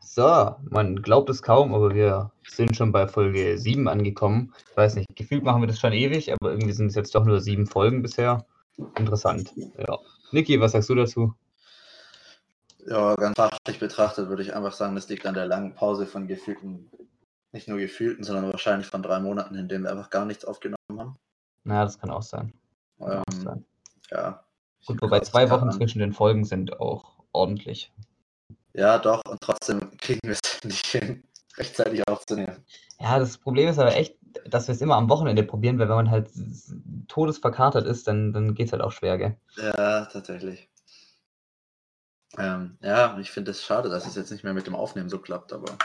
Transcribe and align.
So, 0.00 0.56
man 0.70 1.02
glaubt 1.02 1.28
es 1.28 1.42
kaum, 1.42 1.74
aber 1.74 1.94
wir 1.94 2.30
sind 2.48 2.76
schon 2.76 2.92
bei 2.92 3.06
Folge 3.06 3.58
7 3.58 3.86
angekommen. 3.88 4.54
Ich 4.70 4.76
weiß 4.76 4.94
nicht, 4.96 5.14
gefühlt 5.14 5.44
machen 5.44 5.62
wir 5.62 5.66
das 5.66 5.78
schon 5.78 5.92
ewig, 5.92 6.32
aber 6.32 6.52
irgendwie 6.52 6.72
sind 6.72 6.86
es 6.86 6.94
jetzt 6.94 7.14
doch 7.14 7.24
nur 7.24 7.40
sieben 7.40 7.66
Folgen 7.66 8.02
bisher. 8.02 8.46
Interessant. 8.96 9.52
Ja. 9.56 9.98
Niki, 10.32 10.60
was 10.60 10.72
sagst 10.72 10.88
du 10.88 10.94
dazu? 10.94 11.34
Ja, 12.86 13.14
ganz 13.16 13.36
fachlich 13.36 13.80
betrachtet 13.80 14.28
würde 14.28 14.42
ich 14.42 14.54
einfach 14.54 14.72
sagen, 14.72 14.94
das 14.94 15.08
liegt 15.08 15.26
an 15.26 15.34
der 15.34 15.46
langen 15.46 15.74
Pause 15.74 16.06
von 16.06 16.28
gefühlten, 16.28 16.88
nicht 17.52 17.68
nur 17.68 17.78
gefühlten, 17.78 18.22
sondern 18.22 18.50
wahrscheinlich 18.52 18.86
von 18.86 19.02
drei 19.02 19.18
Monaten, 19.18 19.56
in 19.56 19.68
denen 19.68 19.84
wir 19.84 19.90
einfach 19.90 20.10
gar 20.10 20.24
nichts 20.24 20.44
aufgenommen 20.44 20.76
haben. 20.98 21.16
Na, 21.64 21.82
das 21.84 21.98
kann 21.98 22.10
auch 22.10 22.22
sein. 22.22 22.52
Kann 22.98 23.12
Ähm, 23.12 23.22
auch 23.28 23.32
sein. 23.42 23.64
Ja. 24.10 24.44
Gut, 24.86 25.02
wobei 25.02 25.20
zwei 25.20 25.50
Wochen 25.50 25.70
zwischen 25.72 25.98
den 25.98 26.12
Folgen 26.12 26.44
sind 26.44 26.78
auch 26.78 27.16
ordentlich. 27.32 27.92
Ja, 28.76 28.98
doch, 28.98 29.22
und 29.26 29.40
trotzdem 29.40 29.96
kriegen 29.96 30.20
wir 30.22 30.32
es 30.32 30.40
nicht 30.64 30.86
hin, 30.86 31.24
rechtzeitig 31.56 32.06
aufzunehmen. 32.06 32.64
Ja, 33.00 33.18
das 33.18 33.38
Problem 33.38 33.68
ist 33.68 33.78
aber 33.78 33.96
echt, 33.96 34.16
dass 34.44 34.68
wir 34.68 34.74
es 34.74 34.82
immer 34.82 34.96
am 34.96 35.08
Wochenende 35.08 35.42
probieren, 35.42 35.78
weil 35.78 35.88
wenn 35.88 35.96
man 35.96 36.10
halt 36.10 36.28
todesverkatert 37.08 37.86
ist, 37.86 38.06
dann, 38.06 38.34
dann 38.34 38.54
geht 38.54 38.66
es 38.66 38.72
halt 38.72 38.82
auch 38.82 38.92
schwer, 38.92 39.16
gell? 39.16 39.36
Ja, 39.56 40.04
tatsächlich. 40.04 40.68
Ähm, 42.36 42.76
ja, 42.82 43.18
ich 43.18 43.30
finde 43.30 43.52
es 43.52 43.64
schade, 43.64 43.88
dass 43.88 44.06
es 44.06 44.14
jetzt 44.14 44.30
nicht 44.30 44.44
mehr 44.44 44.52
mit 44.52 44.66
dem 44.66 44.74
Aufnehmen 44.74 45.08
so 45.08 45.18
klappt, 45.18 45.54
aber 45.54 45.78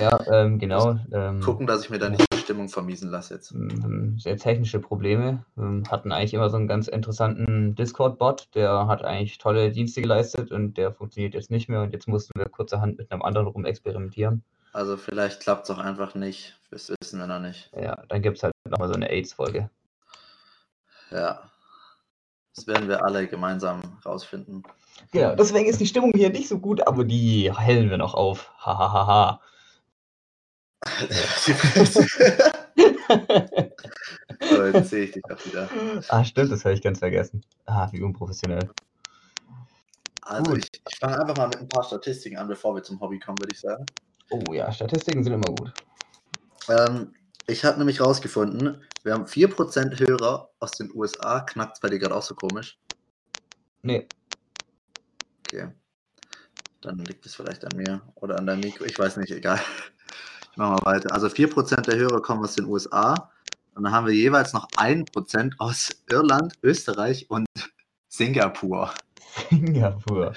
Ja, 0.00 0.18
ähm, 0.30 0.58
genau. 0.58 0.98
Ähm, 1.12 1.40
gucken, 1.40 1.66
dass 1.66 1.84
ich 1.84 1.90
mir 1.90 1.98
da 1.98 2.08
nicht 2.08 2.24
die 2.32 2.38
Stimmung 2.38 2.68
vermiesen 2.68 3.10
lasse 3.10 3.34
jetzt. 3.34 3.52
ähm, 3.52 4.18
sehr 4.18 4.36
technische 4.36 4.80
Probleme. 4.80 5.44
Ähm, 5.56 5.84
hatten 5.90 6.12
eigentlich 6.12 6.34
immer 6.34 6.50
so 6.50 6.56
einen 6.56 6.68
ganz 6.68 6.88
interessanten 6.88 7.74
Discord-Bot, 7.74 8.48
der 8.54 8.86
hat 8.86 9.04
eigentlich 9.04 9.38
tolle 9.38 9.70
Dienste 9.70 10.00
geleistet 10.00 10.50
und 10.52 10.76
der 10.78 10.92
funktioniert 10.92 11.34
jetzt 11.34 11.50
nicht 11.50 11.68
mehr 11.68 11.82
und 11.82 11.92
jetzt 11.92 12.08
mussten 12.08 12.38
wir 12.38 12.46
kurzerhand 12.46 12.98
mit 12.98 13.10
einem 13.10 13.22
anderen 13.22 13.46
rum 13.46 13.64
experimentieren. 13.64 14.42
Also 14.72 14.96
vielleicht 14.96 15.40
klappt 15.40 15.64
es 15.64 15.70
auch 15.70 15.78
einfach 15.78 16.14
nicht, 16.14 16.58
das 16.70 16.92
wissen 17.00 17.18
wir 17.18 17.26
noch 17.26 17.40
nicht. 17.40 17.70
Ja, 17.74 18.02
dann 18.08 18.22
gibt 18.22 18.36
es 18.36 18.42
halt 18.42 18.52
nochmal 18.68 18.88
so 18.88 18.94
eine 18.94 19.10
AIDS-Folge. 19.10 19.70
Ja. 21.10 21.42
Das 22.54 22.66
werden 22.66 22.88
wir 22.88 23.04
alle 23.04 23.26
gemeinsam 23.28 23.80
rausfinden. 24.04 24.64
Genau, 25.12 25.36
deswegen 25.36 25.68
ist 25.68 25.80
die 25.80 25.86
Stimmung 25.86 26.12
hier 26.14 26.30
nicht 26.30 26.48
so 26.48 26.58
gut, 26.58 26.86
aber 26.86 27.04
die 27.04 27.52
hellen 27.56 27.88
wir 27.88 27.98
noch 27.98 28.14
auf. 28.14 28.52
Hahaha. 28.58 29.40
So, 30.84 31.52
jetzt 34.72 34.90
sehe 34.90 35.04
ich 35.04 35.12
dich 35.12 35.24
auch 35.24 35.44
wieder. 35.44 35.68
ah, 36.08 36.24
stimmt, 36.24 36.52
das 36.52 36.64
habe 36.64 36.74
ich 36.74 36.82
ganz 36.82 37.00
vergessen. 37.00 37.44
Ah, 37.66 37.88
wie 37.92 38.02
unprofessionell. 38.02 38.70
Also 40.22 40.52
Gut. 40.52 40.58
ich, 40.58 40.70
ich 40.88 40.98
fange 40.98 41.20
einfach 41.20 41.36
mal 41.36 41.48
mit 41.48 41.58
ein 41.58 41.68
paar 41.68 41.84
Statistiken 41.84 42.36
an, 42.36 42.48
bevor 42.48 42.74
wir 42.74 42.82
zum 42.82 43.00
Hobby 43.00 43.18
kommen, 43.18 43.38
würde 43.38 43.54
ich 43.54 43.60
sagen. 43.60 43.86
Oh 44.30 44.42
ja, 44.52 44.70
Statistiken 44.72 45.24
sind 45.24 45.32
immer 45.32 45.54
gut. 45.54 45.72
Ähm, 46.68 47.14
ich 47.46 47.64
habe 47.64 47.78
nämlich 47.78 48.00
rausgefunden, 48.00 48.82
wir 49.02 49.14
haben 49.14 49.24
4% 49.24 50.00
Hörer 50.00 50.50
aus 50.60 50.72
den 50.72 50.90
USA. 50.94 51.40
Knackt 51.40 51.80
bei 51.80 51.88
dir 51.88 51.98
gerade 51.98 52.14
auch 52.14 52.22
so 52.22 52.34
komisch? 52.34 52.78
Nee, 53.82 54.06
Okay. 55.48 55.68
Dann 56.82 56.98
liegt 56.98 57.24
es 57.24 57.34
vielleicht 57.34 57.64
an 57.64 57.76
mir 57.76 58.02
oder 58.16 58.38
an 58.38 58.46
deinem 58.46 58.60
Mikro. 58.60 58.84
Ich 58.84 58.98
weiß 58.98 59.16
nicht, 59.16 59.32
egal. 59.32 59.60
Ich 60.58 60.60
mache 60.60 60.72
mal 60.72 60.92
weiter. 60.92 61.14
Also 61.14 61.28
4% 61.28 61.82
der 61.82 61.96
Hörer 61.96 62.20
kommen 62.20 62.42
aus 62.42 62.56
den 62.56 62.64
USA. 62.64 63.30
Und 63.76 63.84
dann 63.84 63.92
haben 63.92 64.08
wir 64.08 64.12
jeweils 64.12 64.52
noch 64.52 64.68
1% 64.70 65.52
aus 65.58 65.90
Irland, 66.10 66.54
Österreich 66.64 67.30
und 67.30 67.46
Singapur. 68.08 68.92
Singapur. 69.50 70.32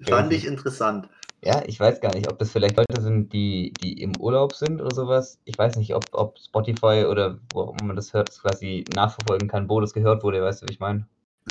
Fand 0.00 0.32
ich 0.32 0.46
interessant. 0.46 1.08
Ja, 1.44 1.62
ich 1.64 1.78
weiß 1.78 2.00
gar 2.00 2.12
nicht, 2.12 2.28
ob 2.28 2.40
das 2.40 2.50
vielleicht 2.50 2.76
Leute 2.76 3.00
sind, 3.00 3.32
die, 3.32 3.72
die 3.80 4.02
im 4.02 4.16
Urlaub 4.16 4.56
sind 4.56 4.80
oder 4.80 4.92
sowas. 4.92 5.38
Ich 5.44 5.56
weiß 5.56 5.76
nicht, 5.76 5.94
ob, 5.94 6.06
ob 6.10 6.40
Spotify 6.40 7.04
oder 7.08 7.38
wo 7.52 7.72
man 7.84 7.94
das 7.94 8.12
hört, 8.12 8.36
quasi 8.36 8.82
nachverfolgen 8.96 9.46
kann, 9.48 9.68
wo 9.68 9.80
das 9.80 9.94
gehört 9.94 10.24
wurde, 10.24 10.42
weißt 10.42 10.62
du, 10.62 10.66
wie 10.66 10.72
ich 10.72 10.80
meine? 10.80 11.06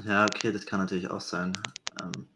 Ja, 0.05 0.25
okay, 0.25 0.51
das 0.51 0.65
kann 0.65 0.81
natürlich 0.81 1.09
auch 1.09 1.21
sein. 1.21 1.57
Ähm, 2.03 2.27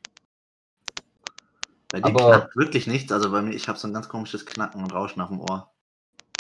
bei 1.92 2.00
dir 2.02 2.08
Aber- 2.08 2.32
knackt 2.38 2.56
wirklich 2.56 2.88
nichts. 2.88 3.12
Also 3.12 3.32
bei 3.32 3.42
mir, 3.42 3.54
ich 3.54 3.68
habe 3.68 3.78
so 3.80 3.88
ein 3.88 3.94
ganz 3.94 4.10
komisches 4.10 4.46
Knacken 4.46 4.84
und 4.84 4.94
Rauschen 4.94 5.22
auf 5.22 5.30
dem 5.30 5.40
Ohr. 5.42 5.72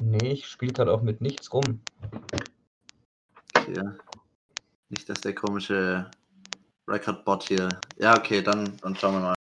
Nee, 0.01 0.33
ich 0.33 0.47
spiele 0.47 0.73
gerade 0.73 0.91
auch 0.93 1.01
mit 1.01 1.21
nichts 1.21 1.53
rum. 1.53 1.81
Okay. 3.57 3.81
Nicht, 4.89 5.09
dass 5.09 5.21
der 5.21 5.33
komische 5.33 6.11
Record-Bot 6.87 7.43
hier. 7.43 7.69
Ja, 7.97 8.17
okay, 8.17 8.41
dann, 8.41 8.77
dann 8.81 8.95
schauen 8.95 9.13
wir 9.15 9.21
mal. 9.21 9.35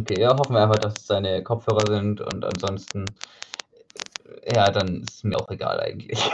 Okay, 0.00 0.20
ja, 0.20 0.36
hoffen 0.36 0.54
wir 0.54 0.62
einfach, 0.62 0.76
dass 0.78 1.00
es 1.00 1.06
seine 1.06 1.42
Kopfhörer 1.42 1.86
sind 1.86 2.20
und 2.20 2.44
ansonsten, 2.44 3.06
ja, 4.46 4.70
dann 4.70 5.02
ist 5.02 5.14
es 5.16 5.24
mir 5.24 5.36
auch 5.38 5.48
egal 5.50 5.80
eigentlich. 5.80 6.20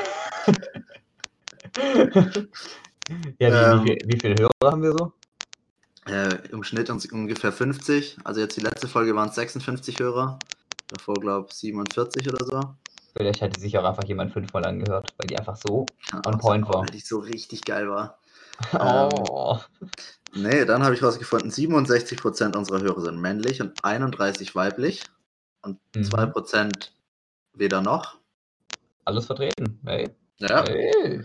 ja, 3.38 3.38
wie, 3.38 3.44
Ähm. 3.44 3.84
wie, 3.84 3.86
viel, 3.86 3.98
wie 4.06 4.20
viele 4.20 4.34
Hörer 4.40 4.72
haben 4.72 4.82
wir 4.82 4.92
so? 4.92 5.12
Äh, 6.06 6.48
Im 6.50 6.62
Schnitt 6.62 6.88
uns 6.90 7.06
ungefähr 7.10 7.52
50. 7.52 8.18
Also 8.24 8.40
jetzt 8.40 8.56
die 8.56 8.60
letzte 8.60 8.88
Folge 8.88 9.14
waren 9.16 9.28
es 9.28 9.34
56 9.34 9.98
Hörer. 9.98 10.38
Davor, 10.88 11.14
glaube 11.14 11.48
ich, 11.50 11.54
47 11.56 12.28
oder 12.32 12.44
so. 12.44 12.60
Vielleicht 13.16 13.40
hätte 13.40 13.58
sich 13.60 13.76
auch 13.78 13.84
einfach 13.84 14.04
jemand 14.04 14.32
fünfmal 14.32 14.64
angehört, 14.66 15.14
weil 15.18 15.26
die 15.28 15.38
einfach 15.38 15.56
so. 15.56 15.86
Kann 16.10 16.22
On 16.26 16.34
auch 16.34 16.38
point 16.38 16.68
war. 16.68 16.82
Weil 16.82 16.90
die 16.90 17.00
so 17.00 17.18
richtig 17.18 17.62
geil 17.64 17.88
war. 17.90 18.18
Ähm. 18.72 19.10
Oh. 19.28 19.58
Nee, 20.34 20.64
dann 20.64 20.82
habe 20.82 20.94
ich 20.94 21.02
rausgefunden, 21.02 21.50
67% 21.50 22.56
unserer 22.56 22.80
Hörer 22.80 23.02
sind 23.02 23.20
männlich 23.20 23.60
und 23.60 23.72
31 23.84 24.54
weiblich. 24.54 25.02
Und 25.60 25.78
Mhm. 25.94 26.02
2% 26.02 26.90
weder 27.52 27.82
noch. 27.82 28.16
Alles 29.04 29.26
vertreten. 29.26 29.78
Hey. 29.84 30.08
Ja. 30.38 30.64
Hey. 30.66 31.22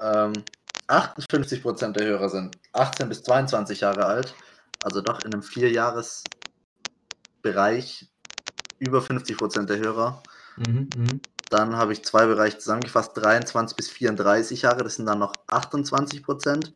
Ähm, 0.00 0.32
58% 0.88 1.92
der 1.92 2.06
Hörer 2.06 2.28
sind 2.28 2.58
18 2.72 3.08
bis 3.08 3.22
22 3.22 3.80
Jahre 3.80 4.06
alt, 4.06 4.34
also 4.82 5.00
doch 5.00 5.24
in 5.24 5.32
einem 5.32 5.42
Vierjahresbereich 5.42 8.08
über 8.78 9.00
50% 9.00 9.66
der 9.66 9.78
Hörer. 9.78 10.22
Mhm, 10.56 10.88
mhm. 10.96 11.20
Dann 11.50 11.76
habe 11.76 11.92
ich 11.92 12.04
zwei 12.04 12.26
Bereiche 12.26 12.58
zusammengefasst, 12.58 13.12
23 13.14 13.76
bis 13.76 13.90
34 13.90 14.62
Jahre, 14.62 14.82
das 14.82 14.96
sind 14.96 15.06
dann 15.06 15.18
noch 15.18 15.34
28%. 15.48 16.72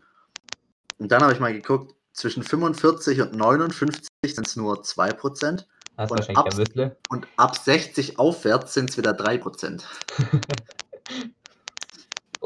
Und 0.98 1.12
dann 1.12 1.22
habe 1.22 1.32
ich 1.32 1.40
mal 1.40 1.52
geguckt, 1.52 1.94
zwischen 2.12 2.42
45 2.42 3.20
und 3.20 3.36
59 3.36 4.08
sind 4.24 4.46
es 4.46 4.56
nur 4.56 4.82
2%. 4.82 5.64
Hast 5.96 6.10
Und 6.10 6.36
ab-. 6.36 6.96
Und 7.08 7.26
ab 7.36 7.56
60 7.56 8.18
aufwärts 8.18 8.74
sind 8.74 8.90
es 8.90 8.98
wieder 8.98 9.12
3%. 9.12 9.82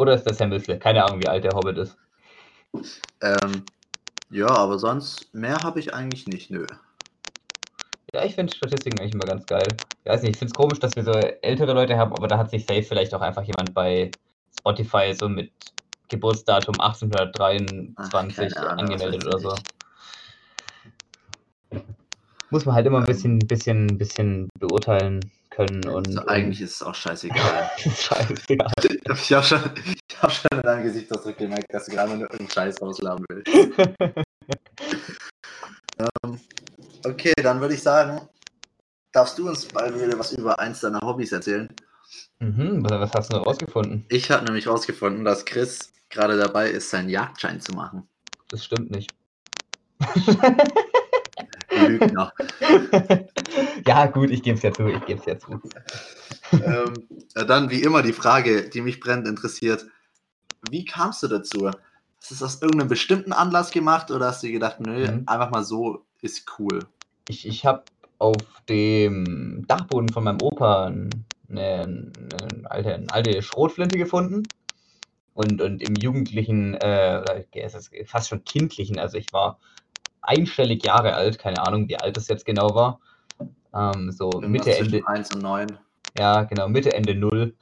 Oder 0.03 0.15
ist 0.15 0.25
das 0.25 0.41
Herr 0.41 0.49
Müsle? 0.49 0.81
Keine 0.81 1.05
Ahnung, 1.05 1.21
wie 1.21 1.29
alt 1.29 1.45
der 1.45 1.55
Hobbit 1.55 1.79
ist. 1.79 1.97
Ähm, 3.21 3.71
ja, 4.31 4.49
aber 4.49 4.81
sonst 4.81 5.33
mehr 5.33 5.63
habe 5.63 5.79
ich 5.79 5.95
eigentlich 5.95 6.27
nicht, 6.27 6.51
nö. 6.51 6.67
Ja, 8.13 8.25
ich 8.25 8.35
finde 8.35 8.53
Statistiken 8.53 8.99
eigentlich 8.99 9.13
immer 9.13 9.27
ganz 9.27 9.47
geil. 9.47 9.79
Ich 10.03 10.11
weiß 10.11 10.23
nicht, 10.23 10.33
ich 10.33 10.39
finde 10.39 10.51
es 10.51 10.57
komisch, 10.57 10.81
dass 10.81 10.97
wir 10.97 11.05
so 11.05 11.13
ältere 11.13 11.73
Leute 11.73 11.97
haben, 11.97 12.13
aber 12.13 12.27
da 12.27 12.37
hat 12.37 12.51
sich 12.51 12.67
safe 12.67 12.83
vielleicht 12.83 13.15
auch 13.15 13.21
einfach 13.21 13.45
jemand 13.45 13.75
bei 13.75 14.13
Spotify 14.53 15.15
so 15.15 15.29
mit 15.29 15.53
Geburtsdatum 16.09 16.81
1823 16.81 18.57
Ach, 18.57 18.63
Ahnung, 18.73 18.79
angemeldet 18.81 19.25
oder 19.25 19.39
so. 19.39 19.57
Muss 22.51 22.65
man 22.67 22.75
halt 22.75 22.87
immer 22.89 22.99
ein 22.99 23.03
Ähm. 23.03 23.07
bisschen, 23.07 23.47
bisschen, 23.47 23.99
bisschen 23.99 24.49
beurteilen 24.59 25.31
können 25.55 25.87
und. 25.87 26.07
Also 26.09 26.27
eigentlich 26.27 26.61
ist 26.61 26.77
es 26.77 26.83
auch 26.83 26.95
scheißegal. 26.95 27.71
und 27.85 27.97
scheißegal. 27.97 28.73
ich 29.15 29.33
habe 29.33 29.45
schon, 29.45 29.61
ich 29.85 30.23
hab 30.23 30.33
schon 30.33 30.51
in 30.53 30.63
deinem 30.63 30.83
Gesichtsausdruck 30.85 31.37
gemerkt, 31.37 31.73
dass 31.73 31.87
du 31.87 31.93
gerade 31.93 32.11
nur 32.11 32.23
irgendeinen 32.23 32.51
Scheiß 32.51 32.81
rausladen 32.83 33.25
willst. 33.29 33.49
ähm, 35.99 36.41
okay, 37.05 37.33
dann 37.43 37.61
würde 37.61 37.75
ich 37.75 37.83
sagen, 37.83 38.21
darfst 39.13 39.39
du 39.39 39.49
uns 39.49 39.73
mal 39.73 39.95
wieder 39.95 40.19
was 40.19 40.33
über 40.33 40.59
eins 40.59 40.81
deiner 40.81 41.01
Hobbys 41.01 41.33
erzählen? 41.33 41.69
mhm, 42.39 42.85
was, 42.89 43.13
hast 43.13 43.33
du 43.33 43.37
rausgefunden? 43.37 44.05
Ich 44.09 44.31
habe 44.31 44.45
nämlich 44.45 44.67
rausgefunden, 44.67 45.25
dass 45.25 45.45
Chris 45.45 45.93
gerade 46.11 46.37
dabei 46.37 46.71
ist, 46.71 46.91
seinen 46.91 47.09
Jagdschein 47.09 47.61
zu 47.61 47.73
machen. 47.73 48.09
Das 48.49 48.65
stimmt 48.65 48.91
nicht. 48.91 49.11
Lügner. 51.71 52.33
Ja, 53.93 54.07
gut, 54.07 54.31
ich 54.31 54.43
gebe 54.43 54.57
es 54.57 54.63
ja 54.63 54.73
zu, 54.73 54.87
ich 54.87 55.05
gebe 55.05 55.21
es 55.21 55.27
ja 55.27 55.39
zu. 55.39 55.61
ähm, 56.65 57.07
dann 57.35 57.71
wie 57.71 57.83
immer 57.83 58.03
die 58.03 58.13
Frage, 58.13 58.69
die 58.69 58.81
mich 58.81 59.01
brennend 59.01 59.29
interessiert. 59.29 59.87
Wie 60.71 60.85
kamst 60.85 61.23
du 61.23 61.29
dazu? 61.29 61.69
Hast 61.69 62.31
du 62.31 62.35
es 62.35 62.43
aus 62.43 62.63
irgendeinem 62.63 62.89
bestimmten 62.89 63.33
Anlass 63.33 63.71
gemacht 63.71 64.11
oder 64.11 64.27
hast 64.27 64.43
du 64.43 64.47
dir 64.47 64.55
gedacht, 64.55 64.81
nö, 64.81 65.11
Mhm. 65.11 65.25
einfach 65.27 65.51
mal 65.51 65.65
so 65.65 66.05
ist 66.23 66.47
cool? 66.59 66.87
Ich, 67.29 67.47
ich 67.47 67.67
habe 67.67 67.83
auf 68.19 68.63
dem 68.69 69.65
Dachboden 69.67 70.09
von 70.09 70.25
meinem 70.25 70.41
Opa 70.41 70.87
eine, 70.87 71.11
eine, 71.51 72.13
alte, 72.71 72.95
eine 72.95 73.13
alte 73.13 73.43
Schrotflinte 73.43 73.99
gefunden. 73.99 74.45
Und, 75.35 75.61
und 75.61 75.83
im 75.83 75.95
jugendlichen, 75.97 76.75
äh, 76.75 77.45
fast 78.05 78.29
schon 78.29 78.45
kindlichen, 78.45 78.99
also 78.99 79.17
ich 79.19 79.33
war 79.33 79.59
einstellig 80.21 80.85
Jahre 80.85 81.15
alt, 81.15 81.39
keine 81.39 81.67
Ahnung, 81.67 81.89
wie 81.89 81.97
alt 81.97 82.17
es 82.17 82.29
jetzt 82.29 82.45
genau 82.45 82.75
war. 82.75 83.01
Ähm, 83.75 84.11
so 84.13 84.31
Irgendwas 84.33 84.67
Mitte, 84.67 84.79
Ende, 84.79 85.07
1 85.07 85.35
und 85.35 85.43
9. 85.43 85.79
ja, 86.19 86.43
genau, 86.45 86.69
Mitte, 86.69 86.93
Ende 86.93 87.15
Null. 87.15 87.55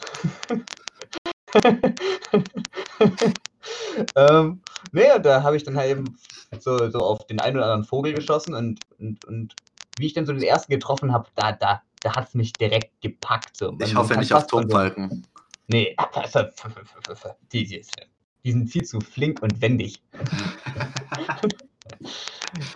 ähm, 4.17 4.61
nee, 4.93 5.12
und 5.15 5.25
da 5.27 5.43
habe 5.43 5.57
ich 5.57 5.65
dann 5.65 5.77
halt 5.77 5.91
eben 5.91 6.17
so, 6.59 6.91
so 6.91 6.99
auf 6.99 7.27
den 7.27 7.41
einen 7.41 7.57
oder 7.57 7.67
anderen 7.67 7.85
Vogel 7.85 8.12
geschossen 8.15 8.55
und, 8.55 8.81
und, 8.99 9.25
und 9.25 9.55
wie 9.99 10.07
ich 10.07 10.15
dann 10.15 10.27
so 10.27 10.33
den 10.33 10.43
ersten 10.43 10.73
getroffen 10.73 11.12
habe, 11.12 11.29
da, 11.35 11.53
da, 11.53 11.83
da 12.01 12.17
hat 12.17 12.29
es 12.29 12.35
mich 12.35 12.53
direkt 12.53 13.01
gepackt. 13.01 13.57
So. 13.57 13.77
Ich 13.81 13.95
hoffe 13.95 14.17
nicht 14.17 14.33
auf 14.33 14.43
von 14.49 14.62
so- 14.62 14.69
Turmfalken. 14.69 15.27
Nee, 15.69 15.95
die, 17.53 17.83
die 18.45 18.53
sind 18.53 18.69
viel 18.69 18.85
zu 18.85 19.01
flink 19.01 19.43
und 19.43 19.61
wendig. 19.61 20.03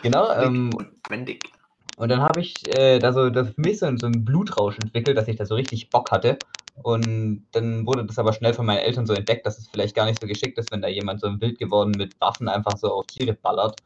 Genau, 0.03 0.33
ähm, 0.35 0.71
und 0.75 0.89
wendig. 1.09 1.51
Und 1.97 2.09
dann 2.09 2.21
habe 2.23 2.41
ich 2.41 2.55
äh, 2.77 2.99
da 2.99 3.13
so 3.13 3.31
das 3.31 3.51
für 3.51 3.61
mich 3.61 3.79
so, 3.79 3.97
so 3.97 4.07
einen 4.07 4.25
Blutrausch 4.25 4.79
entwickelt, 4.79 5.17
dass 5.17 5.29
ich 5.29 5.37
da 5.37 5.47
so 5.47 5.55
richtig 5.55 5.91
Bock 5.91 6.11
hatte. 6.11 6.39
Und 6.83 7.47
dann 7.53 7.87
wurde 7.87 8.05
das 8.05 8.19
aber 8.19 8.33
schnell 8.33 8.53
von 8.53 8.67
meinen 8.67 8.79
Eltern 8.79 9.07
so 9.07 9.13
entdeckt, 9.13 9.47
dass 9.47 9.59
es 9.59 9.69
vielleicht 9.69 9.95
gar 9.95 10.07
nicht 10.07 10.21
so 10.21 10.27
geschickt 10.27 10.59
ist, 10.59 10.73
wenn 10.73 10.83
da 10.83 10.89
jemand 10.89 11.21
so 11.21 11.41
wild 11.41 11.59
geworden 11.59 11.93
mit 11.97 12.21
Waffen 12.21 12.49
einfach 12.49 12.77
so 12.77 12.93
auf 12.93 13.07
Tiere 13.07 13.35
ballert. 13.35 13.81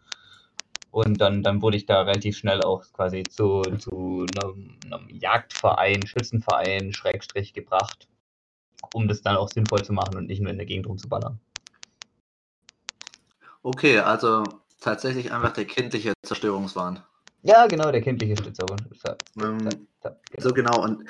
Und 0.91 1.21
dann, 1.21 1.43
dann 1.43 1.61
wurde 1.61 1.77
ich 1.77 1.85
da 1.85 2.01
relativ 2.01 2.39
schnell 2.39 2.63
auch 2.63 2.83
quasi 2.95 3.25
zu, 3.25 3.61
zu 3.79 4.25
einem, 4.43 4.79
einem 4.87 5.09
Jagdverein, 5.11 6.07
Schützenverein, 6.07 6.95
Schrägstrich 6.95 7.53
gebracht, 7.53 8.09
um 8.95 9.07
das 9.07 9.21
dann 9.21 9.37
auch 9.37 9.49
sinnvoll 9.49 9.85
zu 9.85 9.93
machen 9.93 10.17
und 10.17 10.29
nicht 10.29 10.41
nur 10.41 10.51
in 10.51 10.57
der 10.57 10.67
Gegend 10.67 10.87
rumzuballern. 10.87 11.39
Okay, 13.63 13.99
also 13.99 14.45
tatsächlich 14.81 15.31
einfach 15.31 15.53
der 15.53 15.67
kindliche 15.67 16.15
Zerstörungswahn. 16.23 17.03
Ja, 17.49 17.67
genau, 17.67 17.91
der 17.91 18.03
kindliche 18.03 18.37
Stützer. 18.37 18.67
Ähm, 19.43 19.71
so 20.37 20.51
genau. 20.51 20.83
Und 20.83 21.05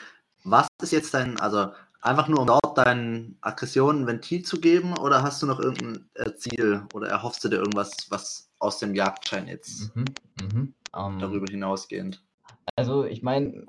was 0.44 0.68
ist 0.80 0.92
jetzt 0.92 1.12
dein, 1.12 1.36
also 1.40 1.72
einfach 2.00 2.28
nur 2.28 2.38
um 2.38 2.46
dort 2.46 2.78
deinen 2.78 3.36
Aggressionen 3.40 4.02
ein 4.02 4.06
Ventil 4.06 4.44
zu 4.44 4.60
geben 4.60 4.96
oder 4.98 5.20
hast 5.24 5.42
du 5.42 5.46
noch 5.46 5.58
irgendein 5.58 6.08
äh, 6.14 6.32
Ziel 6.36 6.82
oder 6.94 7.08
erhoffst 7.08 7.42
du 7.42 7.48
dir 7.48 7.56
irgendwas, 7.56 8.06
was 8.10 8.48
aus 8.60 8.78
dem 8.78 8.94
Jagdschein 8.94 9.48
jetzt 9.48 9.94
Mhm, 9.96 10.04
mhm. 10.40 10.74
Ähm, 10.96 11.18
darüber 11.18 11.46
hinausgehend? 11.50 12.22
Also 12.76 13.04
ich 13.04 13.24
meine, 13.24 13.66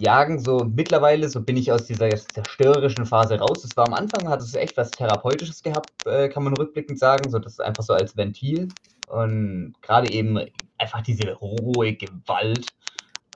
Jagen 0.00 0.40
so 0.40 0.64
mittlerweile, 0.64 1.28
so 1.28 1.40
bin 1.40 1.56
ich 1.56 1.70
aus 1.70 1.86
dieser 1.86 2.10
zerstörerischen 2.10 3.06
Phase 3.06 3.38
raus. 3.38 3.62
Es 3.62 3.76
war 3.76 3.86
am 3.86 3.94
Anfang, 3.94 4.28
hat 4.28 4.40
es 4.40 4.54
echt 4.56 4.76
was 4.76 4.90
Therapeutisches 4.90 5.62
gehabt, 5.62 5.92
äh, 6.04 6.28
kann 6.28 6.42
man 6.42 6.56
rückblickend 6.56 6.98
sagen. 6.98 7.30
So 7.30 7.38
das 7.38 7.52
ist 7.52 7.60
einfach 7.60 7.84
so 7.84 7.92
als 7.92 8.16
Ventil. 8.16 8.66
Und 9.06 9.74
gerade 9.82 10.10
eben 10.12 10.38
einfach 10.80 11.02
diese 11.02 11.32
rohe 11.32 11.94
Gewalt. 11.94 12.66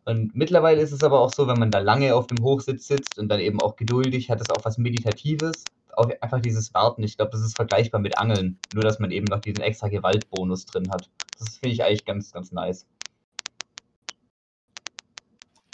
Und 0.04 0.34
mittlerweile 0.34 0.82
ist 0.82 0.92
es 0.92 1.02
aber 1.02 1.20
auch 1.20 1.32
so, 1.32 1.46
wenn 1.46 1.58
man 1.58 1.70
da 1.70 1.78
lange 1.78 2.14
auf 2.14 2.26
dem 2.26 2.42
Hochsitz 2.42 2.88
sitzt 2.88 3.18
und 3.18 3.28
dann 3.28 3.40
eben 3.40 3.60
auch 3.60 3.76
geduldig, 3.76 4.30
hat 4.30 4.40
es 4.40 4.50
auch 4.50 4.64
was 4.64 4.76
Meditatives. 4.78 5.64
Auch 5.96 6.10
einfach 6.20 6.40
dieses 6.40 6.74
Warten. 6.74 7.04
Ich 7.04 7.16
glaube, 7.16 7.30
das 7.30 7.40
ist 7.40 7.56
vergleichbar 7.56 8.00
mit 8.00 8.18
Angeln. 8.18 8.58
Nur, 8.74 8.82
dass 8.82 8.98
man 8.98 9.12
eben 9.12 9.26
noch 9.26 9.40
diesen 9.40 9.62
extra 9.62 9.88
Gewaltbonus 9.88 10.66
drin 10.66 10.90
hat. 10.90 11.08
Das 11.38 11.58
finde 11.58 11.74
ich 11.74 11.84
eigentlich 11.84 12.04
ganz, 12.04 12.32
ganz 12.32 12.50
nice. 12.52 12.86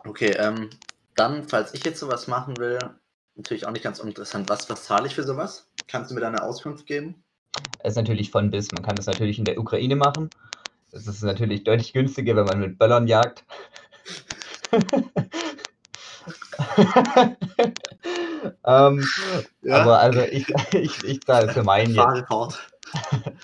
Okay, 0.04 0.30
ähm, 0.38 0.70
dann, 1.14 1.48
falls 1.48 1.74
ich 1.74 1.84
jetzt 1.84 2.00
sowas 2.00 2.26
machen 2.26 2.56
will, 2.58 2.78
natürlich 3.34 3.66
auch 3.66 3.72
nicht 3.72 3.82
ganz 3.82 3.98
uninteressant, 4.00 4.48
was, 4.48 4.68
was 4.70 4.84
zahle 4.84 5.06
ich 5.06 5.14
für 5.14 5.24
sowas? 5.24 5.68
Kannst 5.88 6.10
du 6.10 6.14
mir 6.14 6.20
da 6.20 6.28
eine 6.28 6.42
Auskunft 6.42 6.86
geben? 6.86 7.22
Es 7.80 7.92
ist 7.92 7.96
natürlich 7.96 8.30
von 8.30 8.50
bis. 8.50 8.70
Man 8.72 8.82
kann 8.82 8.96
das 8.96 9.06
natürlich 9.06 9.38
in 9.38 9.44
der 9.44 9.58
Ukraine 9.58 9.96
machen. 9.96 10.30
Es 10.92 11.06
ist 11.06 11.22
natürlich 11.22 11.64
deutlich 11.64 11.92
günstiger, 11.92 12.36
wenn 12.36 12.46
man 12.46 12.60
mit 12.60 12.78
Böllern 12.78 13.06
jagt. 13.06 13.44
ähm, 18.64 19.04
Aber 19.70 20.00
also 20.00 20.22
ich, 20.22 20.48
ich, 20.72 21.04
ich 21.04 21.20
zahle 21.22 21.52
für 21.52 21.62
meinen 21.62 21.94
jetzt, 21.94 22.22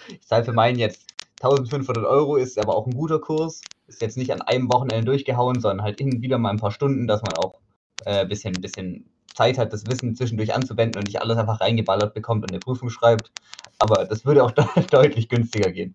ich 0.09 0.27
zahle 0.27 0.45
für 0.45 0.53
meinen 0.53 0.79
jetzt 0.79 1.07
1500 1.43 2.05
Euro, 2.05 2.37
ist 2.37 2.59
aber 2.59 2.75
auch 2.75 2.87
ein 2.87 2.95
guter 2.95 3.21
Kurs. 3.21 3.61
Ist 3.87 4.03
jetzt 4.03 4.17
nicht 4.17 4.33
an 4.33 4.43
einem 4.43 4.73
Wochenende 4.73 5.05
durchgehauen, 5.05 5.61
sondern 5.61 5.85
halt 5.85 5.99
hin 5.99 6.15
und 6.15 6.23
wieder 6.23 6.39
mal 6.39 6.51
ein 6.51 6.59
paar 6.59 6.73
Stunden, 6.73 7.07
dass 7.07 7.23
man 7.23 7.35
auch 7.35 7.61
ein 8.05 8.25
äh, 8.25 8.27
bisschen, 8.27 8.55
bisschen 8.55 9.09
Zeit 9.35 9.59
hat, 9.59 9.73
das 9.73 9.87
Wissen 9.87 10.17
zwischendurch 10.17 10.55
anzuwenden 10.55 10.99
und 10.99 11.07
nicht 11.07 11.21
alles 11.21 11.37
einfach 11.37 11.61
reingeballert 11.61 12.15
bekommt 12.15 12.43
und 12.43 12.51
eine 12.51 12.59
Prüfung 12.59 12.91
schreibt. 12.91 13.31
Aber 13.79 14.05
das 14.05 14.25
würde 14.25 14.43
auch 14.43 14.51
de 14.51 14.65
deutlich 14.91 15.29
günstiger 15.29 15.71
gehen. 15.71 15.95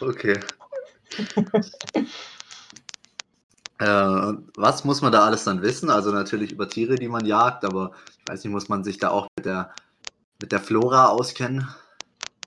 Okay. 0.00 0.40
Äh, 3.78 4.32
was 4.56 4.84
muss 4.84 5.02
man 5.02 5.12
da 5.12 5.24
alles 5.24 5.44
dann 5.44 5.62
wissen? 5.62 5.90
Also 5.90 6.10
natürlich 6.12 6.52
über 6.52 6.68
Tiere, 6.68 6.96
die 6.96 7.08
man 7.08 7.26
jagt, 7.26 7.64
aber 7.64 7.92
ich 8.18 8.28
weiß 8.32 8.44
nicht, 8.44 8.52
muss 8.52 8.68
man 8.68 8.84
sich 8.84 8.98
da 8.98 9.10
auch 9.10 9.26
mit 9.36 9.46
der, 9.46 9.74
mit 10.40 10.52
der 10.52 10.60
Flora 10.60 11.08
auskennen? 11.08 11.68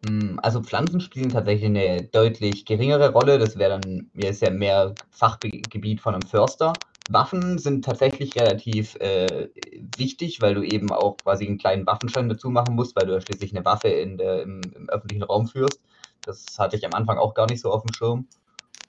Mm, 0.08 0.40
Also 0.42 0.62
Pflanzen 0.62 1.02
spielen 1.02 1.30
tatsächlich 1.32 1.66
eine 1.66 2.04
deutlich 2.04 2.66
geringere 2.66 3.12
Rolle. 3.12 3.40
Das 3.40 3.58
wäre 3.58 3.80
dann, 3.80 4.10
mir 4.14 4.30
ist 4.30 4.42
ja 4.42 4.50
mehr 4.52 4.94
Fachgebiet 5.12 6.02
von 6.02 6.14
einem 6.16 6.28
Förster. 6.28 6.74
Waffen 7.10 7.58
sind 7.58 7.86
tatsächlich 7.86 8.36
relativ 8.36 8.96
äh, 8.96 9.50
wichtig, 9.98 10.42
weil 10.42 10.56
du 10.56 10.64
eben 10.64 10.92
auch 10.92 11.18
quasi 11.18 11.48
einen 11.48 11.58
kleinen 11.58 11.86
Waffenschein 11.88 12.28
dazu 12.30 12.50
machen 12.50 12.76
musst, 12.76 12.96
weil 12.98 13.08
du 13.08 13.14
ja 13.14 13.22
schließlich 13.22 13.56
eine 13.56 13.64
Waffe 13.66 13.88
in 13.88 14.18
der, 14.18 14.44
im, 14.44 14.62
im 14.76 14.90
öffentlichen 14.90 15.24
Raum 15.24 15.48
führst. 15.48 15.82
Das 16.22 16.46
hatte 16.60 16.76
ich 16.76 16.86
am 16.86 16.94
Anfang 16.94 17.18
auch 17.18 17.34
gar 17.34 17.48
nicht 17.48 17.62
so 17.62 17.72
auf 17.72 17.84
dem 17.84 17.94
Schirm. 17.94 18.28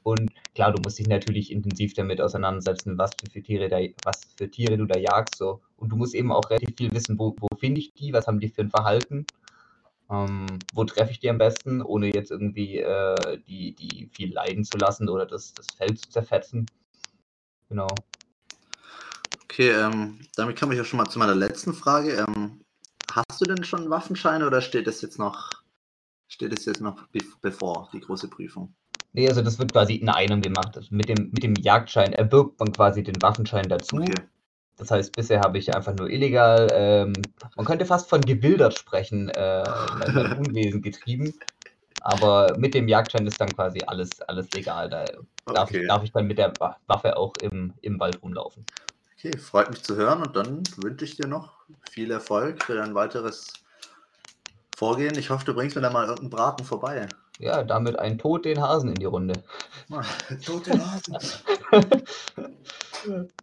Und 0.08 0.30
klar, 0.54 0.72
du 0.72 0.80
musst 0.82 0.98
dich 0.98 1.06
natürlich 1.06 1.52
intensiv 1.52 1.92
damit 1.92 2.18
auseinandersetzen, 2.18 2.96
was 2.96 3.10
für 3.30 3.42
Tiere, 3.42 3.68
da, 3.68 3.78
was 4.04 4.22
für 4.38 4.50
Tiere 4.50 4.78
du 4.78 4.86
da 4.86 4.98
jagst. 4.98 5.36
So. 5.36 5.60
Und 5.76 5.90
du 5.90 5.96
musst 5.96 6.14
eben 6.14 6.32
auch 6.32 6.48
relativ 6.48 6.74
viel 6.78 6.90
wissen, 6.92 7.18
wo, 7.18 7.36
wo 7.38 7.48
finde 7.58 7.82
ich 7.82 7.92
die, 7.92 8.14
was 8.14 8.26
haben 8.26 8.40
die 8.40 8.48
für 8.48 8.62
ein 8.62 8.70
Verhalten. 8.70 9.26
Ähm, 10.10 10.46
wo 10.72 10.84
treffe 10.84 11.10
ich 11.10 11.18
die 11.18 11.28
am 11.28 11.36
besten, 11.36 11.82
ohne 11.82 12.06
jetzt 12.06 12.30
irgendwie 12.30 12.78
äh, 12.78 13.38
die, 13.46 13.74
die 13.74 14.08
viel 14.14 14.32
leiden 14.32 14.64
zu 14.64 14.78
lassen 14.78 15.10
oder 15.10 15.26
das, 15.26 15.52
das 15.52 15.66
Feld 15.76 16.00
zu 16.00 16.08
zerfetzen. 16.08 16.64
Genau. 17.68 17.88
Okay, 19.44 19.72
ähm, 19.72 20.20
damit 20.36 20.58
komme 20.58 20.74
ich 20.74 20.80
auch 20.80 20.86
schon 20.86 20.96
mal 20.96 21.10
zu 21.10 21.18
meiner 21.18 21.34
letzten 21.34 21.74
Frage. 21.74 22.12
Ähm, 22.12 22.62
hast 23.12 23.42
du 23.42 23.44
denn 23.44 23.62
schon 23.62 23.80
einen 23.80 23.90
Waffenschein 23.90 24.42
oder 24.42 24.62
steht 24.62 24.86
das 24.86 25.02
jetzt 25.02 25.18
noch, 25.18 25.50
steht 26.28 26.58
es 26.58 26.64
jetzt 26.64 26.80
noch 26.80 27.08
be 27.08 27.20
bevor, 27.42 27.90
die 27.92 28.00
große 28.00 28.28
Prüfung? 28.28 28.74
Nee, 29.12 29.28
also 29.28 29.42
das 29.42 29.58
wird 29.58 29.72
quasi 29.72 29.94
in 29.96 30.08
einem 30.08 30.42
gemacht. 30.42 30.76
Also 30.76 30.94
mit, 30.94 31.08
dem, 31.08 31.30
mit 31.32 31.42
dem 31.42 31.58
Jagdschein 31.58 32.12
erwirbt 32.12 32.60
man 32.60 32.72
quasi 32.72 33.02
den 33.02 33.20
Waffenschein 33.22 33.68
dazu. 33.68 34.00
Okay. 34.02 34.28
Das 34.76 34.90
heißt, 34.90 35.14
bisher 35.16 35.40
habe 35.40 35.58
ich 35.58 35.74
einfach 35.74 35.94
nur 35.94 36.10
illegal, 36.10 36.70
ähm, 36.74 37.34
man 37.56 37.66
könnte 37.66 37.86
fast 37.86 38.08
von 38.10 38.26
gewildert 38.26 38.74
sprechen, 38.74 39.28
äh, 39.30 39.88
mein 39.92 40.16
Unwesen 40.32 40.82
getrieben. 40.82 41.40
Aber 42.00 42.56
mit 42.58 42.74
dem 42.74 42.88
Jagdschein 42.88 43.26
ist 43.26 43.40
dann 43.40 43.54
quasi 43.54 43.84
alles, 43.84 44.20
alles 44.22 44.52
legal. 44.52 44.90
Da 44.90 45.12
darf, 45.52 45.72
Okay. 45.72 45.72
ich, 45.72 45.86
darf 45.86 46.04
ich 46.04 46.12
dann 46.12 46.26
mit 46.26 46.38
der 46.38 46.58
Wa- 46.60 46.78
Waffe 46.88 47.16
auch 47.18 47.36
im, 47.38 47.74
im 47.82 48.00
Wald 48.00 48.22
rumlaufen. 48.22 48.66
Okay, 49.18 49.36
freut 49.36 49.68
mich 49.68 49.82
zu 49.82 49.96
hören 49.96 50.22
und 50.22 50.34
dann 50.34 50.66
wünsche 50.78 51.04
ich 51.04 51.16
dir 51.16 51.26
noch 51.26 51.66
viel 51.90 52.10
Erfolg 52.10 52.62
für 52.62 52.74
dein 52.74 52.94
weiteres 52.94 53.52
Vorgehen. 54.72 55.18
Ich 55.18 55.28
hoffe, 55.28 55.44
du 55.44 55.52
bringst 55.52 55.76
mir 55.76 55.82
da 55.82 55.90
mal 55.90 56.04
irgendeinen 56.06 56.30
Braten 56.30 56.64
vorbei. 56.64 57.14
Ja, 57.38 57.62
damit 57.62 57.98
ein 57.98 58.18
Tod 58.18 58.44
den 58.44 58.60
Hasen 58.60 58.90
in 58.90 58.94
die 58.96 59.04
Runde. 59.04 59.34
Tote 60.44 60.72
Hasen. 60.72 61.16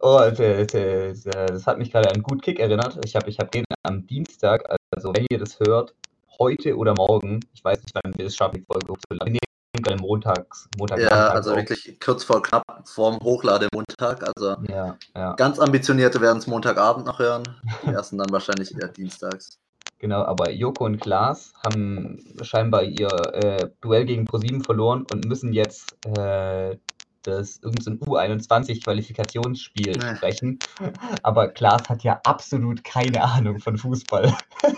Oh, 0.02 0.20
das, 0.20 0.68
das, 0.68 1.24
das 1.24 1.66
hat 1.66 1.78
mich 1.78 1.90
gerade 1.90 2.12
an 2.12 2.22
Gut 2.22 2.42
Kick 2.42 2.60
erinnert. 2.60 3.00
Ich 3.06 3.16
habe 3.16 3.30
ich 3.30 3.40
hab 3.40 3.52
den 3.52 3.64
am 3.84 4.06
Dienstag, 4.06 4.70
also 4.92 5.14
wenn 5.16 5.26
ihr 5.30 5.40
das 5.40 5.58
hört, 5.60 5.96
heute 6.40 6.76
oder 6.76 6.94
morgen, 6.94 7.40
ich 7.54 7.64
weiß 7.64 7.80
nicht, 7.80 7.96
wann 7.96 8.14
wir 8.16 8.26
das 8.26 8.36
schaffen, 8.36 8.56
die 8.56 8.66
Folge 8.70 8.92
hochzuladen. 8.92 9.34
Nehmen 9.34 9.84
gerade 9.84 10.02
montags, 10.02 10.70
Montag 10.78 11.00
Ja, 11.00 11.30
also 11.30 11.56
wirklich 11.56 12.00
kurz 12.00 12.24
vor 12.24 12.42
knapp 12.42 12.64
vorm 12.86 13.18
Hochlademontag. 13.22 14.26
Also 14.36 14.58
Ja, 14.70 14.98
ja, 15.16 15.34
ganz 15.34 15.60
ambitionierte 15.60 16.22
werden 16.22 16.38
es 16.38 16.48
Montagabend 16.48 17.06
noch 17.06 17.20
hören. 17.20 17.44
Die 17.86 17.92
ersten 17.92 18.18
dann 18.18 18.32
wahrscheinlich 18.32 18.74
eher 18.78 18.88
dienstags. 18.90 19.58
Genau. 20.06 20.24
Aber 20.24 20.52
Joko 20.52 20.86
und 20.86 21.00
Klaas 21.02 21.52
haben 21.64 22.20
scheinbar 22.44 22.84
ihr 22.84 23.10
äh, 23.34 23.70
Duell 23.82 24.06
gegen 24.06 24.26
ProSieben 24.26 24.62
verloren 24.64 25.04
und 25.12 25.26
müssen 25.26 25.52
jetzt 25.52 25.98
äh, 26.16 26.78
das 27.24 27.58
irgendein 27.64 28.00
U21-Qualifikationsspiel 28.02 29.98
Nee. 29.98 30.16
sprechen. 30.16 30.60
Aber 31.24 31.48
Klaas 31.48 31.90
hat 31.90 32.04
ja 32.04 32.22
absolut 32.24 32.84
keine 32.84 33.24
Ahnung 33.24 33.58
von 33.60 33.78
Fußball. 33.80 34.32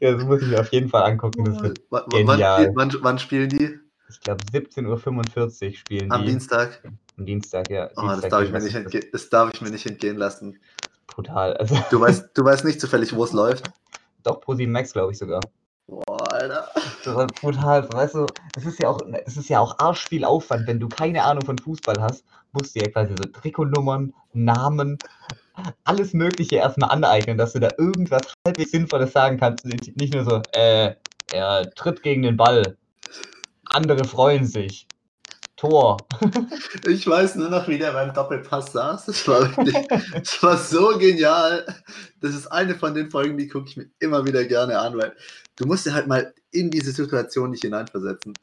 ja, 0.00 0.12
das 0.12 0.24
muss 0.24 0.42
ich 0.42 0.48
mir 0.48 0.60
auf 0.60 0.70
jeden 0.72 0.88
Fall 0.88 1.02
angucken. 1.02 1.44
Das 1.46 1.60
wird, 1.60 1.78
W 1.78 1.84
wann, 1.90 2.26
genial. 2.26 2.62
spiel- 2.62 2.72
wann, 2.76 2.94
wann 3.00 3.18
spielen 3.18 3.50
die? 3.50 3.76
ich 4.10 4.20
glaube, 4.20 4.40
17.45 4.52 5.66
Uhr 5.66 5.74
spielen 5.74 6.12
Am 6.12 6.22
die. 6.22 6.28
Dienstag? 6.30 6.80
Am 7.18 7.26
Dienstag, 7.26 7.68
ja. 7.70 7.90
Oh, 7.96 8.02
das 8.02 8.20
Dienstag 8.20 8.30
darf, 8.30 8.42
ich 8.44 8.52
mir 8.52 8.60
nicht 8.60 8.76
das? 8.94 9.02
das 9.12 9.28
darf 9.30 9.50
ich 9.52 9.60
mir 9.60 9.70
nicht 9.70 9.84
entgehen 9.86 10.16
lassen. 10.16 10.58
Brutal. 11.18 11.56
Also, 11.56 11.76
Du 11.90 12.00
weißt, 12.00 12.30
du 12.34 12.44
weißt 12.44 12.64
nicht 12.64 12.80
zufällig, 12.80 13.12
wo 13.12 13.24
es 13.24 13.32
läuft. 13.32 13.68
doch, 14.22 14.40
ProSieben 14.40 14.72
Max, 14.72 14.92
glaube 14.92 15.10
ich 15.10 15.18
sogar. 15.18 15.40
Boah, 15.88 16.32
Alter. 16.32 16.68
Das 17.04 17.12
war 17.12 17.26
brutal. 17.26 17.92
Weißt 17.92 18.14
du, 18.14 18.26
das 18.54 18.64
ist 18.64 18.78
ja 18.78 18.88
auch, 18.88 19.00
das 19.24 19.36
ist 19.36 19.48
ja 19.48 19.58
auch 19.58 19.76
arsch 19.80 20.06
viel 20.06 20.24
Aufwand, 20.24 20.68
wenn 20.68 20.78
du 20.78 20.88
keine 20.88 21.24
Ahnung 21.24 21.44
von 21.44 21.58
Fußball 21.58 21.96
hast, 22.00 22.24
musst 22.52 22.76
du 22.76 22.80
ja 22.80 22.88
quasi 22.88 23.14
so 23.18 23.24
Trikotnummern, 23.24 24.14
Namen, 24.32 24.96
alles 25.82 26.12
Mögliche 26.12 26.56
erstmal 26.56 26.90
aneignen, 26.90 27.36
dass 27.36 27.54
du 27.54 27.58
da 27.58 27.70
irgendwas 27.78 28.22
halbwegs 28.46 28.70
Sinnvolles 28.70 29.12
sagen 29.12 29.38
kannst. 29.38 29.64
Nicht 29.64 30.14
nur 30.14 30.22
so, 30.24 30.40
äh, 30.52 30.94
er 31.32 31.70
tritt 31.74 32.04
gegen 32.04 32.22
den 32.22 32.36
Ball. 32.36 32.76
Andere 33.64 34.04
freuen 34.04 34.46
sich. 34.46 34.86
Tor. 35.58 35.98
Ich 36.86 37.06
weiß 37.06 37.34
nur 37.34 37.50
noch, 37.50 37.66
wie 37.68 37.78
der 37.78 37.92
beim 37.92 38.14
Doppelpass 38.14 38.72
saß. 38.72 39.06
Das 39.06 39.26
war, 39.28 39.56
wirklich, 39.56 39.88
das 40.14 40.42
war 40.42 40.56
so 40.56 40.96
genial. 40.98 41.66
Das 42.20 42.34
ist 42.34 42.46
eine 42.46 42.74
von 42.76 42.94
den 42.94 43.10
Folgen, 43.10 43.36
die 43.36 43.48
gucke 43.48 43.68
ich 43.68 43.76
mir 43.76 43.90
immer 43.98 44.24
wieder 44.24 44.44
gerne 44.44 44.78
an, 44.78 44.96
weil 44.96 45.14
du 45.56 45.66
musst 45.66 45.84
dir 45.84 45.94
halt 45.94 46.06
mal 46.06 46.32
in 46.50 46.70
diese 46.70 46.92
Situation 46.92 47.50
nicht 47.50 47.62
hineinversetzen. 47.62 48.34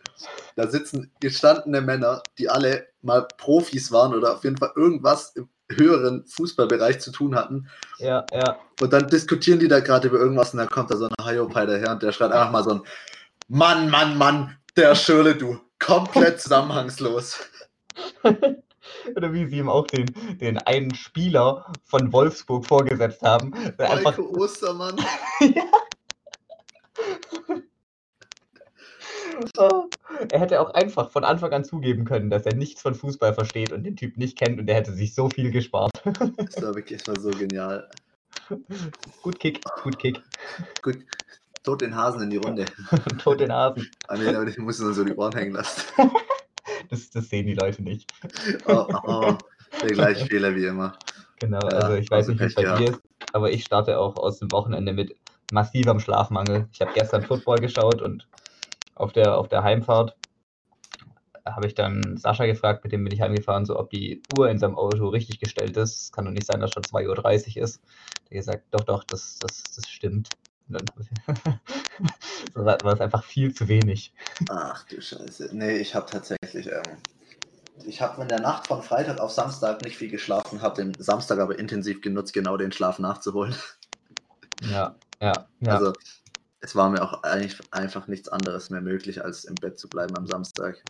Da 0.56 0.68
sitzen 0.68 1.12
gestandene 1.22 1.82
Männer, 1.82 2.22
die 2.38 2.50
alle 2.50 2.88
mal 3.02 3.28
Profis 3.38 3.92
waren 3.92 4.14
oder 4.14 4.36
auf 4.36 4.44
jeden 4.44 4.58
Fall 4.58 4.72
irgendwas 4.76 5.32
im 5.36 5.50
höheren 5.72 6.26
Fußballbereich 6.28 7.00
zu 7.00 7.12
tun 7.12 7.36
hatten. 7.36 7.68
Ja, 7.98 8.26
ja. 8.32 8.60
Und 8.82 8.94
dann 8.94 9.08
diskutieren 9.08 9.60
die 9.60 9.68
da 9.68 9.80
gerade 9.80 10.10
über 10.10 10.20
irgendwas 10.20 10.54
und 10.54 10.60
dann 10.60 10.70
kommt 10.70 10.92
da 10.92 10.98
so 10.98 11.06
ein 11.06 11.26
Hyopai 11.26 11.66
daher 11.66 11.92
und 11.92 12.04
der 12.04 12.12
schreit 12.12 12.32
einfach 12.32 12.52
mal 12.52 12.64
so 12.64 12.72
ein 12.72 12.82
Mann, 13.48 13.90
Mann, 13.90 14.18
Mann, 14.18 14.58
der 14.76 14.96
Schöle, 14.96 15.36
du. 15.36 15.60
Komplett 15.86 16.42
zusammenhangslos. 16.42 17.40
Oder 19.16 19.34
wie 19.34 19.46
sie 19.46 19.58
ihm 19.58 19.70
auch 19.70 19.88
den, 19.88 20.08
den 20.40 20.58
einen 20.60 20.94
Spieler 20.96 21.72
von 21.84 22.12
Wolfsburg 22.12 22.66
vorgesetzt 22.66 23.22
haben. 23.22 23.52
Der 23.78 23.92
einfach, 23.92 24.18
Ostermann. 24.18 24.96
Er 30.30 30.40
hätte 30.40 30.62
auch 30.62 30.74
einfach 30.74 31.12
von 31.12 31.26
Anfang 31.26 31.52
an 31.52 31.66
zugeben 31.66 32.06
können, 32.06 32.30
dass 32.30 32.46
er 32.46 32.56
nichts 32.56 32.82
von 32.82 32.96
Fußball 32.96 33.34
versteht 33.34 33.74
und 33.74 33.84
den 33.84 33.98
Typ 33.98 34.18
nicht 34.18 34.38
kennt 34.38 34.60
und 34.60 34.70
er 34.70 34.76
hätte 34.76 34.94
sich 34.94 35.14
so 35.14 35.30
viel 35.30 35.52
gespart. 35.52 35.92
Das 36.04 36.62
war 36.62 36.74
wirklich 36.74 37.06
war 37.06 37.20
so 37.20 37.32
genial. 37.32 37.90
gut 39.22 39.40
Kick, 39.40 39.62
gut 39.84 40.00
Kick. 40.00 40.22
Gut, 40.82 41.00
tot 41.66 41.82
den 41.82 41.96
Hasen 41.96 42.22
in 42.22 42.30
die 42.30 42.38
Runde. 42.38 42.66
Tot 43.18 43.40
den 43.40 43.52
Hasen. 43.52 43.90
Ah, 44.08 44.16
nee, 44.16 44.28
aber 44.28 44.48
ich 44.48 44.58
muss 44.58 44.80
nur 44.80 44.94
so 44.94 45.04
die 45.04 45.16
Ohren 45.16 45.34
hängen 45.34 45.54
lassen. 45.54 45.82
Das, 46.90 47.10
das 47.10 47.30
sehen 47.30 47.48
die 47.48 47.54
Leute 47.54 47.82
nicht. 47.82 48.12
Oh, 48.68 48.86
oh, 48.88 49.00
oh. 49.04 49.38
Der 49.82 49.90
gleiche 49.90 50.26
Fehler 50.28 50.56
wie 50.56 50.66
immer. 50.66 50.98
Genau, 51.40 51.60
Ja, 51.60 51.78
also 51.78 51.96
ich 51.96 52.10
weiß 52.10 52.30
also 52.30 52.32
nicht, 52.32 52.42
wie 52.42 52.46
es 52.46 52.56
bei 52.56 52.76
dir 52.78 52.92
ist, 52.92 53.02
aber 53.34 53.52
ich 53.52 53.64
starte 53.64 53.98
auch 54.00 54.18
aus 54.18 54.40
dem 54.40 54.52
Wochenende 54.52 54.94
mit 54.94 55.16
massivem 55.52 56.00
Schlafmangel. 56.00 56.68
Ich 56.72 56.82
habe 56.82 56.92
gestern 56.94 57.24
Football 57.24 57.58
geschaut 57.58 58.02
und 58.02 58.28
auf 58.96 59.14
der, 59.14 59.38
auf 59.38 59.48
der 59.48 59.64
Heimfahrt 59.64 60.16
habe 61.46 61.68
ich 61.68 61.76
dann 61.76 62.18
Sascha 62.18 62.46
gefragt, 62.46 62.84
mit 62.84 62.94
dem 62.94 63.04
bin 63.04 63.14
ich 63.14 63.22
heimgefahren, 63.22 63.66
so 63.66 63.78
ob 63.80 63.90
die 63.90 64.22
Uhr 64.38 64.50
in 64.50 64.58
seinem 64.58 64.76
Auto 64.76 65.08
richtig 65.10 65.40
gestellt 65.40 65.78
ist. 65.78 66.02
Es 66.02 66.12
kann 66.12 66.26
doch 66.26 66.32
nicht 66.32 66.48
sein, 66.48 66.60
dass 66.60 66.72
schon 66.72 66.84
2.30 66.84 67.58
Uhr 67.58 67.64
ist. 67.64 67.82
Der 67.84 68.24
hat 68.24 68.32
gesagt, 68.32 68.64
doch, 68.72 68.84
doch, 68.84 69.04
das, 69.04 69.38
das, 69.40 69.64
das 69.64 69.88
stimmt. 69.88 70.30
So 72.54 72.66
war 72.66 72.78
war 72.84 72.94
es 72.94 73.02
einfach 73.02 73.24
viel 73.24 73.54
zu 73.54 73.68
wenig. 73.68 74.14
Ach 74.50 74.84
du 74.86 75.02
Scheiße. 75.02 75.50
Nee, 75.54 75.78
ich 75.78 75.96
habe 75.96 76.10
tatsächlich. 76.10 76.68
Ähm, 76.68 76.98
ich 77.86 78.02
habe 78.02 78.22
in 78.22 78.28
der 78.28 78.40
Nacht 78.40 78.68
von 78.68 78.82
Freitag 78.82 79.20
auf 79.20 79.32
Samstag 79.32 79.84
nicht 79.84 79.98
viel 79.98 80.10
geschlafen, 80.10 80.62
habe 80.62 80.76
den 80.76 80.94
Samstag 81.02 81.40
aber 81.40 81.60
intensiv 81.60 82.02
genutzt, 82.02 82.34
genau 82.34 82.58
den 82.58 82.72
Schlaf 82.72 83.00
nachzuholen. 83.00 83.56
Ja, 84.62 84.96
ja, 85.22 85.34
ja. 85.60 85.74
Also, 85.74 85.94
es 86.62 86.76
war 86.76 86.90
mir 86.90 87.02
auch 87.02 87.24
eigentlich 87.24 87.60
einfach 87.72 88.08
nichts 88.08 88.30
anderes 88.30 88.70
mehr 88.70 88.82
möglich, 88.82 89.24
als 89.24 89.44
im 89.44 89.56
Bett 89.56 89.78
zu 89.78 89.90
bleiben 89.90 90.18
am 90.18 90.26
Samstag. 90.26 90.82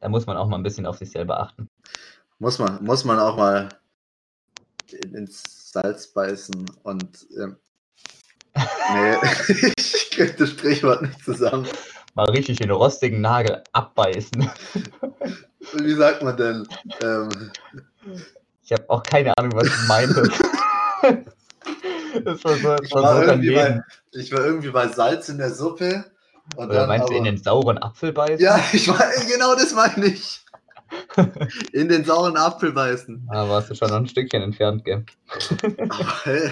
da 0.00 0.08
muss 0.08 0.26
man 0.26 0.36
auch 0.36 0.48
mal 0.48 0.56
ein 0.56 0.62
bisschen 0.62 0.86
auf 0.86 0.96
sich 0.96 1.10
selber 1.10 1.40
achten. 1.40 1.68
Muss 2.38 2.58
man, 2.58 2.82
muss 2.82 3.04
man 3.04 3.18
auch 3.18 3.36
mal 3.36 3.68
in, 4.90 5.14
ins 5.14 5.70
Salz 5.72 6.08
beißen 6.08 6.70
und. 6.82 7.26
Ähm, 7.38 7.56
nee, 8.92 9.16
ich 9.76 10.10
krieg 10.10 10.36
das 10.36 10.50
Sprichwort 10.50 11.02
nicht 11.02 11.24
zusammen. 11.24 11.66
Mal 12.14 12.30
richtig 12.30 12.58
den 12.58 12.70
rostigen 12.70 13.20
Nagel 13.20 13.62
abbeißen. 13.72 14.50
Wie 15.74 15.94
sagt 15.94 16.22
man 16.22 16.36
denn? 16.36 16.66
Ähm, 17.02 17.28
Ich 18.64 18.72
habe 18.72 18.84
auch 18.88 19.02
keine 19.02 19.32
Ahnung, 19.36 19.52
was 19.54 19.68
du 19.68 19.86
meintest. 19.86 20.32
das 22.24 22.44
war 22.44 22.54
so, 22.56 22.76
ich, 22.82 22.92
war 22.94 23.16
so 23.16 23.22
irgendwie 23.22 23.54
bei, 23.54 23.82
ich 24.12 24.32
war 24.32 24.44
irgendwie 24.44 24.70
bei 24.70 24.88
Salz 24.88 25.28
in 25.28 25.38
der 25.38 25.50
Suppe. 25.52 26.04
Und 26.56 26.70
Oder 26.70 26.86
meinst 26.86 27.08
du 27.08 27.12
in 27.12 27.20
aber- 27.20 27.30
den 27.30 27.42
sauren 27.42 27.78
Apfel 27.78 28.12
beißen? 28.12 28.38
Ja, 28.38 28.58
ich 28.72 28.88
war, 28.88 29.02
genau 29.30 29.54
das 29.54 29.72
meine 29.74 30.06
ich. 30.06 30.40
In 31.72 31.88
den 31.88 32.04
sauren 32.04 32.36
Apfel 32.36 32.72
beißen. 32.72 33.28
Da 33.30 33.44
Ah, 33.44 33.48
warst 33.48 33.70
du 33.70 33.74
schon 33.74 33.88
noch 33.90 33.96
ein 33.96 34.06
Stückchen 34.08 34.42
entfernt, 34.42 34.84
gell? 34.84 35.04
Aber, 35.88 36.24
hey, 36.24 36.50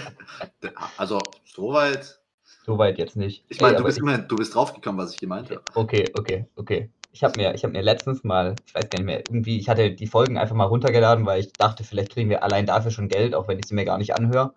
also, 0.96 1.18
soweit. 1.44 2.20
Soweit 2.64 2.98
jetzt 2.98 3.16
nicht. 3.16 3.44
Ich 3.48 3.60
meine, 3.60 3.76
du, 3.76 3.84
bist 3.84 3.98
immerhin- 3.98 4.26
du 4.28 4.36
bist 4.36 4.54
draufgekommen, 4.54 5.00
was 5.04 5.12
ich 5.12 5.18
gemeint 5.18 5.50
habe. 5.50 5.62
Okay, 5.74 6.04
okay, 6.18 6.46
okay. 6.56 6.90
Ich 7.12 7.22
habe 7.24 7.38
mir, 7.40 7.54
ich 7.54 7.64
hab 7.64 7.72
mir 7.72 7.80
letztens 7.80 8.24
mal, 8.24 8.54
ich 8.66 8.74
weiß 8.74 8.90
gar 8.90 8.98
nicht 8.98 9.06
mehr, 9.06 9.18
irgendwie, 9.18 9.58
ich 9.58 9.68
hatte 9.68 9.90
die 9.92 10.06
Folgen 10.06 10.36
einfach 10.36 10.54
mal 10.56 10.64
runtergeladen, 10.64 11.24
weil 11.24 11.40
ich 11.40 11.52
dachte, 11.52 11.84
vielleicht 11.84 12.12
kriegen 12.12 12.28
wir 12.28 12.42
allein 12.42 12.66
dafür 12.66 12.90
schon 12.90 13.08
Geld, 13.08 13.34
auch 13.34 13.48
wenn 13.48 13.58
ich 13.58 13.66
sie 13.66 13.74
mir 13.74 13.84
gar 13.84 13.98
nicht 13.98 14.14
anhöre. 14.14 14.48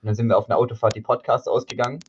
Und 0.00 0.06
dann 0.06 0.14
sind 0.14 0.28
wir 0.28 0.36
auf 0.38 0.48
einer 0.48 0.58
Autofahrt 0.58 0.94
die 0.94 1.00
Podcasts 1.00 1.48
ausgegangen. 1.48 2.00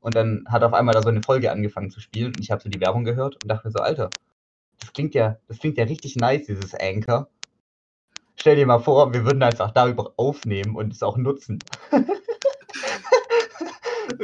Und 0.00 0.14
dann 0.14 0.44
hat 0.48 0.64
auf 0.64 0.72
einmal 0.72 0.94
da 0.94 1.02
so 1.02 1.08
eine 1.10 1.22
Folge 1.22 1.52
angefangen 1.52 1.90
zu 1.90 2.00
spielen 2.00 2.28
und 2.28 2.40
ich 2.40 2.50
habe 2.50 2.62
so 2.62 2.68
die 2.68 2.80
Werbung 2.80 3.04
gehört 3.04 3.34
und 3.42 3.48
dachte 3.48 3.66
mir 3.68 3.72
so, 3.72 3.80
Alter, 3.80 4.08
das 4.80 4.92
klingt 4.92 5.14
ja, 5.14 5.38
das 5.48 5.58
klingt 5.58 5.78
ja 5.78 5.84
richtig 5.84 6.16
nice, 6.16 6.46
dieses 6.46 6.74
Anchor. 6.74 7.28
Stell 8.36 8.56
dir 8.56 8.66
mal 8.66 8.78
vor, 8.78 9.12
wir 9.14 9.24
würden 9.24 9.42
einfach 9.42 9.70
darüber 9.72 10.12
aufnehmen 10.16 10.76
und 10.76 10.92
es 10.92 11.02
auch 11.02 11.16
nutzen. 11.16 11.58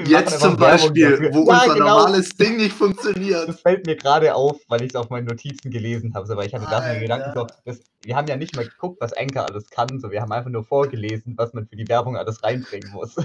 Jetzt 0.06 0.40
zum 0.40 0.56
Beispiel, 0.56 1.30
wo 1.32 1.50
Ja, 1.50 1.62
unser 1.62 1.74
genau. 1.74 1.98
normales 1.98 2.30
Ding 2.36 2.56
nicht 2.56 2.72
funktioniert. 2.72 3.48
Das 3.48 3.60
fällt 3.60 3.86
mir 3.86 3.96
gerade 3.96 4.34
auf, 4.34 4.60
weil 4.68 4.82
ich 4.82 4.90
es 4.90 4.94
auf 4.96 5.10
meinen 5.10 5.26
Notizen 5.26 5.70
gelesen 5.70 6.14
habe. 6.14 6.26
So, 6.26 6.36
weil 6.36 6.46
ich 6.46 6.54
hatte 6.54 6.66
da 6.70 6.80
den 6.80 7.00
Gedanken, 7.00 7.32
so, 7.34 7.42
Alter. 7.42 7.56
das, 7.64 7.82
wir 8.02 8.16
haben 8.16 8.28
ja 8.28 8.36
nicht 8.36 8.54
mal 8.56 8.66
geguckt, 8.66 9.00
was 9.00 9.12
Anchor 9.12 9.46
alles 9.46 9.68
kann. 9.70 10.00
So, 10.00 10.10
wir 10.10 10.20
haben 10.22 10.32
einfach 10.32 10.50
nur 10.50 10.64
vorgelesen, 10.64 11.34
was 11.36 11.52
man 11.52 11.66
für 11.66 11.76
die 11.76 11.88
Werbung 11.88 12.16
alles 12.16 12.42
reinbringen 12.42 12.90
muss. 12.92 13.16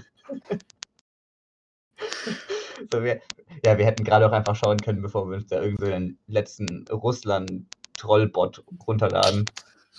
so, 2.91 3.03
wir, 3.03 3.21
ja, 3.65 3.77
wir 3.77 3.85
hätten 3.85 4.03
gerade 4.03 4.27
auch 4.27 4.31
einfach 4.31 4.55
schauen 4.55 4.77
können, 4.77 5.01
bevor 5.01 5.29
wir 5.29 5.37
uns 5.37 5.47
da 5.47 5.61
irgend 5.61 5.79
so 5.79 5.87
den 5.87 6.17
letzten 6.27 6.85
Russland-Trollbot 6.89 8.63
runterladen. 8.87 9.45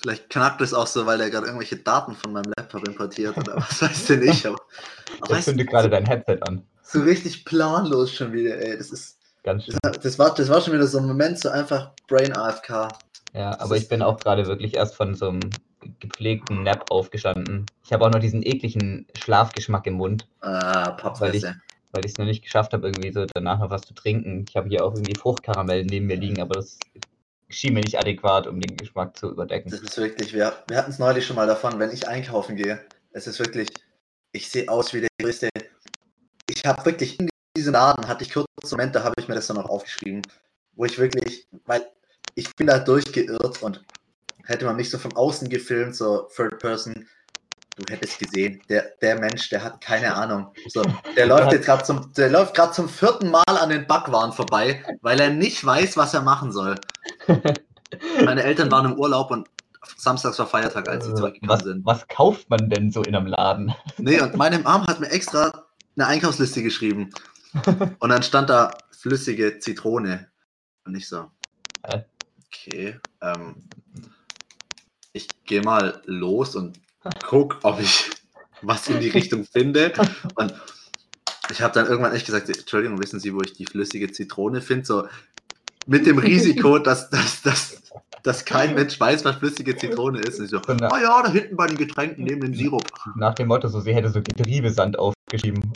Vielleicht 0.00 0.30
knackt 0.30 0.60
es 0.60 0.72
auch 0.72 0.86
so, 0.86 1.06
weil 1.06 1.18
der 1.18 1.30
gerade 1.30 1.46
irgendwelche 1.46 1.76
Daten 1.76 2.14
von 2.14 2.32
meinem 2.32 2.52
Laptop 2.56 2.86
importiert 2.86 3.36
oder 3.36 3.56
was 3.56 3.82
weiß 3.82 4.06
denn 4.06 4.22
ich. 4.22 4.46
Aber, 4.46 4.58
aber 5.20 5.36
du, 5.36 5.42
zündet 5.42 5.68
gerade 5.68 5.90
dein 5.90 6.06
Headset 6.06 6.38
an. 6.42 6.62
so 6.82 7.00
richtig 7.00 7.44
planlos 7.44 8.12
schon 8.12 8.32
wieder, 8.32 8.56
ey. 8.58 8.78
Das 8.78 8.90
ist. 8.90 9.18
Ganz 9.42 9.64
schön. 9.64 9.76
Das, 9.82 9.98
das, 9.98 10.18
war, 10.18 10.34
das 10.34 10.48
war 10.48 10.60
schon 10.60 10.74
wieder 10.74 10.86
so 10.86 10.98
ein 10.98 11.06
Moment, 11.06 11.38
so 11.38 11.48
einfach 11.48 11.92
Brain 12.06 12.36
AFK. 12.36 12.88
Ja, 13.34 13.50
Das 13.50 13.60
aber 13.60 13.76
ich 13.76 13.88
bin 13.88 14.02
auch 14.02 14.18
gerade 14.18 14.46
wirklich 14.46 14.76
erst 14.76 14.94
von 14.94 15.14
so 15.14 15.28
einem 15.28 15.40
gepflegten 16.00 16.62
Nap 16.62 16.90
aufgestanden. 16.90 17.66
Ich 17.84 17.92
habe 17.92 18.04
auch 18.04 18.10
noch 18.10 18.20
diesen 18.20 18.42
ekligen 18.42 19.06
Schlafgeschmack 19.16 19.86
im 19.86 19.94
Mund. 19.94 20.28
Ah, 20.40 20.90
Pappfresse. 20.92 21.56
Weil 21.90 22.04
ich 22.04 22.12
es 22.12 22.18
noch 22.18 22.26
nicht 22.26 22.42
geschafft 22.42 22.72
habe, 22.72 22.86
irgendwie 22.86 23.12
so 23.12 23.24
danach 23.34 23.60
noch 23.60 23.70
was 23.70 23.82
zu 23.82 23.94
trinken. 23.94 24.44
Ich 24.48 24.56
habe 24.56 24.68
hier 24.68 24.84
auch 24.84 24.94
irgendwie 24.94 25.14
Fruchtkaramell 25.14 25.84
neben 25.84 26.06
mir 26.06 26.16
liegen, 26.16 26.40
aber 26.40 26.54
das 26.54 26.78
schien 27.48 27.74
mir 27.74 27.80
nicht 27.80 27.98
adäquat, 27.98 28.46
um 28.46 28.60
den 28.60 28.76
Geschmack 28.76 29.16
zu 29.16 29.30
überdecken. 29.30 29.70
Das 29.70 29.80
ist 29.80 29.96
wirklich, 29.96 30.32
wir, 30.32 30.52
wir 30.68 30.76
hatten 30.76 30.90
es 30.90 30.98
neulich 30.98 31.26
schon 31.26 31.36
mal 31.36 31.46
davon, 31.46 31.78
wenn 31.78 31.90
ich 31.90 32.06
einkaufen 32.06 32.56
gehe. 32.56 32.80
Es 33.12 33.26
ist 33.26 33.38
wirklich, 33.38 33.68
ich 34.32 34.50
sehe 34.50 34.68
aus 34.68 34.92
wie 34.92 35.00
der 35.00 35.08
größte. 35.20 35.48
Ich 36.50 36.64
habe 36.64 36.84
wirklich 36.84 37.18
in 37.18 37.28
diesem 37.56 37.72
Laden, 37.72 38.06
hatte 38.06 38.24
ich 38.24 38.32
kurz 38.32 38.46
Moment, 38.70 38.94
da 38.94 39.02
habe 39.02 39.14
ich 39.18 39.28
mir 39.28 39.34
das 39.34 39.46
dann 39.46 39.56
noch 39.56 39.68
aufgeschrieben, 39.68 40.22
wo 40.74 40.84
ich 40.84 40.98
wirklich, 40.98 41.46
weil 41.64 41.86
ich 42.34 42.54
bin 42.54 42.66
da 42.66 42.78
durchgeirrt 42.78 43.62
und 43.62 43.82
hätte 44.44 44.64
man 44.64 44.76
mich 44.76 44.90
so 44.90 44.98
von 44.98 45.14
außen 45.16 45.48
gefilmt, 45.48 45.96
so 45.96 46.28
Third 46.34 46.58
Person, 46.58 47.06
du 47.78 47.92
hättest 47.92 48.18
gesehen, 48.18 48.60
der, 48.68 48.82
der 49.00 49.18
Mensch, 49.18 49.48
der 49.50 49.62
hat 49.62 49.80
keine 49.80 50.14
Ahnung. 50.14 50.52
So, 50.68 50.82
der 51.16 51.26
läuft 51.26 51.52
jetzt 51.52 51.66
gerade 51.66 51.84
zum, 51.84 52.12
der 52.14 52.30
läuft 52.30 52.54
gerade 52.54 52.72
zum 52.72 52.88
vierten 52.88 53.30
Mal 53.30 53.44
an 53.46 53.70
den 53.70 53.86
Backwaren 53.86 54.32
vorbei, 54.32 54.82
weil 55.02 55.20
er 55.20 55.30
nicht 55.30 55.64
weiß, 55.64 55.96
was 55.96 56.14
er 56.14 56.22
machen 56.22 56.52
soll. 56.52 56.76
Meine 58.24 58.42
Eltern 58.42 58.70
waren 58.70 58.92
im 58.92 58.98
Urlaub 58.98 59.30
und 59.30 59.48
samstags 59.96 60.38
war 60.38 60.46
Feiertag, 60.46 60.88
als 60.88 61.04
sie 61.06 61.12
Äh, 61.12 61.14
zurückgekommen 61.14 61.50
was, 61.50 61.62
sind. 61.64 61.86
was 61.86 62.08
kauft 62.08 62.50
man 62.50 62.68
denn 62.68 62.90
so 62.90 63.02
in 63.02 63.14
einem 63.14 63.26
Laden? 63.26 63.74
Nee, 63.98 64.20
und 64.20 64.36
meine 64.36 64.58
Mom 64.58 64.86
hat 64.86 65.00
mir 65.00 65.10
extra 65.10 65.64
eine 65.96 66.06
Einkaufsliste 66.06 66.62
geschrieben. 66.62 67.10
Und 67.98 68.10
dann 68.10 68.22
stand 68.22 68.50
da 68.50 68.70
flüssige 68.90 69.58
Zitrone. 69.58 70.28
Und 70.84 70.94
ich 70.94 71.08
so, 71.08 71.30
okay, 72.46 73.00
ähm, 73.22 73.64
ich 75.12 75.26
gehe 75.46 75.62
mal 75.62 76.02
los 76.04 76.54
und 76.54 76.78
guck, 77.26 77.58
ob 77.62 77.80
ich 77.80 78.10
was 78.62 78.88
in 78.88 79.00
die 79.00 79.08
Richtung 79.08 79.44
finde. 79.44 79.92
Und 80.34 80.54
Ich 81.50 81.62
habe 81.62 81.72
dann 81.72 81.86
irgendwann 81.86 82.14
echt 82.14 82.26
gesagt, 82.26 82.48
Entschuldigung, 82.48 83.00
wissen 83.00 83.20
Sie, 83.20 83.34
wo 83.34 83.40
ich 83.40 83.54
die 83.54 83.64
flüssige 83.64 84.10
Zitrone 84.12 84.60
finde? 84.60 84.84
So 84.84 85.08
mit 85.86 86.06
dem 86.06 86.18
Risiko, 86.18 86.78
dass, 86.78 87.08
dass, 87.10 87.42
dass, 87.42 87.82
dass 88.22 88.44
kein 88.44 88.74
Mensch 88.74 89.00
weiß, 89.00 89.24
was 89.24 89.36
flüssige 89.36 89.76
Zitrone 89.76 90.20
ist. 90.20 90.38
Und 90.38 90.44
ich 90.44 90.50
so, 90.50 90.60
oh 90.68 90.96
ja, 91.02 91.22
da 91.22 91.30
hinten 91.30 91.56
bei 91.56 91.66
den 91.66 91.78
Getränken 91.78 92.24
neben 92.24 92.42
dem 92.42 92.54
Sirup. 92.54 92.84
Nach 93.16 93.34
dem 93.34 93.48
Motto, 93.48 93.68
so 93.68 93.80
sie 93.80 93.94
hätte 93.94 94.10
so 94.10 94.20
Getriebesand 94.20 94.98
aufgeschrieben. 94.98 95.72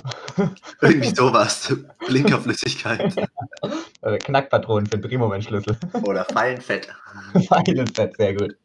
Irgendwie 0.81 1.09
sowas. 1.17 1.75
Blinkerflüssigkeit. 2.07 3.15
Oder 4.03 4.19
Knackpatronen 4.19 4.87
für 4.87 4.99
den 4.99 5.09
Drehmomentschlüssel. 5.09 5.79
Oder 6.03 6.27
Fallenfett. 6.27 6.89
Fallenfett, 7.49 8.17
sehr 8.17 8.35
gut. 8.35 8.57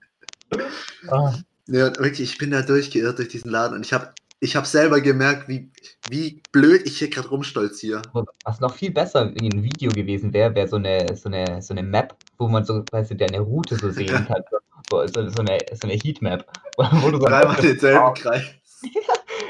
Oh. 1.10 1.32
Ja, 1.68 1.88
wirklich, 1.98 2.32
ich 2.32 2.38
bin 2.38 2.52
da 2.52 2.62
durchgeirrt 2.62 3.20
durch 3.20 3.30
diesen 3.30 3.52
Laden 3.52 3.76
und 3.76 3.86
ich 3.86 3.94
habe 3.94 4.14
ich 4.40 4.56
habe 4.56 4.68
selber 4.68 5.02
gemerkt, 5.02 5.48
wie, 5.48 5.72
wie 6.10 6.42
blöd 6.52 6.84
ich 6.86 7.00
hier 7.00 7.10
gerade 7.10 7.28
rumstolziere. 7.30 8.04
Was 8.46 8.60
noch 8.60 8.76
viel 8.76 8.92
besser 8.92 9.32
in 9.36 9.52
ein 9.52 9.64
Video 9.64 9.92
gewesen 9.92 10.32
wäre, 10.34 10.54
wäre 10.54 10.68
so 10.68 10.76
eine, 10.76 11.16
so, 11.16 11.30
eine, 11.30 11.62
so 11.62 11.74
eine 11.74 11.84
Map, 11.84 12.16
wo 12.38 12.48
man 12.48 12.64
so, 12.64 12.84
weißt 12.92 13.12
du, 13.12 13.16
deine 13.16 13.40
Route 13.40 13.76
so 13.78 13.90
sehen 13.92 14.28
kann. 14.28 14.44
so, 14.90 15.08
so, 15.08 15.20
eine, 15.20 15.58
so 15.74 15.88
eine 15.88 15.94
Heatmap. 15.94 16.46
Wo 16.78 17.10
du 17.10 17.18
so 17.18 17.26
Dreimal 17.26 17.56
denselben 17.56 18.06
oh. 18.06 18.14
Kreis. 18.16 18.44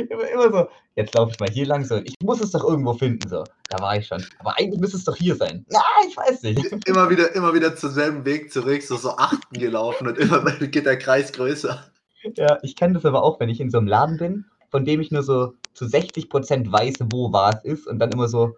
immer, 0.10 0.28
immer 0.30 0.52
so, 0.52 0.70
jetzt 0.96 1.14
laufe 1.16 1.34
ich 1.34 1.40
mal 1.42 1.50
hier 1.50 1.66
lang, 1.66 1.84
so, 1.84 1.98
ich 1.98 2.16
muss 2.24 2.40
es 2.40 2.52
doch 2.52 2.64
irgendwo 2.64 2.94
finden, 2.94 3.28
so. 3.28 3.44
Da 3.68 3.80
war 3.80 3.98
ich 3.98 4.08
schon. 4.08 4.26
Aber 4.40 4.58
eigentlich 4.58 4.80
müsste 4.80 4.96
es 4.96 5.04
doch 5.04 5.18
hier 5.18 5.36
sein. 5.36 5.66
Na, 5.70 5.82
ich 6.08 6.16
weiß 6.16 6.44
nicht. 6.44 6.88
Immer 6.88 7.10
wieder, 7.10 7.36
immer 7.36 7.54
wieder 7.54 7.76
zum 7.76 7.92
selben 7.92 8.24
Weg 8.24 8.54
zurück, 8.54 8.82
so, 8.82 8.96
so 8.96 9.18
achten 9.18 9.60
gelaufen 9.60 10.08
und 10.08 10.18
immer 10.18 10.40
geht 10.40 10.86
der 10.86 10.98
Kreis 10.98 11.34
größer. 11.34 11.84
Ja, 12.36 12.58
ich 12.64 12.76
kenne 12.76 12.96
das 12.96 13.06
aber 13.06 13.24
auch, 13.24 13.40
wenn 13.40 13.50
ich 13.50 13.60
in 13.60 13.70
so 13.70 13.78
einem 13.78 13.88
Laden 13.88 14.18
bin 14.18 14.46
von 14.70 14.86
dem 14.86 15.02
ich 15.02 15.12
nur 15.12 15.24
so 15.24 15.54
zu 15.74 15.88
60 15.88 16.30
Prozent 16.30 16.72
weiß, 16.72 16.96
wo 17.12 17.32
was 17.32 17.64
ist 17.64 17.88
und 17.88 18.00
dann 18.00 18.12
immer 18.12 18.28
so, 18.28 18.58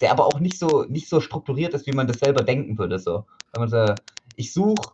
der 0.00 0.12
aber 0.12 0.26
auch 0.26 0.40
nicht 0.40 0.58
so, 0.58 0.84
nicht 0.88 1.08
so 1.08 1.20
strukturiert 1.20 1.74
ist, 1.74 1.86
wie 1.86 1.92
man 1.92 2.06
das 2.06 2.18
selber 2.18 2.42
denken 2.42 2.78
würde. 2.78 2.98
So. 2.98 3.24
Wenn 3.52 3.62
man 3.62 3.68
so, 3.68 3.94
ich 4.36 4.52
suche 4.52 4.92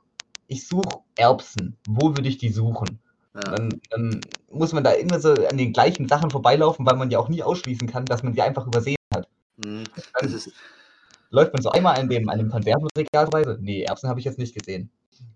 ich 0.49 0.69
such 0.69 1.03
Erbsen, 1.17 1.77
wo 1.89 2.15
würde 2.15 2.29
ich 2.29 2.39
die 2.39 2.51
suchen? 2.51 3.01
Ja. 3.35 3.41
Dann, 3.41 3.81
dann, 3.91 4.21
muss 4.53 4.73
man 4.73 4.85
da 4.85 4.93
immer 4.93 5.19
so 5.19 5.33
an 5.33 5.59
den 5.59 5.73
gleichen 5.73 6.09
Sachen 6.09 6.31
vorbeilaufen, 6.31 6.87
weil 6.87 6.97
man 6.97 7.11
ja 7.11 7.19
auch 7.19 7.29
nie 7.29 7.43
ausschließen 7.43 7.89
kann, 7.89 8.05
dass 8.05 8.23
man 8.23 8.33
sie 8.33 8.43
einfach 8.43 8.67
übersehen 8.67 8.97
hat. 9.13 9.29
Mhm. 9.57 9.85
Dann 10.21 10.41
läuft 11.31 11.53
man 11.53 11.63
so 11.63 11.71
einmal 11.71 11.99
an 11.99 12.09
dem, 12.09 12.29
an 12.29 12.39
dem 12.39 12.49
Konservenregal 12.49 13.25
vorbei, 13.25 13.43
so, 13.43 13.57
nee, 13.61 13.83
Erbsen 13.83 14.09
habe 14.09 14.21
ich 14.21 14.25
jetzt 14.25 14.39
nicht 14.39 14.55
gesehen. 14.55 14.89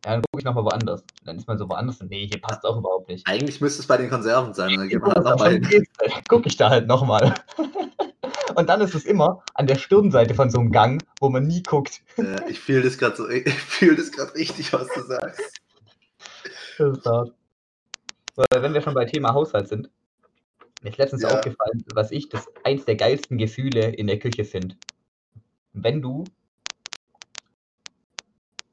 Ja, 0.05 0.13
dann 0.13 0.23
gucke 0.23 0.39
ich 0.39 0.45
nochmal 0.45 0.65
woanders. 0.65 1.05
Dann 1.25 1.37
ist 1.37 1.47
man 1.47 1.59
so 1.59 1.69
woanders 1.69 2.01
und 2.01 2.11
nee, 2.11 2.27
hier 2.27 2.41
passt 2.41 2.65
auch 2.65 2.77
überhaupt 2.77 3.09
nicht. 3.09 3.27
Eigentlich 3.27 3.61
müsste 3.61 3.81
es 3.81 3.87
bei 3.87 3.97
den 3.97 4.11
Konserven 4.11 4.55
sein. 4.55 4.75
Dann 4.75 4.89
geht 4.89 5.01
man 5.01 5.13
halt 5.13 5.25
nochmal 5.25 5.65
hin. 5.65 5.87
Gucke 6.29 6.49
ich 6.49 6.57
da 6.57 6.71
halt 6.71 6.87
nochmal. 6.87 7.35
Und 8.57 8.69
dann 8.69 8.81
ist 8.81 8.95
es 8.95 9.05
immer 9.05 9.43
an 9.55 9.67
der 9.67 9.77
Stirnseite 9.77 10.35
von 10.35 10.51
so 10.51 10.59
einem 10.59 10.73
Gang, 10.73 11.03
wo 11.21 11.29
man 11.29 11.47
nie 11.47 11.63
guckt. 11.63 12.03
Ja, 12.17 12.47
ich 12.49 12.59
fühle 12.59 12.83
das 12.83 12.99
gerade 12.99 13.17
so, 13.17 13.29
ich 13.29 13.49
fühle 13.55 13.97
das 13.97 14.11
gerade 14.11 14.35
richtig, 14.35 14.73
was 14.73 14.89
du 14.89 15.03
sagst. 15.03 15.61
Das 16.79 16.99
ist 16.99 17.07
hart. 17.07 17.33
So, 18.37 18.45
wenn 18.51 18.75
wir 18.75 18.81
schon 18.81 18.95
bei 18.95 19.05
Thema 19.05 19.35
Haushalt 19.35 19.69
sind, 19.69 19.91
mir 20.83 20.91
ist 20.91 20.99
letztens 20.99 21.23
ja. 21.23 21.31
aufgefallen, 21.31 21.85
was 21.95 22.11
ich 22.11 22.29
das 22.29 22.49
eins 22.65 22.85
der 22.85 22.97
geilsten 22.97 23.39
Gefühle 23.39 23.91
in 23.91 24.07
der 24.07 24.19
Küche 24.19 24.45
finde. 24.45 24.77
Wenn 25.73 26.01
du 26.01 26.25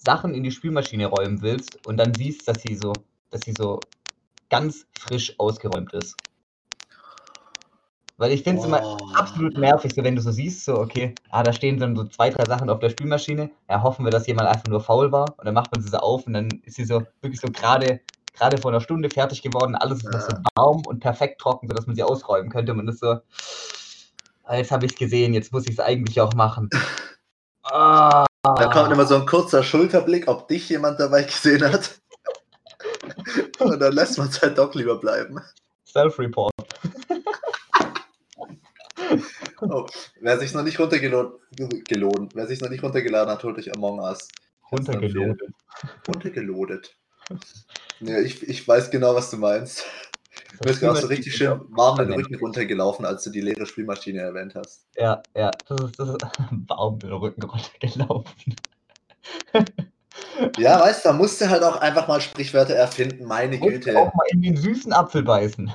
Sachen 0.07 0.33
in 0.33 0.43
die 0.43 0.51
Spülmaschine 0.51 1.07
räumen 1.07 1.41
willst 1.41 1.85
und 1.85 1.97
dann 1.97 2.13
siehst, 2.13 2.47
dass 2.47 2.61
sie 2.61 2.75
so, 2.75 2.93
dass 3.29 3.41
sie 3.41 3.53
so 3.57 3.81
ganz 4.49 4.85
frisch 4.97 5.37
ausgeräumt 5.37 5.93
ist. 5.93 6.15
Weil 8.15 8.31
ich 8.31 8.43
finde 8.43 8.61
es 8.61 8.65
oh. 8.65 8.69
immer 8.69 8.97
absolut 9.19 9.57
nervig, 9.57 9.93
so 9.93 10.03
wenn 10.05 10.15
du 10.15 10.21
so 10.21 10.31
siehst, 10.31 10.63
so, 10.63 10.79
okay, 10.79 11.13
ah, 11.29 11.43
da 11.43 11.51
stehen 11.51 11.77
dann 11.77 11.97
so 11.97 12.05
zwei, 12.05 12.29
drei 12.29 12.45
Sachen 12.45 12.69
auf 12.69 12.79
der 12.79 12.89
Spülmaschine. 12.89 13.51
Ja, 13.69 13.83
hoffen 13.83 14.05
wir, 14.05 14.11
dass 14.11 14.27
jemand 14.27 14.47
einfach 14.47 14.67
nur 14.67 14.79
faul 14.79 15.11
war. 15.11 15.35
Und 15.37 15.45
dann 15.45 15.53
macht 15.53 15.73
man 15.73 15.81
sie 15.83 15.89
so 15.89 15.97
auf 15.97 16.25
und 16.25 16.33
dann 16.33 16.47
ist 16.63 16.77
sie 16.77 16.85
so 16.85 17.03
wirklich 17.21 17.41
so 17.41 17.49
gerade 17.51 17.99
gerade 18.33 18.57
vor 18.59 18.71
einer 18.71 18.81
Stunde 18.81 19.09
fertig 19.09 19.41
geworden. 19.41 19.75
Alles 19.75 20.05
ist 20.05 20.13
ja. 20.13 20.21
so 20.21 20.29
warm 20.55 20.83
und 20.87 20.99
perfekt 21.01 21.41
trocken, 21.41 21.67
sodass 21.67 21.85
man 21.85 21.95
sie 21.97 22.03
ausräumen 22.03 22.49
könnte. 22.49 22.71
Und 22.71 22.77
man 22.77 22.87
ist 22.87 22.99
so, 22.99 23.17
ah, 24.45 24.55
jetzt 24.55 24.71
habe 24.71 24.85
ich 24.85 24.93
es 24.93 24.97
gesehen, 24.97 25.33
jetzt 25.33 25.51
muss 25.51 25.65
ich 25.65 25.71
es 25.71 25.79
eigentlich 25.79 26.21
auch 26.21 26.33
machen. 26.33 26.69
ah. 27.63 28.26
Da 28.43 28.69
kommt 28.71 28.91
immer 28.91 29.05
so 29.05 29.15
ein 29.15 29.25
kurzer 29.25 29.63
Schulterblick, 29.63 30.27
ob 30.27 30.47
dich 30.47 30.69
jemand 30.69 30.99
dabei 30.99 31.23
gesehen 31.23 31.63
hat. 31.63 31.99
Und 33.59 33.79
dann 33.79 33.93
lässt 33.93 34.17
man 34.17 34.29
es 34.29 34.41
halt 34.41 34.57
doch 34.57 34.73
lieber 34.73 34.99
bleiben. 34.99 35.41
Self-Report. 35.85 36.53
oh, 39.61 39.85
wer 40.21 40.39
sich 40.39 40.53
noch 40.53 40.63
nicht 40.63 40.79
runtergelohnt, 40.79 41.33
gelohnt, 41.87 42.35
wer 42.35 42.47
sich 42.47 42.61
noch 42.61 42.69
nicht 42.69 42.83
runtergeladen 42.83 43.33
hat, 43.33 43.43
holt 43.43 43.57
euch 43.57 43.73
Among 43.75 43.99
Us. 43.99 44.27
Runtergelodet. 44.71 45.51
Runtergelodet. 46.07 46.95
Ja, 47.99 48.19
ich, 48.19 48.47
ich 48.47 48.67
weiß 48.67 48.91
genau, 48.91 49.15
was 49.15 49.31
du 49.31 49.37
meinst. 49.37 49.85
Du 50.53 50.59
bist 50.59 50.79
gerade 50.79 50.99
so 50.99 51.07
richtig 51.07 51.35
schön 51.35 51.59
warm 51.69 51.97
den 51.97 52.13
Rücken 52.13 52.35
runtergelaufen, 52.35 53.05
als 53.05 53.23
du 53.23 53.29
die 53.29 53.41
leere 53.41 53.65
Spielmaschine 53.65 54.21
erwähnt 54.21 54.55
hast. 54.55 54.85
Ja, 54.95 55.21
ja, 55.35 55.51
das 55.67 55.81
ist, 55.81 55.99
das 55.99 56.09
ist 56.09 56.17
warm 56.67 56.99
den 56.99 57.11
Rücken 57.11 57.43
runtergelaufen. 57.43 58.55
ja, 60.57 60.79
weißt 60.79 61.05
du, 61.05 61.09
da 61.09 61.13
musst 61.13 61.41
du 61.41 61.49
halt 61.49 61.63
auch 61.63 61.77
einfach 61.77 62.07
mal 62.07 62.21
Sprichwörter 62.21 62.75
erfinden, 62.75 63.25
meine 63.25 63.57
musst 63.57 63.71
Güte. 63.71 63.97
auch 63.97 64.13
mal 64.13 64.25
in 64.29 64.41
den 64.41 64.55
süßen 64.57 64.93
Apfel 64.93 65.23
beißen. 65.23 65.71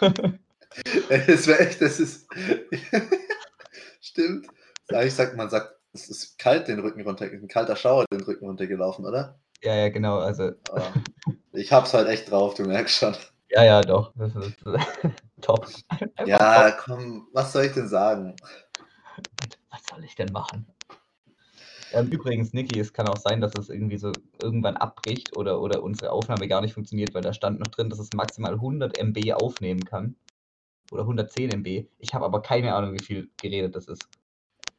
das 0.00 1.46
wäre 1.46 1.58
echt, 1.60 1.80
das 1.80 2.00
ist. 2.00 2.26
Stimmt. 4.00 4.46
Ich 5.04 5.14
sag, 5.14 5.36
man 5.36 5.48
sagt, 5.48 5.76
es 5.92 6.08
ist 6.08 6.38
kalt 6.38 6.68
den 6.68 6.80
Rücken 6.80 7.02
runter, 7.02 7.26
ein 7.26 7.48
kalter 7.48 7.76
Schauer 7.76 8.04
den 8.10 8.22
Rücken 8.22 8.46
runtergelaufen, 8.46 9.04
oder? 9.04 9.38
Ja, 9.62 9.74
ja, 9.74 9.88
genau. 9.88 10.18
Also. 10.18 10.52
Ah, 10.72 10.92
ich 11.52 11.72
hab's 11.72 11.94
halt 11.94 12.08
echt 12.08 12.30
drauf, 12.30 12.54
du 12.54 12.64
merkst 12.64 12.96
schon. 12.96 13.16
Ja, 13.50 13.64
ja, 13.64 13.80
doch. 13.82 14.12
Das 14.16 14.34
ist 14.34 14.56
top. 15.40 15.66
Einfach 15.88 16.26
ja, 16.26 16.70
top. 16.70 16.80
komm, 16.84 17.28
was 17.32 17.52
soll 17.52 17.66
ich 17.66 17.72
denn 17.72 17.88
sagen? 17.88 18.34
Was 19.70 19.82
soll 19.90 20.04
ich 20.04 20.14
denn 20.14 20.32
machen? 20.32 20.66
Ähm, 21.92 22.08
übrigens, 22.08 22.54
Niki, 22.54 22.80
es 22.80 22.92
kann 22.92 23.06
auch 23.06 23.18
sein, 23.18 23.40
dass 23.40 23.54
es 23.54 23.68
irgendwie 23.68 23.98
so 23.98 24.12
irgendwann 24.42 24.78
abbricht 24.78 25.36
oder, 25.36 25.60
oder 25.60 25.82
unsere 25.82 26.10
Aufnahme 26.10 26.48
gar 26.48 26.62
nicht 26.62 26.72
funktioniert, 26.72 27.12
weil 27.14 27.22
da 27.22 27.34
stand 27.34 27.60
noch 27.60 27.68
drin, 27.68 27.90
dass 27.90 27.98
es 27.98 28.08
maximal 28.14 28.54
100 28.54 28.98
MB 28.98 29.34
aufnehmen 29.34 29.84
kann. 29.84 30.16
Oder 30.90 31.02
110 31.02 31.50
MB. 31.50 31.86
Ich 31.98 32.14
habe 32.14 32.24
aber 32.24 32.42
keine 32.42 32.74
Ahnung, 32.74 32.94
wie 32.94 33.04
viel 33.04 33.30
geredet 33.40 33.76
das 33.76 33.86
ist. 33.86 34.08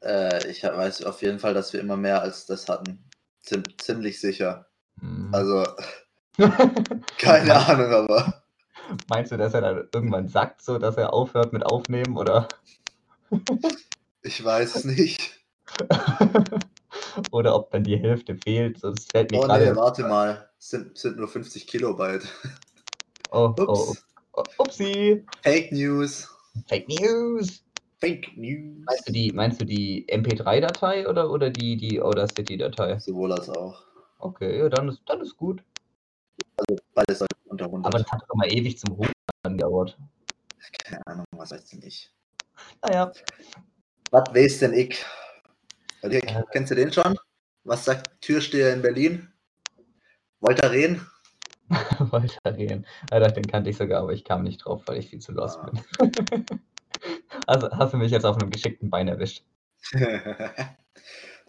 Äh, 0.02 0.48
ich 0.50 0.64
weiß 0.64 1.04
auf 1.04 1.22
jeden 1.22 1.40
Fall, 1.40 1.54
dass 1.54 1.74
wir 1.74 1.80
immer 1.80 1.98
mehr 1.98 2.22
als 2.22 2.46
das 2.46 2.68
hatten. 2.68 3.04
Ziem 3.42 3.64
ziemlich 3.78 4.20
sicher. 4.20 4.68
Mhm. 5.02 5.30
Also, 5.34 5.66
keine 7.18 7.56
Ahnung, 7.56 7.92
aber. 7.92 8.44
Meinst 9.08 9.32
du, 9.32 9.38
dass 9.38 9.54
er 9.54 9.62
dann 9.62 9.88
irgendwann 9.94 10.28
sagt, 10.28 10.62
so 10.62 10.78
dass 10.78 10.98
er 10.98 11.14
aufhört 11.14 11.54
mit 11.54 11.66
Aufnehmen 11.66 12.18
oder? 12.18 12.48
ich 14.22 14.44
weiß 14.44 14.76
es 14.76 14.84
nicht. 14.84 15.40
oder 17.32 17.56
ob 17.56 17.72
dann 17.72 17.84
die 17.84 17.98
Hälfte 17.98 18.36
fehlt. 18.36 18.80
So, 18.80 18.92
das 18.92 19.06
fällt 19.06 19.32
mir 19.32 19.40
oh 19.40 19.48
nee, 19.48 19.76
warte 19.76 20.04
mal. 20.04 20.50
Es 20.60 20.70
sind, 20.70 20.98
sind 20.98 21.18
nur 21.18 21.28
50 21.28 21.68
Kilobyte. 21.68 22.28
Oh, 23.32 23.54
oh 23.58 23.64
Ups. 23.64 24.06
oh, 24.34 24.44
oh, 24.58 24.64
upsie. 24.64 25.26
Fake 25.42 25.72
News. 25.72 26.30
Fake 26.68 26.88
News. 26.88 27.64
Fake 28.00 28.38
News. 28.38 28.84
Meinst 28.86 29.08
du 29.08 29.12
die, 29.12 29.32
meinst 29.32 29.62
du 29.62 29.66
die 29.66 30.06
MP3-Datei 30.08 31.08
oder, 31.08 31.32
oder 31.32 31.50
die, 31.50 31.78
die 31.78 32.02
Audacity-Datei? 32.02 33.00
Sowohl 33.00 33.32
als 33.32 33.50
auch. 33.50 33.84
Okay, 34.24 34.58
ja, 34.58 34.70
dann 34.70 34.88
ist, 34.88 35.02
dann 35.06 35.20
ist 35.20 35.36
gut. 35.36 35.62
Also 36.56 36.82
beides 36.94 37.20
sollte 37.20 37.36
unter 37.44 37.66
100. 37.66 37.86
Aber 37.86 38.02
das 38.02 38.10
hat 38.10 38.22
doch 38.22 38.36
mal 38.36 38.50
ewig 38.50 38.80
zum 38.80 38.96
Hochladen 38.96 39.58
gedauert. 39.58 39.98
Keine 40.86 41.06
Ahnung, 41.08 41.26
was 41.32 41.52
weiß 41.52 41.74
ich 41.74 41.80
nicht. 41.80 42.14
Naja. 42.82 43.12
Was 44.12 44.34
weiß 44.34 44.60
denn 44.60 44.74
ich? 44.74 45.06
Also, 46.02 46.16
äh, 46.16 46.44
kennst 46.52 46.72
du 46.72 46.76
den 46.76 46.94
schon? 46.94 47.18
Was 47.66 47.84
sagt 47.84 48.22
Türsteher 48.22 48.74
in 48.74 48.82
Berlin? 48.82 49.28
Wolter 50.40 50.72
Rehn? 50.72 51.06
Wolter 52.00 52.56
Rehn. 52.58 52.86
Alter, 53.12 53.32
den 53.32 53.46
kannte 53.46 53.72
ich 53.72 53.78
sogar, 53.78 54.04
aber 54.04 54.14
ich 54.14 54.24
kam 54.24 54.44
nicht 54.44 54.60
drauf, 54.60 54.84
weil 54.86 55.00
ich 55.00 55.10
viel 55.10 55.20
zu 55.20 55.34
lost 55.34 55.60
ah. 55.60 55.70
bin. 55.70 55.84
also 57.48 57.70
hast 57.72 57.94
du 57.94 57.98
mich 57.98 58.12
jetzt 58.12 58.26
auf 58.26 58.38
einem 58.38 58.52
geschickten 58.52 58.90
Bein 58.90 59.10
erwischt. 59.10 59.44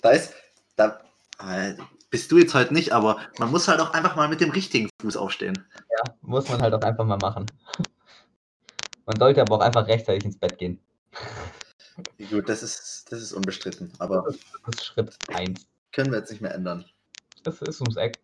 da 0.02 0.10
ist, 0.10 0.34
da, 0.74 1.00
äh, 1.38 1.74
bist 2.14 2.30
du 2.30 2.38
jetzt 2.38 2.54
halt 2.54 2.70
nicht, 2.70 2.92
aber 2.92 3.18
man 3.40 3.50
muss 3.50 3.66
halt 3.66 3.80
auch 3.80 3.92
einfach 3.92 4.14
mal 4.14 4.28
mit 4.28 4.40
dem 4.40 4.52
richtigen 4.52 4.88
Fuß 5.02 5.16
aufstehen. 5.16 5.66
Ja, 5.90 6.14
muss 6.22 6.48
man 6.48 6.62
halt 6.62 6.72
auch 6.72 6.82
einfach 6.82 7.04
mal 7.04 7.18
machen. 7.18 7.46
Man 9.06 9.18
sollte 9.18 9.40
aber 9.42 9.56
auch 9.56 9.60
einfach 9.60 9.88
rechtzeitig 9.88 10.24
ins 10.24 10.38
Bett 10.38 10.56
gehen. 10.56 10.78
Gut, 12.30 12.48
das 12.48 12.62
ist, 12.62 13.10
das 13.10 13.20
ist 13.20 13.32
unbestritten, 13.32 13.92
aber. 13.98 14.24
Das 14.64 14.76
ist 14.76 14.84
Schritt 14.84 15.12
1. 15.34 15.66
Können 15.90 16.12
wir 16.12 16.20
jetzt 16.20 16.30
nicht 16.30 16.40
mehr 16.40 16.54
ändern. 16.54 16.84
Das 17.42 17.60
ist 17.60 17.80
ums 17.80 17.96
Eck. 17.96 18.20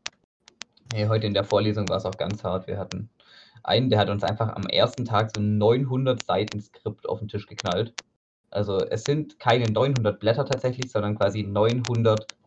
Hey, 0.95 1.09
heute 1.09 1.27
in 1.27 1.35
der 1.35 1.45
Vorlesung 1.45 1.89
war 1.89 1.97
es 1.97 2.05
auch 2.05 2.17
ganz 2.17 2.45
hart. 2.45 2.69
Wir 2.69 2.79
hatten 2.79 3.11
einen, 3.65 3.91
der 3.91 3.99
hat 3.99 4.09
uns 4.09 4.23
einfach 4.23 4.55
am 4.55 4.67
ersten 4.69 5.05
Tag 5.05 5.33
so 5.35 5.43
ein 5.43 5.59
900 5.59 6.25
Seiten 6.25 6.61
Skript 6.61 7.09
auf 7.09 7.19
den 7.19 7.27
Tisch 7.27 7.47
geknallt. 7.49 7.93
Also 8.51 8.79
es 8.79 9.03
sind 9.03 9.41
keine 9.41 9.69
900 9.69 10.21
Blätter 10.21 10.47
tatsächlich, 10.47 10.93
sondern 10.93 11.19
quasi 11.19 11.43
900 11.43 12.40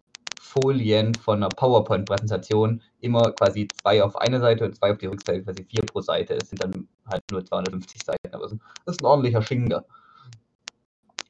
Folien 0.53 1.15
von 1.15 1.37
einer 1.37 1.49
PowerPoint-Präsentation. 1.49 2.81
Immer 3.01 3.31
quasi 3.31 3.67
zwei 3.81 4.03
auf 4.03 4.15
eine 4.17 4.39
Seite 4.39 4.65
und 4.65 4.75
zwei 4.75 4.91
auf 4.91 4.99
die 4.99 5.07
Rückseite, 5.07 5.43
quasi 5.43 5.63
vier 5.63 5.83
pro 5.85 6.01
Seite. 6.01 6.35
Es 6.35 6.49
sind 6.49 6.63
dann 6.63 6.87
halt 7.09 7.23
nur 7.31 7.43
250 7.43 8.03
Seiten, 8.03 8.33
aber 8.33 8.43
das 8.43 8.53
ist 8.85 9.01
ein 9.01 9.05
ordentlicher 9.05 9.41
Schinker. 9.41 9.85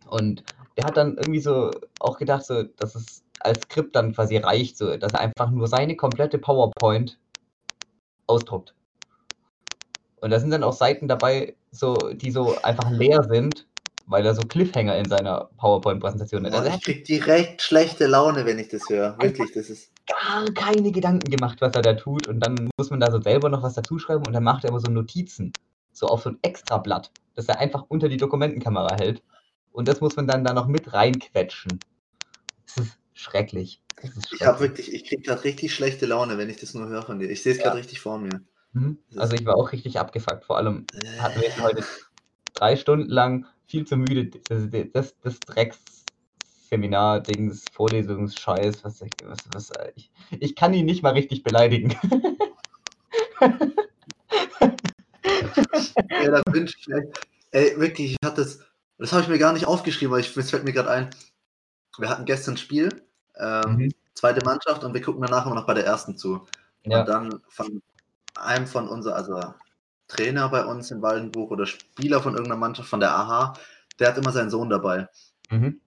Und 0.08 0.44
der 0.78 0.86
hat 0.86 0.98
dann 0.98 1.18
irgendwie 1.18 1.40
so 1.40 1.72
auch 2.00 2.18
gedacht, 2.18 2.46
so, 2.46 2.64
dass 2.64 2.96
es 2.96 3.24
als 3.40 3.62
Skript 3.62 3.96
dann 3.96 4.14
quasi 4.14 4.38
reicht, 4.38 4.78
so, 4.78 4.98
dass 4.98 5.14
er 5.14 5.22
einfach 5.22 5.52
nur 5.52 5.68
seine 5.68 5.96
komplette 5.96 6.38
PowerPoint 6.38 7.20
ausdruckt. 8.28 8.76
Und 10.22 10.32
da 10.32 10.40
sind 10.40 10.52
dann 10.52 10.64
auch 10.64 10.74
Seiten 10.74 11.08
dabei, 11.08 11.56
so, 11.72 11.96
die 12.14 12.32
so 12.32 12.56
einfach 12.62 12.90
leer 12.92 13.24
sind, 13.24 13.68
weil 14.06 14.26
er 14.26 14.36
so 14.36 14.42
Cliffhanger 14.42 14.98
in 14.98 15.06
seiner 15.06 15.50
PowerPoint-Präsentation 15.58 16.46
hat. 16.46 16.52
Boah, 16.52 16.58
Also 16.60 16.70
ich 16.70 16.76
hat 16.76 16.84
krieg 16.84 17.06
direkt 17.06 17.62
schlechte 17.62 18.08
Laune, 18.08 18.46
wenn 18.46 18.60
ich 18.60 18.68
das 18.70 18.84
höre. 18.90 19.18
Wirklich, 19.22 19.52
das 19.54 19.70
ist. 19.70 19.92
gar 20.08 20.46
keine 20.54 20.92
Gedanken 20.92 21.30
gemacht, 21.30 21.62
was 21.62 21.74
er 21.74 21.82
da 21.82 21.94
tut. 21.94 22.28
Und 22.28 22.40
dann 22.42 22.70
muss 22.78 22.90
man 22.90 23.00
da 23.00 23.12
so 23.12 23.22
selber 23.22 23.50
noch 23.50 23.64
was 23.64 23.74
dazu 23.76 23.98
schreiben 24.00 24.26
und 24.28 24.34
dann 24.34 24.44
macht 24.44 24.64
er 24.66 24.72
aber 24.72 24.80
so 24.80 24.92
Notizen. 24.92 25.54
So 25.96 26.08
auf 26.08 26.24
so 26.24 26.32
ein 26.32 26.40
Extrablatt, 26.42 27.12
das 27.36 27.48
er 27.48 27.60
einfach 27.60 27.86
unter 27.88 28.10
die 28.10 28.18
Dokumentenkamera 28.18 28.96
hält. 29.00 29.22
Und 29.72 29.88
das 29.88 30.02
muss 30.02 30.16
man 30.16 30.28
dann 30.28 30.44
da 30.44 30.54
noch 30.54 30.68
mit 30.68 30.92
reinquetschen. 30.94 31.80
Das 32.66 32.78
ist 32.86 32.98
schrecklich. 33.14 33.82
Das 34.02 34.12
ist 34.18 34.34
Ich 34.34 34.42
habe 34.42 34.58
schrecklich. 34.58 34.88
wirklich, 34.88 34.94
ich 34.94 35.06
krieg 35.08 35.24
gerade 35.24 35.44
richtig 35.44 35.74
schlechte 35.74 36.06
Laune, 36.08 36.38
wenn 36.38 36.50
ich 36.50 36.58
das 36.58 36.74
nur 36.74 36.88
höre 36.90 37.04
von 37.04 37.20
dir. 37.20 37.30
Ich 37.30 37.44
sehe 37.44 37.54
es 37.54 37.60
gerade 37.60 37.78
richtig 37.78 38.00
vor 38.00 38.18
mir. 38.18 38.42
Mhm. 38.74 38.98
Also 39.16 39.36
ich 39.36 39.46
war 39.46 39.56
auch 39.56 39.72
richtig 39.72 40.00
abgefuckt. 40.00 40.46
Vor 40.46 40.58
allem 40.58 40.86
Äh, 40.94 41.20
hatten 41.20 41.40
wir 41.40 41.48
jetzt 41.48 41.62
heute 41.62 41.84
drei 42.56 42.76
Stunden 42.76 43.10
lang 43.10 43.46
viel 43.68 43.86
zu 43.86 43.98
müde. 43.98 44.26
Das, 44.48 44.70
das, 44.94 45.16
das 45.22 45.40
Drecks-Seminar, 45.40 47.22
Dings, 47.22 47.66
Vorlesungsscheiß, 47.74 48.84
was, 48.84 49.02
was, 49.24 49.40
was 49.54 49.72
ich, 49.96 50.12
ich 50.40 50.56
kann 50.56 50.74
ihn 50.74 50.86
nicht 50.86 51.04
mal 51.04 51.14
richtig 51.14 51.44
beleidigen. 51.44 51.96
Ja, 56.10 56.32
da 56.32 56.42
wünsche 56.52 56.76
ich 56.80 56.88
mir. 56.88 57.12
Ey, 57.52 57.80
wirklich, 57.80 58.12
ich 58.14 58.18
hatte 58.26 58.42
das. 58.42 58.60
Das 58.98 59.12
habe 59.12 59.24
ich 59.24 59.28
mir 59.28 59.40
gar 59.40 59.54
nicht 59.54 59.66
aufgeschrieben, 59.66 60.14
weil 60.14 60.22
ich, 60.22 60.36
es 60.38 60.50
fällt 60.50 60.64
mir 60.64 60.74
gerade 60.74 60.90
ein. 60.90 61.10
Wir 61.98 62.10
hatten 62.10 62.26
gestern 62.26 62.54
ein 62.56 62.58
Spiel, 62.58 63.04
ähm, 63.38 63.76
Mhm. 63.76 63.92
zweite 64.14 64.44
Mannschaft, 64.46 64.84
und 64.84 64.94
wir 64.94 65.02
gucken 65.02 65.22
danach 65.22 65.46
immer 65.46 65.56
noch 65.56 65.68
bei 65.68 65.74
der 65.74 65.86
ersten 65.86 66.18
zu. 66.18 66.48
Ja. 66.86 67.02
Und 67.02 67.10
dann 67.10 67.42
von 67.50 67.82
einem 68.36 68.68
von 68.68 68.88
unser, 68.88 69.16
also 69.16 69.42
Trainer 70.08 70.50
bei 70.50 70.66
uns 70.66 70.92
in 70.92 71.02
Waldenbuch 71.02 71.52
oder 71.52 71.66
Spieler 71.66 72.22
von 72.22 72.34
irgendeiner 72.34 72.60
Mannschaft 72.60 72.90
von 72.90 73.00
der 73.00 73.16
AHA, 73.16 73.54
der 74.00 74.10
hat 74.10 74.18
immer 74.18 74.32
seinen 74.32 74.50
Sohn 74.50 74.70
dabei. 74.70 75.08
Mhm. 75.50 75.80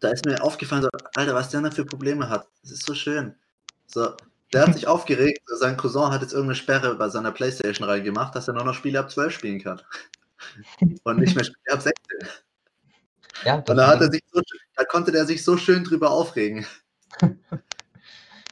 Da 0.00 0.10
ist 0.10 0.24
mir 0.26 0.42
aufgefallen, 0.42 0.82
so, 0.82 0.88
Alter, 1.14 1.34
was 1.34 1.50
der 1.50 1.60
denn 1.60 1.72
für 1.72 1.84
Probleme 1.84 2.28
hat. 2.28 2.48
Das 2.62 2.72
ist 2.72 2.84
so 2.84 2.94
schön. 2.94 3.34
So, 3.86 4.14
der 4.52 4.66
hat 4.66 4.74
sich 4.74 4.86
aufgeregt, 4.86 5.40
sein 5.46 5.76
Cousin 5.76 6.10
hat 6.10 6.22
jetzt 6.22 6.32
irgendeine 6.32 6.56
Sperre 6.56 6.94
bei 6.96 7.08
seiner 7.08 7.30
Playstation 7.30 7.88
reingemacht, 7.88 8.34
dass 8.34 8.48
er 8.48 8.54
nur 8.54 8.64
noch 8.64 8.74
Spiele 8.74 8.98
ab 8.98 9.10
12 9.10 9.32
spielen 9.32 9.62
kann. 9.62 9.80
Und 11.04 11.18
nicht 11.20 11.34
mehr 11.36 11.44
Spiele 11.44 11.72
ab 11.72 11.82
16. 11.82 11.94
Ja, 13.44 13.54
Und 13.56 13.76
da, 13.76 13.86
hat 13.86 14.00
er 14.00 14.10
sich 14.10 14.22
so, 14.30 14.40
da 14.76 14.84
konnte 14.84 15.12
der 15.12 15.24
sich 15.24 15.44
so 15.44 15.56
schön 15.56 15.84
drüber 15.84 16.10
aufregen. 16.10 16.66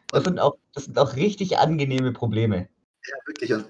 das, 0.09 0.25
sind 0.25 0.39
auch, 0.39 0.57
das 0.73 0.85
sind 0.85 0.99
auch 0.99 1.17
richtig 1.17 1.59
angenehme 1.59 2.13
Probleme. 2.13 2.69
Ja, 3.07 3.17
wirklich. 3.27 3.53
Und 3.53 3.67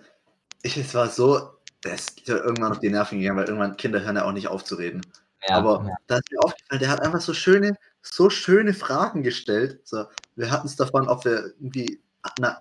ich, 0.62 0.76
es 0.76 0.94
war 0.94 1.08
so, 1.08 1.50
der 1.84 1.94
ist 1.94 2.26
ja 2.26 2.36
irgendwann 2.36 2.72
auf 2.72 2.80
die 2.80 2.90
Nerven 2.90 3.18
gegangen, 3.18 3.38
weil 3.38 3.46
irgendwann 3.46 3.76
Kinder 3.76 4.02
hören 4.02 4.16
ja 4.16 4.24
auch 4.24 4.32
nicht 4.32 4.48
auf 4.48 4.64
zu 4.64 4.74
reden. 4.76 5.00
Ja, 5.48 5.56
Aber 5.56 5.84
ja. 5.86 5.94
da 6.06 6.16
ist 6.16 6.30
mir 6.30 6.38
aufgefallen, 6.40 6.80
der 6.80 6.90
hat 6.90 7.00
einfach 7.02 7.20
so 7.20 7.32
schöne, 7.32 7.76
so 8.02 8.28
schöne 8.28 8.74
Fragen 8.74 9.22
gestellt. 9.22 9.80
So, 9.84 10.04
wir 10.36 10.50
hatten 10.50 10.66
es 10.66 10.76
davon, 10.76 11.08
ob 11.08 11.24
wir 11.24 11.54
irgendwie 11.58 12.00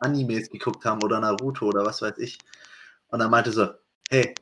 Animes 0.02 0.50
geguckt 0.50 0.86
haben 0.86 1.04
oder 1.04 1.20
Naruto 1.20 1.66
oder 1.66 1.86
was 1.86 2.02
weiß 2.02 2.18
ich. 2.18 2.38
Und 3.10 3.20
er 3.20 3.28
meinte 3.28 3.52
so, 3.52 3.68
hey, 4.10 4.34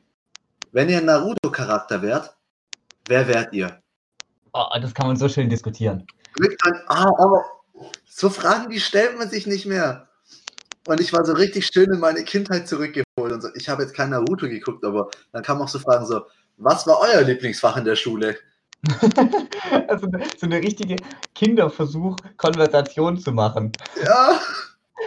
wenn 0.72 0.88
ihr 0.88 0.98
ein 0.98 1.06
Naruto-Charakter 1.06 2.02
wärt, 2.02 2.36
wer 3.08 3.26
wärt 3.26 3.52
ihr? 3.52 3.82
Oh, 4.52 4.66
das 4.80 4.94
kann 4.94 5.08
man 5.08 5.16
so 5.16 5.28
schön 5.28 5.48
diskutieren. 5.48 6.06
Mit 6.38 6.56
ah, 6.88 7.10
aber 7.18 7.44
so 8.04 8.30
Fragen, 8.30 8.70
die 8.70 8.80
stellt 8.80 9.18
man 9.18 9.28
sich 9.28 9.46
nicht 9.46 9.66
mehr. 9.66 10.07
Und 10.88 11.00
ich 11.00 11.12
war 11.12 11.24
so 11.24 11.32
richtig 11.32 11.66
schön 11.66 11.92
in 11.92 12.00
meine 12.00 12.24
Kindheit 12.24 12.66
zurückgeholt. 12.66 13.32
Und 13.32 13.42
so. 13.42 13.48
Ich 13.54 13.68
habe 13.68 13.82
jetzt 13.82 13.94
kein 13.94 14.10
Naruto 14.10 14.48
geguckt, 14.48 14.84
aber 14.84 15.10
dann 15.32 15.42
kamen 15.42 15.60
auch 15.60 15.68
so 15.68 15.78
Fragen 15.78 16.06
so, 16.06 16.22
was 16.56 16.86
war 16.86 17.00
euer 17.00 17.22
Lieblingsfach 17.22 17.76
in 17.76 17.84
der 17.84 17.96
Schule? 17.96 18.36
also 19.88 20.06
so 20.36 20.46
eine 20.46 20.58
richtige 20.58 20.96
Kinderversuch, 21.34 22.16
Konversation 22.36 23.18
zu 23.18 23.32
machen. 23.32 23.72
Ja, 24.04 24.40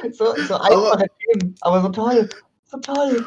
So, 0.14 0.36
so 0.48 0.56
einfache 0.56 1.06
Themen, 1.20 1.56
aber 1.62 1.82
so 1.82 1.90
toll. 1.90 2.30
So 2.66 2.78
toll. 2.80 3.26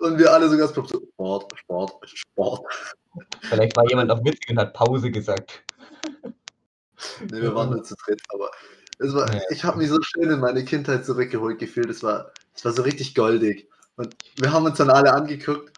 und 0.00 0.18
wir 0.18 0.32
alle 0.32 0.48
so 0.48 0.56
ganz 0.56 0.74
so, 0.74 0.84
Sport, 0.84 1.52
Sport, 1.58 1.92
Sport. 2.04 2.62
Vielleicht 3.42 3.76
war 3.76 3.88
jemand 3.88 4.10
auf 4.10 4.20
witzig 4.24 4.50
und 4.50 4.58
hat 4.58 4.74
Pause 4.74 5.10
gesagt. 5.10 5.64
Nee, 7.30 7.42
wir 7.42 7.54
waren 7.54 7.70
nur 7.70 7.84
zu 7.84 7.94
dritt, 8.04 8.20
aber 8.32 8.50
war, 9.00 9.32
Ja. 9.32 9.40
ich 9.50 9.64
habe 9.64 9.78
mich 9.78 9.88
so 9.88 10.00
schön 10.02 10.30
in 10.30 10.40
meine 10.40 10.64
Kindheit 10.64 11.04
zurückgeholt 11.04 11.58
gefühlt. 11.58 11.90
Es 11.90 12.02
war, 12.02 12.32
es 12.54 12.64
war 12.64 12.72
so 12.72 12.82
richtig 12.82 13.14
goldig. 13.14 13.68
Und 13.96 14.14
wir 14.40 14.52
haben 14.52 14.64
uns 14.66 14.78
dann 14.78 14.90
alle 14.90 15.12
angeguckt. 15.12 15.72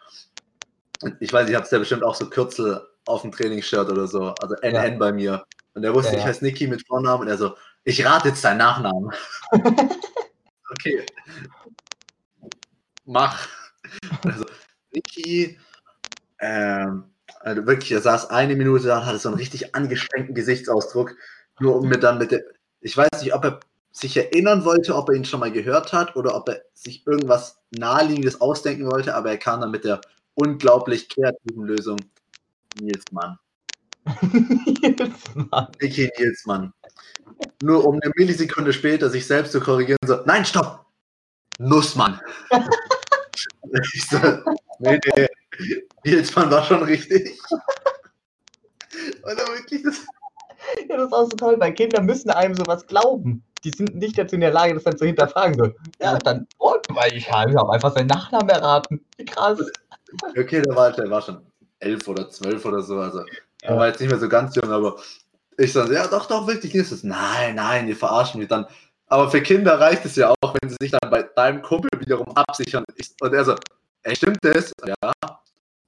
Ich 1.19 1.31
weiß, 1.31 1.47
ich 1.49 1.55
habe 1.55 1.65
es 1.65 1.71
ja 1.71 1.79
bestimmt 1.79 2.03
auch 2.03 2.15
so 2.15 2.29
Kürzel 2.29 2.81
auf 3.05 3.21
dem 3.21 3.31
Trainingsshirt 3.31 3.89
oder 3.89 4.07
so. 4.07 4.33
Also 4.41 4.55
NN 4.61 4.73
Ja. 4.93 4.97
bei 4.97 5.11
mir. 5.11 5.45
Und 5.73 5.83
er 5.83 5.93
wusste, 5.93 6.13
Ja, 6.13 6.19
ich 6.19 6.25
heiße 6.25 6.43
Niki 6.43 6.67
mit 6.67 6.85
Vornamen. 6.87 7.21
Und 7.21 7.27
er 7.27 7.37
so, 7.37 7.55
ich 7.83 8.03
rate 8.05 8.29
jetzt 8.29 8.43
deinen 8.43 8.57
Nachnamen. 8.57 9.11
okay. 10.71 11.05
Mach. 13.05 13.47
Also, 14.25 14.45
Niki, 14.91 15.57
ähm, 16.39 17.05
also 17.41 17.65
wirklich, 17.65 17.91
er 17.91 18.01
saß 18.01 18.29
eine 18.29 18.55
Minute 18.55 18.87
da 18.87 18.99
und 18.99 19.05
hatte 19.05 19.19
so 19.19 19.29
einen 19.29 19.37
richtig 19.37 19.75
angestrengten 19.75 20.35
Gesichtsausdruck, 20.35 21.15
nur 21.59 21.77
um 21.77 21.87
mir 21.87 21.99
dann 21.99 22.17
mit 22.17 22.31
der, 22.31 22.41
ich 22.81 22.95
weiß 22.95 23.21
nicht, 23.21 23.33
ob 23.33 23.43
er 23.45 23.59
sich 23.91 24.15
erinnern 24.15 24.63
wollte, 24.63 24.95
ob 24.95 25.09
er 25.09 25.15
ihn 25.15 25.25
schon 25.25 25.39
mal 25.39 25.51
gehört 25.51 25.91
hat 25.93 26.15
oder 26.15 26.35
ob 26.35 26.49
er 26.49 26.61
sich 26.73 27.05
irgendwas 27.07 27.59
Naheliegendes 27.71 28.39
ausdenken 28.41 28.89
wollte, 28.91 29.15
aber 29.15 29.31
er 29.31 29.37
kam 29.37 29.61
dann 29.61 29.71
mit 29.71 29.83
der 29.83 30.01
unglaublich 30.35 31.09
kreativen 31.09 31.63
Lösung. 31.63 31.97
Nils 32.79 33.03
Mann. 33.11 33.39
Jetzt 34.81 35.35
mal. 35.35 35.67
Niki 35.81 36.11
Nils 36.19 36.45
Mann. 36.45 36.73
Nur 37.61 37.85
um 37.85 37.99
eine 38.01 38.11
Millisekunde 38.15 38.71
später 38.71 39.09
sich 39.09 39.25
selbst 39.25 39.51
zu 39.51 39.59
korrigieren, 39.59 39.97
so, 40.05 40.21
nein, 40.25 40.45
stopp! 40.45 40.85
Nussmann. 41.59 42.21
ich 43.93 44.07
so, 44.07 44.17
nee, 44.79 44.99
nee, 45.15 45.27
Nils 46.05 46.35
Mann 46.35 46.51
war 46.51 46.63
schon 46.63 46.83
richtig. 46.83 47.39
Dann 49.23 49.37
wirklich 49.37 49.83
das, 49.83 50.05
Ja, 50.89 50.97
das 50.97 51.07
ist 51.07 51.13
auch 51.13 51.25
so 51.29 51.37
toll, 51.37 51.55
weil 51.59 51.73
Kinder 51.73 52.01
müssen 52.01 52.29
einem 52.29 52.55
sowas 52.55 52.85
glauben. 52.87 53.43
Die 53.63 53.71
sind 53.71 53.95
nicht 53.95 54.17
dazu 54.17 54.35
in 54.35 54.41
der 54.41 54.51
Lage, 54.51 54.73
das 54.73 54.83
dann 54.83 54.97
zu 54.97 55.05
hinterfragen. 55.05 55.55
So, 55.57 55.71
ja, 56.01 56.17
dann, 56.19 56.47
oh, 56.59 56.75
weil 56.89 57.13
ich 57.13 57.31
habe 57.31 57.53
hab 57.55 57.69
einfach 57.69 57.93
seinen 57.93 58.07
Nachnamen 58.07 58.49
erraten. 58.49 59.03
Wie 59.17 59.25
krass. 59.25 59.59
okay, 60.37 60.61
der 60.61 60.75
war, 60.75 60.91
der 60.91 61.09
war 61.09 61.21
schon 61.21 61.41
elf 61.79 62.07
oder 62.07 62.29
zwölf 62.29 62.65
oder 62.65 62.81
so, 62.81 62.99
also 62.99 63.19
er 63.61 63.73
Ja. 63.73 63.77
war 63.79 63.87
jetzt 63.87 63.99
nicht 63.99 64.09
mehr 64.09 64.19
so 64.19 64.29
ganz 64.29 64.55
jung, 64.55 64.71
aber 64.71 64.97
ich 65.57 65.73
so, 65.73 65.83
ja, 65.91 66.07
doch, 66.07 66.27
doch, 66.27 66.47
wirklich, 66.47 66.73
Nils, 66.73 66.91
das, 66.91 67.03
nein, 67.03 67.55
nein, 67.55 67.87
die 67.87 67.95
verarschen 67.95 68.39
mich 68.39 68.47
dann. 68.47 68.67
Aber 69.07 69.31
für 69.31 69.41
Kinder 69.41 69.79
reicht 69.79 70.05
es 70.05 70.15
ja 70.15 70.29
auch, 70.41 70.53
wenn 70.61 70.69
sie 70.69 70.75
sich 70.79 70.91
dann 70.91 71.09
bei 71.09 71.23
deinem 71.23 71.61
Kumpel 71.61 71.89
wiederum 71.99 72.27
absichern. 72.35 72.83
Ich, 72.95 73.09
und 73.21 73.33
er 73.33 73.43
so, 73.45 73.55
ey, 74.03 74.15
stimmt 74.15 74.37
das? 74.41 74.71
Ja, 74.85 75.11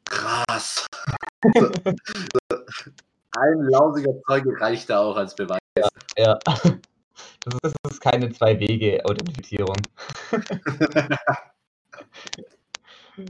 krass. 0.06 0.86
So, 1.56 1.72
so, 2.52 2.58
ein 3.40 3.64
lausiger 3.70 4.14
Zeuge 4.28 4.60
reicht 4.60 4.90
da 4.90 5.00
auch 5.00 5.16
als 5.18 5.36
Beweis. 5.36 5.60
Ja. 6.18 6.38
Das 7.46 7.54
ist, 7.64 7.76
das 7.84 7.94
ist 7.94 8.02
keine 8.02 8.30
Zwei-Wege-Authentifizierung. 8.32 9.78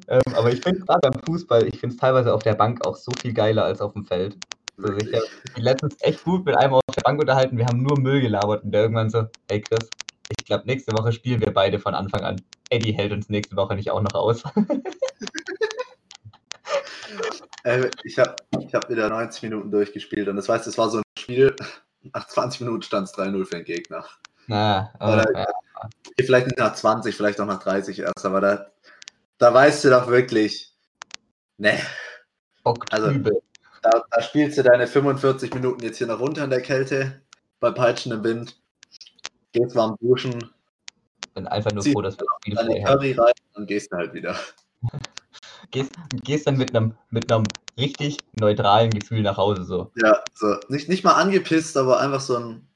ähm, 0.07 0.21
aber 0.33 0.51
ich 0.51 0.61
finde 0.61 0.79
gerade 0.79 1.09
beim 1.09 1.21
Fußball, 1.25 1.67
ich 1.67 1.79
finde 1.79 1.93
es 1.95 2.01
teilweise 2.01 2.33
auf 2.33 2.41
der 2.41 2.55
Bank 2.55 2.85
auch 2.87 2.95
so 2.95 3.11
viel 3.21 3.33
geiler 3.33 3.65
als 3.65 3.81
auf 3.81 3.93
dem 3.93 4.05
Feld. 4.05 4.35
Also 4.77 4.93
ich 4.93 5.13
habe 5.13 5.25
mich 5.55 5.63
letztens 5.63 5.95
echt 6.01 6.23
gut 6.23 6.43
mit 6.45 6.57
einem 6.57 6.73
auf 6.73 6.81
der 6.95 7.01
Bank 7.03 7.19
unterhalten, 7.19 7.57
wir 7.57 7.67
haben 7.67 7.83
nur 7.83 7.99
Müll 7.99 8.21
gelabert 8.21 8.63
und 8.63 8.71
der 8.71 8.81
irgendwann 8.81 9.11
so, 9.11 9.27
hey 9.47 9.61
Chris, 9.61 9.89
ich 10.37 10.45
glaube 10.45 10.65
nächste 10.65 10.93
Woche 10.93 11.11
spielen 11.11 11.41
wir 11.41 11.53
beide 11.53 11.77
von 11.79 11.93
Anfang 11.93 12.21
an. 12.21 12.41
Eddie 12.71 12.93
hält 12.93 13.11
uns 13.11 13.29
nächste 13.29 13.55
Woche 13.55 13.75
nicht 13.75 13.91
auch 13.91 14.01
noch 14.01 14.13
aus. 14.13 14.43
Äh, 17.63 17.89
ich 18.03 18.17
habe 18.19 18.35
ich 18.59 18.73
hab 18.73 18.89
wieder 18.89 19.09
90 19.09 19.43
Minuten 19.43 19.71
durchgespielt 19.71 20.27
und 20.27 20.35
das 20.35 20.47
heißt, 20.49 20.67
es 20.67 20.77
war 20.77 20.89
so 20.89 20.99
ein 20.99 21.03
Spiel, 21.17 21.55
nach 22.13 22.27
20 22.27 22.61
Minuten 22.61 22.81
stand 22.83 23.07
es 23.07 23.13
3-0 23.13 23.45
für 23.45 23.55
den 23.57 23.65
Gegner. 23.65 24.05
Na, 24.47 24.93
oh, 24.99 25.05
Oder- 25.13 25.47
Vielleicht 26.19 26.47
nicht 26.47 26.59
nach 26.59 26.73
20, 26.75 27.15
vielleicht 27.15 27.39
auch 27.39 27.45
nach 27.45 27.63
30 27.63 27.99
erst, 27.99 28.25
aber 28.25 28.41
da, 28.41 28.71
da 29.37 29.53
weißt 29.53 29.85
du 29.85 29.89
doch 29.89 30.07
wirklich, 30.07 30.75
ne, 31.57 31.79
Also- 32.91 33.11
da, 33.81 34.03
da 34.11 34.21
spielst 34.21 34.57
du 34.57 34.63
deine 34.63 34.87
45 34.87 35.53
Minuten 35.53 35.81
jetzt 35.83 35.97
hier 35.99 36.07
noch 36.07 36.19
runter 36.19 36.43
in 36.43 36.49
der 36.49 36.61
Kälte, 36.61 37.21
bei 37.61 37.71
peitschendem 37.71 38.23
Wind, 38.25 38.59
gehst 39.53 39.75
warm 39.75 39.95
duschen, 40.01 40.51
Bin 41.33 41.47
einfach 41.47 41.71
nur 41.71 41.83
froh, 41.83 42.01
dass 42.01 42.17
wir 42.17 42.25
das 42.25 42.37
Spiel 42.41 42.55
frei 42.55 42.83
haben. 42.83 42.99
Curry 42.99 43.11
rein 43.13 43.33
und 43.53 43.67
gehst 43.67 43.91
dann 43.91 43.99
halt 43.99 44.13
wieder. 44.13 44.35
Gehst, 45.71 45.91
gehst 46.23 46.47
dann 46.47 46.57
mit 46.57 46.75
einem 46.75 46.95
mit 47.11 47.31
einem 47.31 47.43
richtig 47.77 48.17
neutralen 48.39 48.89
Gefühl 48.89 49.21
nach 49.21 49.37
Hause. 49.37 49.63
So. 49.63 49.91
Ja, 50.01 50.23
so, 50.33 50.55
nicht, 50.69 50.89
nicht 50.89 51.03
mal 51.03 51.13
angepisst, 51.13 51.77
aber 51.77 51.99
einfach 51.99 52.19
so 52.21 52.37
ein 52.37 52.67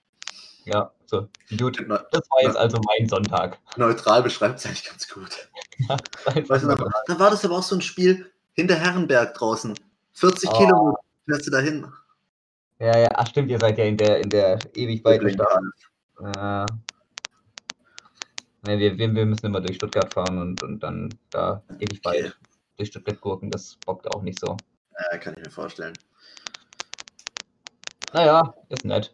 Ja, 0.66 0.92
so. 1.06 1.28
Gut, 1.58 1.84
neu- 1.88 1.98
das 2.12 2.22
war 2.30 2.44
jetzt 2.44 2.58
also 2.58 2.80
mein 2.86 3.08
Sonntag. 3.10 3.58
neutral 3.78 4.22
beschreibt 4.24 4.60
es 4.60 4.66
eigentlich 4.66 4.86
ganz 4.86 5.08
gut. 5.08 5.50
Einfach 6.26 6.50
Weißt 6.50 6.64
du, 6.64 6.68
nur- 6.68 6.78
da, 6.78 6.90
da 7.08 7.20
war 7.20 7.32
das 7.32 7.44
aber 7.44 7.58
auch 7.58 7.64
so 7.64 7.76
ein 7.76 7.82
Spiel 7.82 8.32
hinter 8.54 8.76
Herrenberg 8.76 9.34
draußen. 9.34 9.74
40 10.14 10.50
Oh. 10.52 10.58
Kilometer 10.58 11.00
fährst 11.28 11.48
du 11.48 11.52
dahin. 11.52 11.88
ja, 12.80 12.98
ja, 12.98 13.10
ach 13.16 13.28
stimmt, 13.28 13.50
ihr 13.50 13.60
seid 13.60 13.78
ja 13.80 13.86
in 13.86 13.98
der 13.98 14.20
in 14.22 14.30
der 14.30 14.60
ewig 14.76 15.04
weiten 15.04 15.30
Stadt. 15.32 15.60
Ne, 18.66 18.80
wir, 18.80 18.98
wir, 18.98 19.14
wir 19.14 19.26
müssen 19.26 19.48
immer 19.48 19.60
durch 19.60 19.76
Stuttgart 19.76 20.14
fahren 20.14 20.38
und, 20.38 20.64
und 20.64 20.80
dann 20.82 21.10
da 21.32 21.62
ewig 21.80 22.00
Okay. 22.06 22.24
weit 22.26 22.36
durch 22.78 22.90
Stuttgart 22.90 23.20
gurken, 23.22 23.52
das 23.52 23.78
bockt 23.86 24.08
auch 24.14 24.22
nicht 24.22 24.40
so. 24.40 24.58
Ja, 25.12 25.18
kann 25.18 25.36
ich 25.38 25.46
mir 25.46 25.52
vorstellen. 25.52 25.94
Naja, 28.14 28.54
ist 28.70 28.86
nett. 28.86 29.14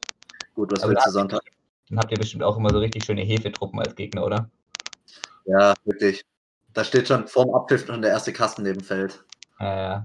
Gut, 0.56 0.72
was 0.72 0.84
Aber 0.84 0.92
willst 0.92 1.08
du 1.08 1.12
Sonntag? 1.12 1.42
Dann 1.90 2.00
habt 2.00 2.12
ihr 2.12 2.18
bestimmt 2.18 2.44
auch 2.44 2.58
immer 2.58 2.70
so 2.70 2.80
richtig 2.80 3.06
schöne 3.06 3.22
Hefetruppen 3.22 3.80
als 3.80 3.96
Gegner, 3.96 4.26
oder? 4.26 4.50
Ja, 5.46 5.74
wirklich. 5.86 6.24
Da 6.74 6.84
steht 6.84 7.08
schon 7.08 7.28
vorm 7.28 7.54
Abpfiff 7.56 7.86
schon 7.86 8.02
der 8.02 8.12
erste 8.12 8.34
Kasten 8.34 8.64
neben 8.64 8.82
Feld. 8.82 9.24
Äh, 9.60 10.00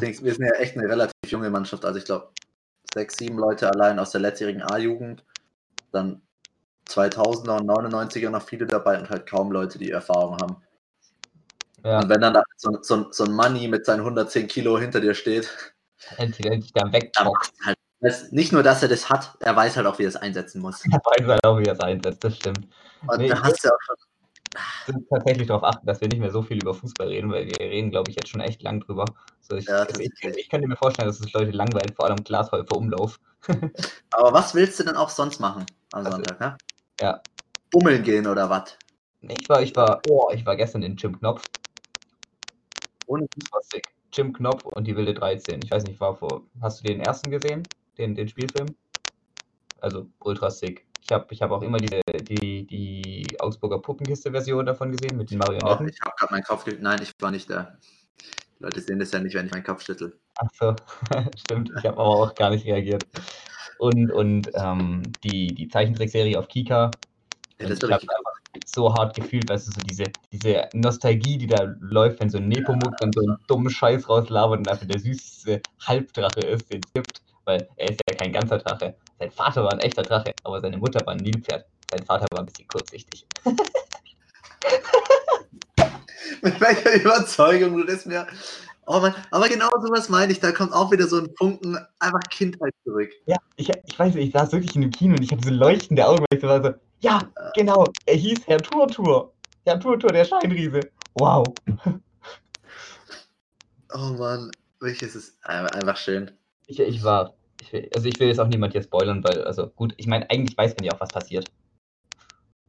Denkst, 0.00 0.22
Wir 0.22 0.34
sind 0.34 0.46
ja 0.46 0.54
echt 0.54 0.76
eine 0.76 0.88
relativ 0.88 1.14
junge 1.26 1.50
Mannschaft. 1.50 1.84
Also 1.84 1.98
ich 1.98 2.04
glaube, 2.04 2.30
sechs, 2.92 3.16
sieben 3.18 3.38
Leute 3.38 3.70
allein 3.70 3.98
aus 3.98 4.10
der 4.10 4.22
letztjährigen 4.22 4.62
A-Jugend. 4.62 5.24
Dann 5.92 6.22
2000er 6.88 7.60
und 7.60 7.70
99er 7.70 8.30
noch 8.30 8.42
viele 8.42 8.66
dabei 8.66 8.98
und 8.98 9.10
halt 9.10 9.26
kaum 9.26 9.52
Leute, 9.52 9.78
die 9.78 9.90
Erfahrung 9.90 10.38
haben. 10.40 10.56
Ja, 11.84 12.00
Und 12.00 12.08
wenn 12.08 12.20
dann 12.20 12.34
da 12.34 12.42
so, 12.56 12.78
so, 12.82 13.10
so 13.12 13.24
ein 13.24 13.32
Money 13.32 13.68
mit 13.68 13.84
seinen 13.86 14.00
110 14.00 14.48
Kilo 14.48 14.78
hinter 14.78 15.00
dir 15.00 15.14
steht, 15.14 15.48
endlich, 16.16 16.46
endlich 16.46 16.72
da 16.72 16.80
dann 16.82 16.92
wegboxt. 16.92 17.52
macht 17.54 17.66
halt 17.66 17.78
das, 18.00 18.32
nicht 18.32 18.52
nur, 18.52 18.62
dass 18.62 18.82
er 18.82 18.88
das 18.88 19.08
hat, 19.08 19.36
er 19.40 19.54
weiß 19.54 19.76
halt 19.76 19.86
auch, 19.86 19.98
wie 19.98 20.04
er 20.04 20.08
es 20.08 20.16
einsetzen 20.16 20.60
muss. 20.60 20.82
Da 20.90 20.98
weiß 21.04 21.28
er 21.28 21.48
auch, 21.48 21.58
wie 21.58 21.64
er 21.64 21.74
es 21.74 21.80
einsetzt, 21.80 22.24
das 22.24 22.36
stimmt. 22.36 22.66
Und 23.06 23.18
Nee, 23.18 23.28
da 23.28 23.34
ich- 23.36 23.42
hast 23.42 23.64
du 23.64 23.68
auch 23.68 23.78
schon. 23.86 23.96
sind 24.86 25.08
tatsächlich 25.08 25.46
darauf 25.46 25.62
achten, 25.64 25.86
dass 25.86 26.00
wir 26.00 26.08
nicht 26.08 26.18
mehr 26.20 26.30
so 26.32 26.42
viel 26.42 26.60
über 26.60 26.74
Fußball 26.74 27.06
reden, 27.08 27.30
weil 27.30 27.46
wir 27.46 27.58
reden, 27.60 27.90
glaube 27.90 28.10
ich, 28.10 28.16
jetzt 28.16 28.28
schon 28.28 28.40
echt 28.40 28.62
lang 28.62 28.80
drüber. 28.80 29.04
So, 29.40 29.56
ich, 29.56 29.66
Ja, 29.66 29.76
also 29.78 30.00
ich, 30.00 30.08
tatsächlich. 30.10 30.44
ich 30.44 30.50
könnte 30.50 30.66
mir 30.68 30.76
vorstellen, 30.76 31.08
dass 31.08 31.20
es 31.20 31.32
Leute 31.32 31.52
langweilt, 31.52 31.94
vor 31.94 32.06
allem 32.06 32.22
Glashäufer 32.24 32.76
Umlauf. 32.76 33.20
Aber 34.10 34.32
was 34.32 34.54
willst 34.54 34.78
du 34.80 34.84
denn 34.84 34.96
auch 34.96 35.08
sonst 35.08 35.38
machen 35.40 35.64
am 35.92 36.04
Also, 36.04 36.16
Sonntag, 36.16 36.40
ne? 36.40 36.56
ja. 37.00 37.20
Bummeln 37.70 38.02
gehen 38.02 38.26
oder 38.26 38.50
was? 38.50 38.76
Ich 39.20 39.48
war, 39.48 39.62
ich 39.62 39.74
war, 39.76 40.02
oh, 40.08 40.28
ich 40.34 40.44
war 40.44 40.56
gestern 40.56 40.82
in 40.82 40.96
Jim 40.96 41.18
Knopf. 41.18 41.42
Ohne 43.12 43.26
sick. 43.60 43.84
Jim 44.10 44.32
Knopf 44.32 44.64
und 44.64 44.86
die 44.86 44.96
wilde 44.96 45.12
13. 45.12 45.60
Ich 45.62 45.70
weiß 45.70 45.84
nicht, 45.84 46.00
war 46.00 46.14
vor. 46.16 46.44
Hast 46.62 46.80
du 46.80 46.88
den 46.88 47.00
ersten 47.00 47.30
gesehen? 47.30 47.62
Den, 47.98 48.14
den 48.14 48.26
Spielfilm? 48.26 48.74
Also 49.82 50.06
ultra 50.20 50.50
sick. 50.50 50.86
Ich 51.02 51.12
habe 51.12 51.26
ich 51.30 51.42
hab 51.42 51.50
auch 51.50 51.60
immer 51.60 51.76
diese, 51.76 52.00
die, 52.22 52.64
die 52.64 53.38
Augsburger 53.38 53.80
Puppenkiste-Version 53.80 54.64
davon 54.64 54.92
gesehen 54.92 55.18
mit 55.18 55.30
den 55.30 55.42
Oh, 55.42 55.44
Marionetten. 55.44 55.88
ich 55.88 56.00
habe 56.00 56.14
gerade 56.18 56.32
meinen 56.32 56.44
Kopf 56.44 56.64
ge- 56.64 56.78
Nein, 56.80 57.02
ich 57.02 57.12
war 57.20 57.30
nicht 57.30 57.50
da. 57.50 57.76
Die 58.58 58.62
Leute 58.62 58.80
sehen 58.80 58.98
das 58.98 59.12
ja 59.12 59.18
nicht, 59.20 59.34
wenn 59.34 59.44
ich 59.44 59.52
meinen 59.52 59.64
Kopf 59.64 59.82
schüttel. 59.82 60.18
Ach 60.36 60.48
so, 60.54 60.74
stimmt. 61.38 61.70
Ich 61.76 61.84
habe 61.84 61.98
aber 61.98 62.08
auch 62.08 62.34
gar 62.34 62.48
nicht 62.48 62.64
reagiert. 62.64 63.04
Und, 63.78 64.10
und 64.10 64.48
ähm, 64.54 65.02
die, 65.22 65.48
die 65.48 65.68
Zeichentrickserie 65.68 66.38
auf 66.38 66.48
Kika. 66.48 66.90
Ja, 67.60 67.68
das 67.68 67.76
ich 67.78 67.82
habe 67.82 68.02
ich 68.02 68.08
einfach 68.10 68.31
so 68.66 68.92
hart 68.92 69.14
gefühlt, 69.16 69.48
weißt 69.48 69.68
du, 69.68 69.72
so 69.72 69.80
diese, 69.80 70.04
diese 70.30 70.68
Nostalgie, 70.74 71.38
die 71.38 71.46
da 71.46 71.74
läuft, 71.80 72.20
wenn 72.20 72.30
so 72.30 72.38
ein 72.38 72.48
Nepomuk 72.48 72.96
dann 72.98 73.12
so 73.12 73.20
einen 73.20 73.36
dummen 73.48 73.70
Scheiß 73.70 74.08
rauslabert 74.08 74.58
und 74.58 74.66
dafür 74.66 74.88
der 74.88 75.00
süßeste 75.00 75.62
Halbdrache 75.86 76.40
ist, 76.40 76.72
den 76.72 76.80
es 76.84 76.92
gibt, 76.92 77.22
weil 77.44 77.68
er 77.76 77.90
ist 77.90 78.00
ja 78.08 78.16
kein 78.16 78.32
ganzer 78.32 78.58
Drache. 78.58 78.94
Sein 79.18 79.30
Vater 79.30 79.64
war 79.64 79.72
ein 79.72 79.80
echter 79.80 80.02
Drache, 80.02 80.32
aber 80.44 80.60
seine 80.60 80.78
Mutter 80.78 81.04
war 81.06 81.14
ein 81.14 81.20
Nilpferd. 81.20 81.64
Sein 81.90 82.04
Vater 82.04 82.26
war 82.32 82.40
ein 82.40 82.46
bisschen 82.46 82.68
kurzsichtig. 82.68 83.26
Mit 86.42 86.60
welcher 86.60 86.94
Überzeugung 86.94 87.76
du 87.76 87.84
das 87.84 88.04
mir. 88.06 88.26
Oh 88.86 88.98
Mann, 88.98 89.14
aber 89.30 89.48
genau 89.48 89.70
sowas 89.80 90.08
meine 90.08 90.32
ich, 90.32 90.40
da 90.40 90.50
kommt 90.50 90.72
auch 90.72 90.90
wieder 90.90 91.06
so 91.06 91.18
ein 91.18 91.28
Funken 91.38 91.78
einfach 92.00 92.20
Kindheit 92.30 92.74
zurück. 92.84 93.10
Ja, 93.26 93.36
ich, 93.56 93.70
ich 93.70 93.98
weiß 93.98 94.14
nicht, 94.14 94.26
ich 94.26 94.32
saß 94.32 94.50
wirklich 94.52 94.74
in 94.74 94.82
dem 94.82 94.90
Kino 94.90 95.14
und 95.14 95.22
ich 95.22 95.30
hatte 95.30 95.48
so 95.48 95.54
leuchtende 95.54 96.04
Augen, 96.06 96.18
weil 96.18 96.38
ich 96.38 96.40
so 96.40 96.48
war 96.48 96.62
so, 96.62 96.74
ja, 97.02 97.30
genau, 97.54 97.84
er 98.06 98.14
hieß 98.14 98.46
Herr 98.46 98.62
Turtur. 98.62 99.32
Herr 99.64 99.78
Turtur, 99.78 100.12
der 100.12 100.24
Scheinriese. 100.24 100.80
Wow. 101.14 101.54
Oh 103.94 104.14
Mann, 104.18 104.50
wirklich 104.80 105.02
ist 105.02 105.14
es 105.14 105.36
einfach 105.42 105.98
schön. 105.98 106.30
Ich, 106.66 106.80
ich 106.80 107.04
war, 107.04 107.34
ich 107.60 107.70
will, 107.74 107.90
also 107.94 108.08
ich 108.08 108.18
will 108.18 108.28
jetzt 108.28 108.40
auch 108.40 108.48
niemand 108.48 108.72
hier 108.72 108.82
spoilern, 108.82 109.22
weil, 109.22 109.44
also 109.44 109.66
gut, 109.66 109.92
ich 109.98 110.06
meine, 110.06 110.30
eigentlich 110.30 110.56
weiß 110.56 110.74
man 110.76 110.84
ja 110.84 110.94
auch, 110.94 111.00
was 111.00 111.10
passiert. 111.10 111.52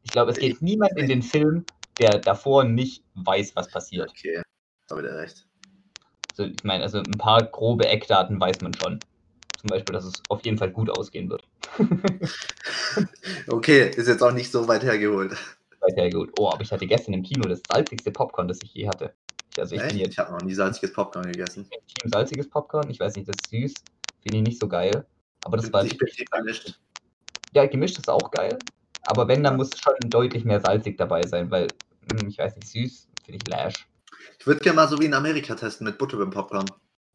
Ich 0.01 0.11
glaube, 0.11 0.31
es 0.31 0.37
geht 0.37 0.61
niemand 0.61 0.91
in 0.97 1.07
den 1.07 1.21
Film, 1.21 1.65
der 1.97 2.19
davor 2.19 2.65
nicht 2.65 3.05
weiß, 3.13 3.55
was 3.55 3.69
passiert. 3.69 4.09
Okay, 4.09 4.41
habe 4.91 5.01
wieder 5.01 5.17
recht. 5.17 5.47
Also 6.31 6.51
ich 6.51 6.63
meine, 6.63 6.83
also 6.83 6.97
ein 6.97 7.17
paar 7.17 7.43
grobe 7.43 7.87
Eckdaten 7.87 8.37
weiß 8.39 8.59
man 8.61 8.73
schon. 8.73 8.99
Zum 9.59 9.69
Beispiel, 9.69 9.93
dass 9.93 10.05
es 10.05 10.13
auf 10.29 10.43
jeden 10.43 10.57
Fall 10.57 10.71
gut 10.71 10.89
ausgehen 10.89 11.29
wird. 11.29 11.43
Okay, 13.47 13.89
ist 13.89 14.07
jetzt 14.07 14.21
auch 14.21 14.31
nicht 14.31 14.51
so 14.51 14.67
weit 14.67 14.83
hergeholt. 14.83 15.35
Weiter 15.81 16.09
gut. 16.09 16.31
Oh, 16.39 16.49
aber 16.49 16.61
ich 16.61 16.71
hatte 16.71 16.85
gestern 16.87 17.13
im 17.13 17.23
Kino 17.23 17.47
das 17.47 17.61
salzigste 17.67 18.11
Popcorn, 18.11 18.47
das 18.47 18.59
ich 18.63 18.73
je 18.73 18.87
hatte. 18.87 19.13
Ich, 19.51 19.59
also 19.59 19.75
ich 19.75 19.81
Echt? 19.81 19.91
bin 19.91 19.99
jetzt 19.99 20.11
Ich 20.13 20.19
habe 20.19 20.31
noch 20.31 20.41
nie 20.41 20.53
salziges 20.53 20.93
Popcorn 20.93 21.25
gegessen. 21.25 21.67
Team 21.69 22.11
salziges 22.11 22.49
Popcorn. 22.49 22.89
Ich 22.89 22.99
weiß 22.99 23.15
nicht, 23.15 23.27
das 23.27 23.35
ist 23.43 23.49
süß. 23.49 23.73
Finde 24.21 24.37
ich 24.37 24.43
nicht 24.43 24.59
so 24.59 24.67
geil. 24.67 25.05
Aber 25.43 25.57
das 25.57 25.71
war 25.73 25.83
ich 25.83 25.97
bin 25.97 26.05
nicht 26.05 26.31
gemischt. 26.31 26.79
Ja, 27.53 27.65
gemischt 27.65 27.97
ist 27.97 28.09
auch 28.09 28.31
geil. 28.31 28.57
Aber 29.03 29.27
wenn, 29.27 29.43
dann 29.43 29.57
muss 29.57 29.71
schon 29.77 29.93
deutlich 30.09 30.45
mehr 30.45 30.61
salzig 30.61 30.97
dabei 30.97 31.23
sein, 31.23 31.51
weil, 31.51 31.67
hm, 32.11 32.27
ich 32.27 32.37
weiß 32.37 32.55
nicht, 32.55 32.67
süß 32.67 33.09
finde 33.25 33.39
ich 33.43 33.47
lash. 33.49 33.87
Ich 34.39 34.47
würde 34.47 34.61
gerne 34.61 34.77
mal 34.77 34.87
so 34.87 34.97
wie 34.99 35.05
in 35.05 35.13
Amerika 35.13 35.55
testen 35.55 35.85
mit 35.85 35.97
Butter 35.97 36.17
beim 36.17 36.29
Popcorn. 36.29 36.65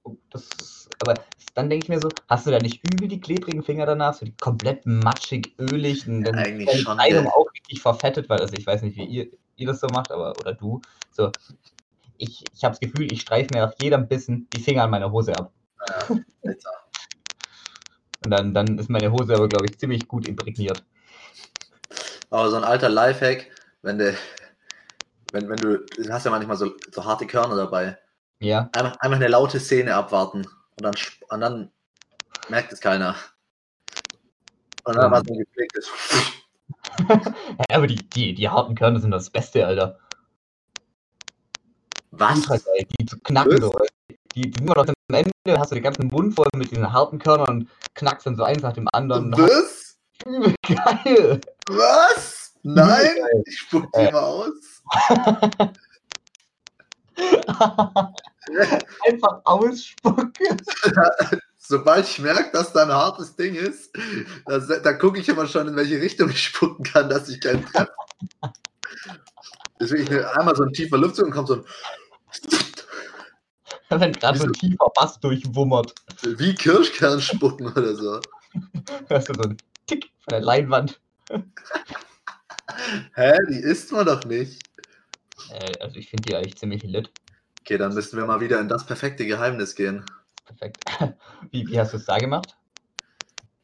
Oh, 0.05 0.17
Das 0.31 0.45
ist, 0.61 0.88
aber 1.01 1.15
dann 1.55 1.71
denke 1.71 1.85
ich 1.85 1.89
mir 1.89 2.01
so, 2.01 2.09
hast 2.29 2.47
du 2.47 2.51
da 2.51 2.59
nicht 2.59 2.83
übel 2.85 3.09
die 3.09 3.21
klebrigen 3.21 3.63
Finger 3.63 3.87
danach? 3.87 4.15
So 4.15 4.27
die 4.27 4.37
komplett 4.37 4.87
matschig, 4.87 5.55
ölig 5.59 6.07
und 6.07 6.25
dann 6.25 6.37
eigentlich 6.37 6.67
deine 6.67 6.81
schon, 6.81 6.97
Kleidung 6.97 7.27
auch 7.29 7.47
richtig 7.53 7.81
verfettet, 7.81 8.29
weil 8.29 8.41
also 8.41 8.55
ich 8.55 8.67
weiß 8.67 8.83
nicht, 8.83 8.97
wie 8.97 9.05
ihr, 9.05 9.27
ihr 9.57 9.67
das 9.67 9.81
so 9.81 9.89
macht, 9.89 10.13
aber 10.13 10.35
oder 10.39 10.55
du. 10.55 10.81
So, 11.11 11.31
ich, 12.17 12.45
ich 12.55 12.65
habe 12.65 12.73
das 12.73 12.81
Gefühl, 12.81 13.13
ich 13.13 13.21
streife 13.21 13.49
mir 13.53 13.63
nach 13.63 13.75
jedem 13.81 14.09
Bissen 14.09 14.49
die 14.55 14.61
Finger 14.61 14.85
an 14.85 14.91
meiner 14.91 15.11
Hose 15.11 15.33
ab. 15.37 15.53
Jetzt, 16.43 16.67
Und 18.25 18.31
dann, 18.31 18.53
dann 18.55 18.79
ist 18.79 18.91
meine 18.91 19.13
Hose 19.13 19.35
aber, 19.35 19.49
glaube 19.49 19.67
ich, 19.67 19.79
ziemlich 19.79 20.07
gut 20.09 20.29
imprägniert. 20.29 20.85
Aber 22.31 22.51
so 22.51 22.57
ein 22.57 22.65
alter 22.65 22.89
Lifehack, 22.89 23.51
wenn 23.83 23.99
du, 23.99 24.15
wenn, 25.33 25.49
wenn 25.49 25.57
du, 25.57 25.79
du 25.79 26.13
hast 26.13 26.25
ja 26.25 26.31
manchmal 26.31 26.57
so, 26.57 26.73
so 26.93 27.05
harte 27.05 27.27
Körner 27.27 27.57
dabei. 27.57 27.99
Ja. 28.41 28.69
Einfach, 28.73 28.97
einfach 29.01 29.17
eine 29.17 29.29
laute 29.29 29.59
Szene 29.59 29.95
abwarten 29.95 30.47
und 30.79 30.83
dann, 30.83 30.95
und 31.31 31.41
dann 31.41 31.71
merkt 32.49 32.73
es 32.73 32.81
keiner. 32.81 33.17
Und 34.85 34.97
dann 34.97 35.11
war 35.11 35.23
so 35.25 35.33
ein 35.33 35.39
gepflegtes. 35.39 35.89
Ja, 37.71 37.77
aber 37.77 37.87
die, 37.87 37.97
die, 37.97 38.35
die 38.35 38.49
harten 38.49 38.75
Körner 38.75 38.99
sind 39.01 39.13
das 39.13 39.31
Beste, 39.31 39.65
Alter. 39.65 39.99
Was? 42.11 42.41
die 42.99 43.07
zu 43.07 43.19
knacken. 43.21 43.61
So. 43.61 43.73
Die, 44.11 44.17
die 44.35 44.43
sind 44.43 44.61
immer 44.63 44.75
noch 44.75 44.87
am 44.89 44.95
Ende, 45.15 45.31
hast 45.59 45.71
du 45.71 45.77
den 45.77 45.85
ganzen 45.85 46.09
Mund 46.09 46.35
voll 46.35 46.49
mit 46.57 46.71
diesen 46.71 46.93
harten 46.93 47.19
Körnern 47.19 47.49
und 47.49 47.71
knackst 47.95 48.27
dann 48.27 48.37
so 48.37 48.43
eins 48.43 48.63
nach 48.63 48.73
dem 48.73 48.89
anderen. 48.93 49.33
Was? 49.33 49.99
Übel 50.27 50.55
geil. 50.67 51.41
Was? 51.69 52.55
Nein, 52.63 53.17
ich 53.47 53.59
spuck 53.61 53.87
die 53.93 54.01
Äh. 54.01 54.13
mal 54.13 54.23
aus. 54.23 54.83
Einfach 59.09 59.41
ausspucken. 59.45 60.33
Sobald 61.59 62.09
ich 62.09 62.19
merke, 62.19 62.51
dass 62.53 62.73
da 62.73 62.85
ein 62.85 62.93
hartes 62.93 63.37
Ding 63.37 63.55
ist, 63.55 63.91
da, 64.47 64.59
da 64.59 64.93
gucke 64.95 65.21
ich 65.21 65.29
immer 65.29 65.47
schon, 65.47 65.69
in 65.69 65.77
welche 65.77 66.01
Richtung 66.01 66.31
ich 66.31 66.43
spucken 66.43 66.83
kann, 66.83 67.11
dass 67.11 67.29
ich 67.29 67.41
keinen 67.41 67.65
treffe. 67.67 67.93
Deswegen 69.79 70.25
einmal 70.25 70.57
so 70.57 70.65
ein 70.65 70.73
tiefer 70.73 70.97
Luftzug 70.97 71.27
und 71.27 71.33
kommt 71.33 71.49
so 71.49 71.55
ein 71.57 71.65
Wenn 74.01 74.13
gerade 74.13 74.39
so 74.39 74.45
ein 74.45 74.53
tiefer 74.53 74.91
Bass 74.95 75.19
durchwummert, 75.21 75.95
wie 76.23 76.55
Kirschkern 76.55 77.21
spucken 77.21 77.69
oder 77.69 77.95
so. 77.95 78.21
hörst 79.09 79.29
du 79.29 79.35
so 79.35 79.43
einen 79.43 79.57
Tick 79.87 80.11
von 80.21 80.31
der 80.31 80.41
Leinwand. 80.41 81.01
Hä, 83.15 83.33
die 83.51 83.59
isst 83.59 83.93
man 83.93 84.07
doch 84.07 84.25
nicht. 84.25 84.63
Äh, 85.51 85.73
also 85.81 85.97
ich 85.97 86.11
finde 86.11 86.29
die 86.29 86.37
eigentlich 86.37 86.57
ziemlich 86.57 86.83
lit. 86.83 87.11
Okay, 87.69 87.77
dann 87.77 87.93
müssen 87.93 88.17
wir 88.17 88.25
mal 88.25 88.41
wieder 88.41 88.61
in 88.61 88.69
das 88.69 88.87
perfekte 88.87 89.27
Geheimnis 89.27 89.75
gehen. 89.75 90.03
Perfekt. 90.47 90.83
Wie, 91.51 91.69
wie 91.69 91.79
hast 91.79 91.93
du 91.93 91.99
es 91.99 92.07
da 92.07 92.17
gemacht? 92.17 92.57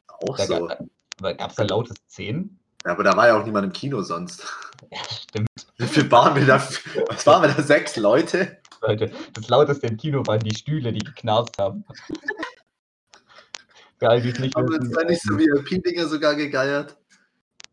Auch 0.07 0.37
Da 0.37 0.45
so. 0.45 0.67
Gab 0.67 1.49
es 1.49 1.55
da 1.55 1.63
laute 1.63 1.95
Szenen? 2.07 2.59
Ja, 2.85 2.91
aber 2.91 3.03
da 3.03 3.17
war 3.17 3.29
ja 3.29 3.41
auch 3.41 3.43
niemand 3.43 3.65
im 3.65 3.73
Kino 3.73 4.03
sonst. 4.03 4.45
Ja, 4.91 4.99
stimmt. 5.09 5.47
Wie 5.77 5.87
viel 5.87 6.11
waren 6.11 6.35
wir 6.35 6.45
da? 6.45 6.61
Was 7.09 7.25
waren 7.25 7.41
wir 7.41 7.47
da? 7.47 7.63
Sechs 7.63 7.95
Leute? 7.95 8.59
Leute, 8.81 9.11
das 9.33 9.47
lauteste 9.47 9.87
im 9.87 9.97
Kino 9.97 10.21
waren 10.27 10.41
die 10.41 10.53
Stühle, 10.53 10.91
die 10.91 10.99
geknarzt 10.99 11.57
haben. 11.57 11.83
All 14.01 14.21
die 14.21 14.29
es 14.29 14.37
nicht 14.37 14.55
Haben 14.55 14.69
wir 14.69 14.79
uns 14.79 14.91
da 14.91 15.03
nicht 15.05 15.21
so 15.23 15.35
VIP-Dinger 15.35 16.07
sogar 16.07 16.35
gegeiert? 16.35 16.95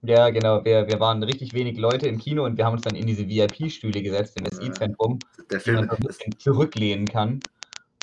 Ja, 0.02 0.30
genau. 0.30 0.64
Wir, 0.64 0.88
wir 0.88 0.98
waren 0.98 1.22
richtig 1.22 1.54
wenig 1.54 1.78
Leute 1.78 2.08
im 2.08 2.18
Kino 2.18 2.44
und 2.44 2.56
wir 2.58 2.64
haben 2.64 2.74
uns 2.74 2.82
dann 2.82 2.96
in 2.96 3.06
diese 3.06 3.28
VIP-Stühle 3.28 4.02
gesetzt 4.02 4.38
im. 4.38 4.46
SI-Zentrum, 4.46 5.20
Der 5.50 5.60
die 5.60 5.70
man 5.70 5.84
Film 5.84 5.88
so 5.88 5.96
ein 5.96 6.06
bisschen 6.06 6.38
zurücklehnen 6.38 7.06
kann. 7.06 7.40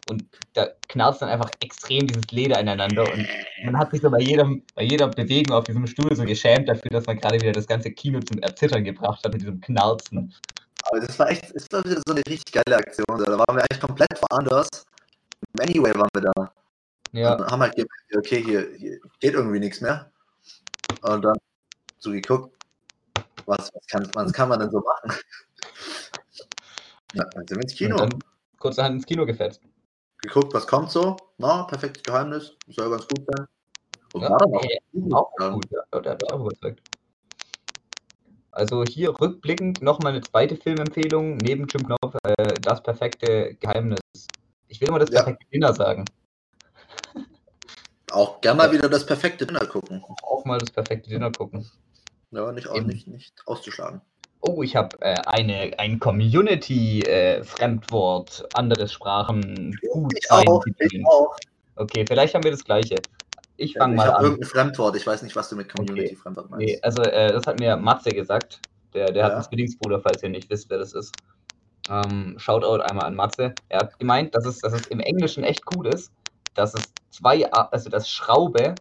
Und 0.09 0.23
da 0.53 0.67
knarzt 0.87 1.21
dann 1.21 1.29
einfach 1.29 1.51
extrem 1.61 2.07
dieses 2.07 2.31
Leder 2.31 2.59
ineinander 2.59 3.03
und 3.03 3.27
man 3.63 3.77
hat 3.77 3.91
sich 3.91 4.01
so 4.01 4.09
bei, 4.09 4.19
jedem, 4.19 4.63
bei 4.73 4.81
jeder 4.81 5.07
Bewegung 5.07 5.55
auf 5.55 5.65
diesem 5.65 5.85
Stuhl 5.85 6.15
so 6.15 6.23
geschämt 6.23 6.67
dafür, 6.67 6.89
dass 6.89 7.05
man 7.05 7.19
gerade 7.19 7.39
wieder 7.39 7.51
das 7.51 7.67
ganze 7.67 7.91
Kino 7.91 8.19
zum 8.21 8.39
Erzittern 8.39 8.83
gebracht 8.83 9.23
hat 9.23 9.33
mit 9.33 9.41
diesem 9.41 9.61
Knarzen. 9.61 10.33
Aber 10.83 10.99
das 11.01 11.19
war 11.19 11.29
echt, 11.29 11.51
es 11.53 11.67
war 11.71 11.83
wieder 11.83 12.01
so 12.07 12.13
eine 12.13 12.23
richtig 12.27 12.53
geile 12.53 12.77
Aktion. 12.77 13.05
Da 13.07 13.37
waren 13.37 13.55
wir 13.55 13.61
eigentlich 13.61 13.81
komplett 13.81 14.19
woanders. 14.29 14.69
Anyway 15.59 15.93
waren 15.93 16.09
wir 16.13 16.31
da. 16.33 16.51
Ja, 17.11 17.35
Und 17.35 17.51
haben 17.51 17.61
halt 17.61 17.75
gemerkt, 17.75 18.17
okay, 18.17 18.43
hier, 18.43 18.67
hier 18.77 18.99
geht 19.19 19.33
irgendwie 19.33 19.59
nichts 19.59 19.81
mehr. 19.81 20.11
Und 21.03 21.23
dann 21.23 21.37
so 21.99 22.11
geguckt, 22.11 22.55
was, 23.45 23.69
was, 23.73 23.87
kann, 23.87 24.09
was 24.13 24.31
kann 24.33 24.49
man 24.49 24.59
denn 24.59 24.71
so 24.71 24.79
machen? 24.79 25.19
Ja, 27.13 27.23
dann 27.25 27.47
sind 27.47 27.57
wir 27.57 27.63
ins 27.63 27.73
Kino. 27.75 28.01
und 28.01 28.13
dann 28.13 28.23
kurzerhand 28.57 28.95
ins 28.95 29.05
Kino 29.05 29.25
gefetzt. 29.25 29.61
Geguckt, 30.21 30.53
was 30.53 30.67
kommt 30.67 30.91
so. 30.91 31.15
Na, 31.37 31.63
perfektes 31.63 32.03
Geheimnis. 32.03 32.55
Soll 32.67 32.89
ganz 32.89 33.07
gut 33.07 33.25
sein. 33.27 33.47
Und 34.11 34.21
Ja, 34.21 34.29
war 34.29 34.39
dann 34.39 34.53
auch 34.53 34.67
gut. 34.91 35.13
Auch 35.13 35.31
Ja. 35.39 35.49
gut, 35.49 35.65
ja. 35.71 35.99
Der 36.01 36.11
hat 36.11 36.21
mich 36.21 36.31
auch 36.31 36.39
überzeugt. 36.41 36.81
Also 38.51 38.83
hier 38.83 39.13
rückblickend 39.19 39.81
nochmal 39.81 40.11
eine 40.13 40.21
zweite 40.21 40.55
Filmempfehlung 40.57 41.37
neben 41.37 41.67
Jim 41.67 41.85
Knopf, 41.85 42.15
äh, 42.23 42.53
Das 42.61 42.83
perfekte 42.83 43.55
Geheimnis. 43.55 43.99
Ich 44.67 44.81
will 44.81 44.89
immer 44.89 44.99
das 44.99 45.09
Ja. 45.11 45.23
perfekte 45.23 45.45
Dinner 45.51 45.73
sagen. 45.73 46.05
Auch 48.11 48.41
gern 48.41 48.57
mal 48.57 48.71
wieder 48.71 48.89
das 48.89 49.05
perfekte 49.05 49.45
Dinner 49.45 49.65
gucken. 49.65 50.03
Auch 50.23 50.43
mal 50.45 50.57
das 50.57 50.71
perfekte 50.71 51.09
Dinner 51.09 51.31
gucken. 51.31 51.69
Ja, 52.31 52.51
nicht, 52.51 52.67
auch 52.67 52.81
nicht, 52.81 53.07
nicht 53.07 53.33
auszuschlagen. 53.45 54.01
Oh, 54.41 54.61
ich 54.63 54.75
habe 54.75 54.97
äh, 55.01 55.15
eine, 55.25 55.73
ein 55.79 55.99
Community-Fremdwort, 55.99 58.49
andere 58.53 58.87
Sprachen, 58.87 59.77
gut 59.91 60.13
Ich 60.17 60.31
auch, 60.31 60.63
ich 60.79 61.05
auch. 61.05 61.35
Okay, 61.75 62.05
vielleicht 62.07 62.35
haben 62.35 62.43
wir 62.43 62.51
das 62.51 62.63
gleiche. 62.63 62.95
Ich 63.57 63.73
Ja, 63.73 63.81
fange 63.81 63.95
ich 63.95 63.97
mal 63.97 64.07
habe 64.07 64.17
an. 64.17 64.23
irgendein 64.25 64.49
Fremdwort. 64.49 64.95
Ich 64.95 65.05
weiß 65.05 65.23
nicht, 65.23 65.35
was 65.35 65.49
du 65.49 65.55
mit 65.57 65.69
Community-Fremdwort 65.69 66.49
meinst. 66.49 66.65
Nee, 66.65 66.79
also 66.81 67.01
äh, 67.01 67.33
das 67.33 67.45
hat 67.47 67.59
mir 67.59 67.75
Matze 67.75 68.11
gesagt. 68.11 68.61
Der, 68.93 69.11
der 69.11 69.25
hat 69.25 69.31
Ja. 69.31 69.35
einen 69.35 69.43
Zwillingsbruder, 69.45 69.99
falls 69.99 70.23
ihr 70.23 70.29
nicht 70.29 70.49
wisst, 70.49 70.69
wer 70.69 70.77
das 70.77 70.93
ist. 70.93 71.13
Ähm, 71.89 72.35
Shoutout 72.37 72.81
einmal 72.83 73.05
an 73.05 73.15
Matze. 73.15 73.53
Er 73.67 73.79
hat 73.79 73.99
gemeint, 73.99 74.33
dass 74.35 74.45
es, 74.45 74.59
dass 74.59 74.73
es 74.73 74.87
im 74.87 74.99
Englischen 74.99 75.43
echt 75.43 75.63
cool 75.71 75.87
ist, 75.87 76.11
dass 76.55 76.73
es 76.73 76.93
zwei, 77.09 77.51
also 77.51 77.89
dass 77.89 78.09
Schraube 78.09 78.79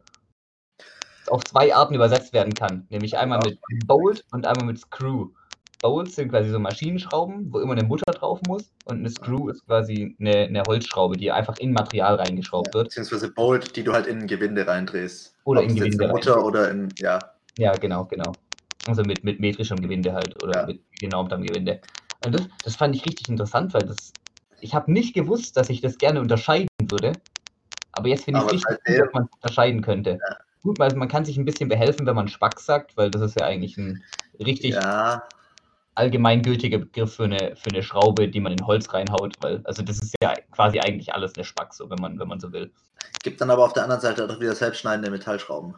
auf 1.30 1.44
zwei 1.44 1.74
Arten 1.74 1.94
übersetzt 1.94 2.32
werden 2.32 2.54
kann. 2.54 2.86
Nämlich 2.90 3.16
einmal 3.16 3.38
Ja. 3.38 3.44
mit 3.44 3.60
Bolt 3.86 4.24
und 4.30 4.46
einmal 4.46 4.66
mit 4.66 4.78
Screw. 4.78 5.30
Bolts 5.80 6.16
sind 6.16 6.30
quasi 6.30 6.50
so 6.50 6.58
Maschinenschrauben, 6.58 7.52
wo 7.52 7.60
immer 7.60 7.72
eine 7.72 7.84
Mutter 7.84 8.12
drauf 8.12 8.42
muss. 8.42 8.72
Und 8.84 8.98
eine 8.98 9.10
Screw 9.10 9.48
ist 9.48 9.64
quasi 9.66 10.16
eine, 10.18 10.46
eine 10.46 10.66
Holzschraube, 10.66 11.16
die 11.16 11.30
einfach 11.30 11.56
in 11.58 11.72
Material 11.72 12.16
reingeschraubt 12.16 12.68
Ja, 12.68 12.74
wird. 12.74 12.88
beziehungsweise 12.88 13.32
Bolt, 13.32 13.76
die 13.76 13.84
du 13.84 13.92
halt 13.92 14.06
in 14.06 14.20
ein 14.22 14.26
Gewinde 14.26 14.66
reindrehst. 14.66 15.36
Oder 15.44 15.60
Ob 15.62 15.68
in 15.68 15.76
Gewinde 15.76 16.04
eine 16.04 16.12
Mutter 16.12 16.44
oder 16.44 16.70
in, 16.70 16.94
ja. 16.98 17.30
Ja, 17.56 17.76
genau, 17.76 18.04
genau. 18.06 18.38
Also 18.86 19.04
mit, 19.04 19.22
mit 19.24 19.38
metrischem 19.40 19.82
Gewinde 19.82 20.12
halt 20.12 20.36
oder 20.38 20.60
Ja. 20.60 20.66
mit 20.66 20.82
genormtem 21.00 21.42
Gewinde. 21.42 21.80
Und 22.20 22.34
das, 22.34 22.48
das 22.64 22.74
fand 22.76 22.96
ich 22.96 23.06
richtig 23.06 23.28
interessant, 23.28 23.72
weil 23.74 23.84
das, 23.84 24.14
ich 24.60 24.74
habe 24.74 24.90
nicht 24.90 25.14
gewusst, 25.14 25.56
dass 25.56 25.70
ich 25.70 25.80
das 25.80 25.98
gerne 25.98 26.20
unterscheiden 26.20 26.68
würde. 26.80 27.20
Aber 27.92 28.08
jetzt 28.08 28.24
finde 28.24 28.40
ich 28.40 28.46
es 28.46 28.52
richtig, 28.52 28.96
dass 28.98 29.12
man 29.12 29.24
es 29.24 29.32
unterscheiden 29.34 29.82
könnte. 29.82 30.18
Gut, 30.62 30.78
weil 30.78 30.94
man 30.96 31.08
kann 31.08 31.24
sich 31.24 31.36
ein 31.38 31.44
bisschen 31.44 31.68
behelfen, 31.68 32.06
wenn 32.06 32.16
man 32.16 32.28
Spack 32.28 32.58
sagt, 32.60 32.96
weil 32.96 33.10
das 33.10 33.22
ist 33.22 33.38
ja 33.38 33.46
eigentlich 33.46 33.76
ein 33.76 34.02
richtig 34.38 34.74
Ja, 34.74 35.22
allgemeingültiger 35.94 36.78
Begriff 36.78 37.14
für 37.14 37.24
eine, 37.24 37.56
für 37.56 37.70
eine 37.70 37.82
Schraube, 37.82 38.28
die 38.28 38.40
man 38.40 38.52
in 38.52 38.66
Holz 38.66 38.92
reinhaut, 38.92 39.34
weil, 39.40 39.60
also 39.64 39.82
das 39.82 39.98
ist 39.98 40.14
ja 40.22 40.34
quasi 40.52 40.78
eigentlich 40.78 41.12
alles 41.12 41.34
eine 41.34 41.44
Spack, 41.44 41.74
so 41.74 41.90
wenn 41.90 41.98
man, 42.00 42.18
wenn 42.18 42.28
man 42.28 42.40
so 42.40 42.52
will. 42.52 42.72
gibt 43.22 43.40
dann 43.40 43.50
aber 43.50 43.64
auf 43.64 43.72
der 43.72 43.82
anderen 43.82 44.00
Seite 44.00 44.24
auch 44.24 44.40
wieder 44.40 44.54
selbstschneidende 44.54 45.10
Metallschrauben. 45.10 45.74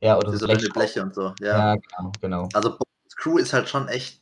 Ja, 0.00 0.18
oder 0.18 0.36
so 0.36 0.46
Blechschrauben. 0.46 0.72
Bleche 0.72 1.02
und 1.02 1.14
so. 1.14 1.34
Ja. 1.40 1.74
Ja, 1.74 1.76
genau, 1.76 2.12
genau. 2.20 2.48
Also 2.52 2.70
Bolt 2.70 3.16
Crew 3.16 3.38
ist 3.38 3.52
halt 3.52 3.68
schon 3.68 3.88
echt. 3.88 4.20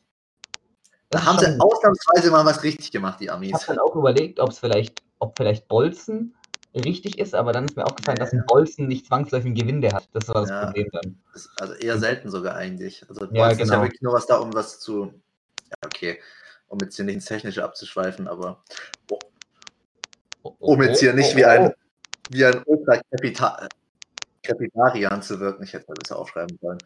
Das 1.09 1.21
Da 1.23 1.27
haben 1.27 1.39
sie 1.39 1.59
ausnahmsweise 1.59 2.31
mal 2.31 2.45
was 2.45 2.63
richtig 2.63 2.91
gemacht, 2.91 3.19
die 3.19 3.25
Ich 3.25 3.31
habe 3.31 3.45
Amis. 3.45 3.65
dann 3.65 3.79
auch 3.79 3.95
überlegt, 3.95 4.39
ob 4.39 4.51
es 4.51 4.59
vielleicht, 4.59 5.01
ob 5.19 5.35
vielleicht 5.35 5.67
Bolzen 5.67 6.35
richtig 6.73 7.19
ist, 7.19 7.35
aber 7.35 7.51
dann 7.51 7.65
ist 7.65 7.75
mir 7.75 7.85
aufgefallen, 7.85 8.17
dass 8.17 8.31
ein 8.31 8.45
Bolzen 8.47 8.87
nicht 8.87 9.07
zwangsläufig 9.07 9.51
ein 9.51 9.55
Gewinde 9.55 9.89
hat. 9.91 10.07
Das 10.13 10.27
war 10.29 10.41
das 10.41 10.49
Ja. 10.49 10.65
Problem 10.65 10.87
dann. 10.91 11.19
Also 11.59 11.73
eher 11.73 11.97
selten 11.97 12.29
sogar 12.29 12.55
eigentlich. 12.55 13.03
Also 13.09 13.25
Ja, 13.25 13.31
Bolzen 13.31 13.63
ist 13.63 13.69
ja 13.69 13.75
genau. 13.75 13.83
wirklich 13.83 14.01
nur 14.01 14.13
was 14.13 14.27
da, 14.27 14.37
um 14.37 14.53
was 14.53 14.79
zu. 14.79 15.13
Ja, 15.69 15.75
okay. 15.85 16.19
Um 16.67 16.79
jetzt 16.81 16.95
hier 16.95 17.05
nicht 17.05 17.15
ins 17.15 17.25
Technische 17.25 17.63
abzuschweifen, 17.63 18.27
aber 18.27 18.63
Oh, 20.43 20.55
oh, 20.59 20.73
um 20.73 20.81
jetzt 20.81 20.99
hier 20.99 21.13
oh, 21.13 21.15
nicht 21.15 21.33
oh, 21.33 21.37
wie 21.37 21.45
oh, 21.45 21.49
ein, 21.49 21.73
wie 22.29 22.45
ein 22.45 22.63
Ultra-Krepidarian 22.65 25.21
zu 25.21 25.39
wirken. 25.39 25.63
Ich 25.63 25.73
hätte 25.73 25.85
mal 25.87 25.93
besser 26.01 26.17
aufschreiben 26.17 26.57
sollen. 26.61 26.79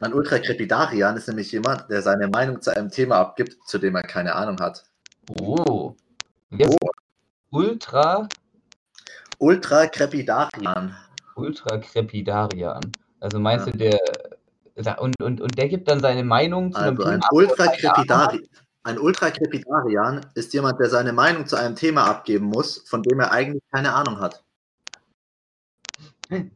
Ein 0.00 0.12
Ultra-Krepidarian 0.12 1.16
ist 1.16 1.28
nämlich 1.28 1.50
jemand, 1.52 1.88
der 1.90 2.02
seine 2.02 2.28
Meinung 2.28 2.60
zu 2.60 2.76
einem 2.76 2.90
Thema 2.90 3.16
abgibt, 3.16 3.56
zu 3.66 3.78
dem 3.78 3.96
er 3.96 4.02
keine 4.02 4.34
Ahnung 4.34 4.60
hat. 4.60 4.84
Oh. 5.40 5.94
Jetzt 6.50 6.76
Ultra, 7.50 8.28
Ultra-Krepidarian. 9.38 10.94
Ultra 11.34 11.78
Crepidarian. 11.78 12.80
Also 13.20 13.38
meinst 13.38 13.66
Ja. 13.66 13.72
du, 13.72 13.78
der, 13.78 15.00
und, 15.00 15.14
und, 15.22 15.40
und 15.40 15.58
der 15.58 15.68
gibt 15.68 15.88
dann 15.88 16.00
seine 16.00 16.24
Meinung 16.24 16.72
zu 16.72 16.78
einem 16.78 16.98
Also 16.98 17.04
ein 17.10 17.20
Thema 17.20 17.26
er? 17.26 17.32
Ultra-Krepidarian. 17.32 18.48
Ein 18.84 18.98
Ultra-Krepidarian 19.00 20.26
ist 20.34 20.54
jemand, 20.54 20.78
der 20.80 20.88
seine 20.88 21.12
Meinung 21.12 21.46
zu 21.46 21.56
einem 21.56 21.74
Thema 21.74 22.04
abgeben 22.06 22.46
muss, 22.46 22.78
von 22.88 23.02
dem 23.02 23.18
er 23.20 23.32
eigentlich 23.32 23.62
keine 23.72 23.92
Ahnung 23.92 24.20
hat. 24.20 24.42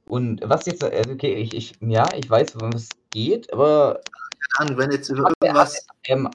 Und 0.07 0.41
was 0.45 0.67
jetzt, 0.67 0.83
also 0.83 1.11
okay, 1.13 1.35
ich, 1.35 1.55
ich, 1.55 1.75
ja, 1.81 2.09
ich 2.17 2.29
weiß, 2.29 2.57
worum 2.57 2.73
es 2.73 2.89
geht, 3.11 3.53
aber 3.53 4.01
Keine 4.57 4.69
Ahnung, 4.71 4.79
wenn 4.79 4.91
jetzt 4.93 5.09
über 5.11 5.31
irgendwas. 5.41 5.87
ähm, 6.05 6.29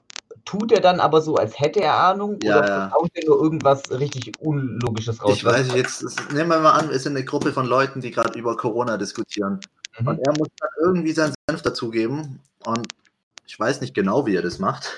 tut 0.46 0.72
er 0.72 0.80
dann 0.80 1.00
aber 1.00 1.22
so, 1.22 1.36
als 1.36 1.60
hätte 1.60 1.82
er 1.82 1.96
Ahnung 1.98 2.38
Ja, 2.44 2.60
oder 2.60 2.68
ja. 2.70 2.92
haut 2.94 3.10
er 3.14 3.26
nur 3.28 3.42
irgendwas 3.42 3.90
richtig 3.92 4.32
Unlogisches 4.40 5.24
raus? 5.24 5.34
Ich 5.34 5.44
weiß 5.46 5.66
nicht, 5.68 5.76
jetzt 5.76 6.04
das- 6.04 6.16
nehmen 6.32 6.50
wir 6.50 6.60
mal 6.60 6.72
an, 6.72 6.90
wir 6.90 7.00
sind 7.00 7.16
eine 7.16 7.26
Gruppe 7.26 7.52
von 7.52 7.66
Leuten, 7.66 8.00
die 8.02 8.12
gerade 8.12 8.38
über 8.38 8.56
Corona 8.56 8.98
diskutieren. 8.98 9.60
Mhm. 10.00 10.08
Und 10.08 10.20
er 10.28 10.34
muss 10.38 10.48
dann 10.60 10.70
irgendwie 10.84 11.12
seinen 11.12 11.34
Senf 11.50 11.62
dazugeben. 11.64 12.40
Und 12.66 12.88
ich 13.48 13.60
weiß 13.60 13.82
nicht 13.82 13.94
genau, 13.94 14.26
wie 14.26 14.36
er 14.36 14.42
das 14.42 14.60
macht. 14.60 14.92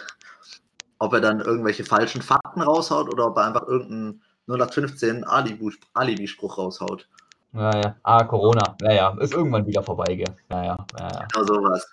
Ob 1.00 1.14
er 1.14 1.22
dann 1.22 1.40
irgendwelche 1.42 1.84
falschen 1.86 2.22
Fakten 2.22 2.62
raushaut 2.62 3.12
oder 3.14 3.28
ob 3.28 3.38
er 3.38 3.46
einfach 3.46 3.68
irgendeinen 3.68 4.22
0815 4.48 5.26
Alibi- 5.26 5.78
Alibi-Spruch 5.94 6.58
raushaut. 6.58 7.08
Ja, 7.54 7.72
ja. 7.76 7.96
Ah, 8.04 8.24
Corona. 8.24 8.76
Naja, 8.82 9.16
ist 9.20 9.34
irgendwann 9.34 9.66
wieder 9.68 9.84
vorbei, 9.84 10.16
gell? 10.16 10.36
Naja, 10.50 10.78
naja. 11.00 11.28
Genau 11.34 11.46
sowas. 11.46 11.88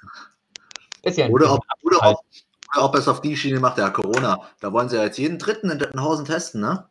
Ist 1.03 1.19
ja 1.19 1.29
Oder 1.29 1.53
ob, 1.55 1.61
oder, 1.83 1.99
ob, 2.11 2.21
ob 2.77 2.95
er 2.95 3.01
es 3.01 3.09
auf 3.09 3.21
die 3.21 3.37
Schiene 3.37 3.61
macht, 3.61 3.79
ja, 3.79 3.91
Corona. 3.91 4.41
Da 4.61 4.73
wollen 4.73 4.89
sie 4.89 4.97
ja 4.97 5.05
jetzt 5.05 5.19
jeden 5.19 5.39
dritten 5.39 5.71
in 5.71 5.79
Dettenhausen 5.79 6.25
testen, 6.25 6.61
ne? 6.61 6.89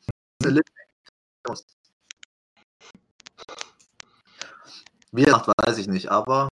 Wie 5.11 5.23
er 5.23 5.31
macht, 5.31 5.49
weiß 5.65 5.77
ich 5.77 5.87
nicht, 5.87 6.09
aber 6.09 6.49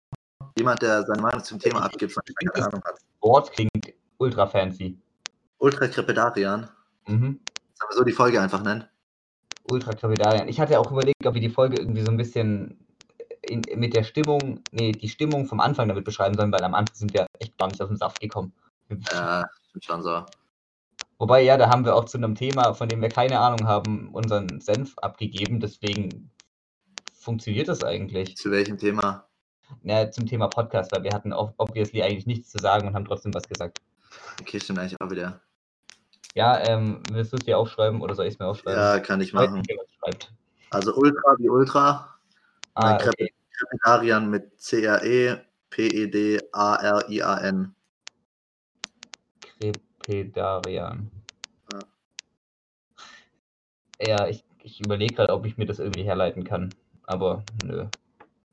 jemand, 0.57 0.81
der 0.81 1.03
seine 1.03 1.21
Meinung 1.21 1.43
zum 1.43 1.59
Thema 1.59 1.83
abgibt, 1.83 2.13
von 2.13 2.23
dem 2.27 2.35
keine 2.35 2.67
Ahnung 2.67 2.83
hat. 2.85 2.99
Wort 3.21 3.51
klingt 3.51 3.93
ultra 4.17 4.45
fancy. 4.47 4.99
Ultra 5.57 5.87
Krepidarian. 5.87 6.69
Mhm. 7.07 7.39
Sollen 7.73 7.89
wir 7.89 7.97
so 7.97 8.03
die 8.03 8.11
Folge 8.11 8.39
einfach 8.41 8.61
nennen? 8.61 8.85
Ultra 9.69 9.93
Crepidarian. 9.93 10.47
Ich 10.47 10.59
hatte 10.59 10.79
auch 10.79 10.91
überlegt, 10.91 11.25
ob 11.25 11.33
wir 11.33 11.41
die 11.41 11.49
Folge 11.49 11.79
irgendwie 11.79 12.03
so 12.03 12.11
ein 12.11 12.17
bisschen 12.17 12.85
in, 13.41 13.61
mit 13.75 13.95
der 13.95 14.03
Stimmung, 14.03 14.61
nee, 14.71 14.91
die 14.91 15.09
Stimmung 15.09 15.45
vom 15.45 15.59
Anfang 15.59 15.87
damit 15.87 16.05
beschreiben 16.05 16.35
sollen, 16.35 16.51
weil 16.51 16.63
am 16.63 16.75
Anfang 16.75 16.95
sind 16.95 17.13
wir 17.13 17.27
echt 17.39 17.57
gar 17.57 17.67
nicht 17.67 17.81
aus 17.81 17.87
dem 17.87 17.97
Saft 17.97 18.19
gekommen. 18.19 18.53
Ja, 19.11 19.45
schon 19.79 20.03
so. 20.03 20.25
Wobei, 21.17 21.41
ja, 21.43 21.57
da 21.57 21.69
haben 21.69 21.85
wir 21.85 21.95
auch 21.95 22.05
zu 22.05 22.17
einem 22.17 22.35
Thema, 22.35 22.73
von 22.73 22.89
dem 22.89 23.01
wir 23.01 23.09
keine 23.09 23.39
Ahnung 23.39 23.67
haben, 23.67 24.09
unseren 24.09 24.59
Senf 24.59 24.97
abgegeben. 24.97 25.59
Deswegen 25.59 26.31
funktioniert 27.13 27.67
das 27.67 27.83
eigentlich. 27.83 28.35
Zu 28.35 28.49
welchem 28.51 28.77
Thema? 28.77 29.27
Ja, 29.83 30.09
zum 30.09 30.25
Thema 30.25 30.47
Podcast, 30.47 30.91
weil 30.91 31.03
wir 31.03 31.11
hatten 31.11 31.31
auch 31.31 31.53
obviously 31.57 32.01
eigentlich 32.01 32.25
nichts 32.25 32.49
zu 32.49 32.57
sagen 32.57 32.87
und 32.87 32.95
haben 32.95 33.05
trotzdem 33.05 33.33
was 33.33 33.47
gesagt. 33.47 33.79
Okay, 34.41 34.59
stimmt 34.59 34.79
eigentlich 34.79 34.99
auch 34.99 35.11
wieder. 35.11 35.39
Ja, 36.33 36.59
ähm, 36.67 37.03
willst 37.11 37.33
du 37.33 37.37
es 37.37 37.45
dir 37.45 37.57
aufschreiben 37.57 38.01
oder 38.01 38.15
soll 38.15 38.25
ich 38.25 38.33
es 38.33 38.39
mir 38.39 38.47
aufschreiben? 38.47 38.79
Ja, 38.79 38.99
kann 38.99 39.21
ich 39.21 39.33
machen. 39.33 39.61
Also 40.69 40.95
Ultra 40.95 41.35
wie 41.37 41.49
Ultra. 41.49 42.15
Ah, 42.73 42.95
okay. 42.95 43.31
Crepidarian 43.57 44.29
mit 44.29 44.59
C-R-E, 44.59 45.37
P-E-D-A-R-I-A-N. 45.69 46.55
Crepidarian. 49.61 51.11
Ja. 51.71 51.79
Ja, 54.01 54.27
ich, 54.27 54.43
ich 54.63 54.79
überlege 54.83 55.15
gerade, 55.15 55.33
ob 55.33 55.45
ich 55.45 55.57
mir 55.57 55.65
das 55.65 55.79
irgendwie 55.79 56.03
herleiten 56.03 56.43
kann. 56.43 56.73
Aber 57.05 57.43
nö. 57.63 57.85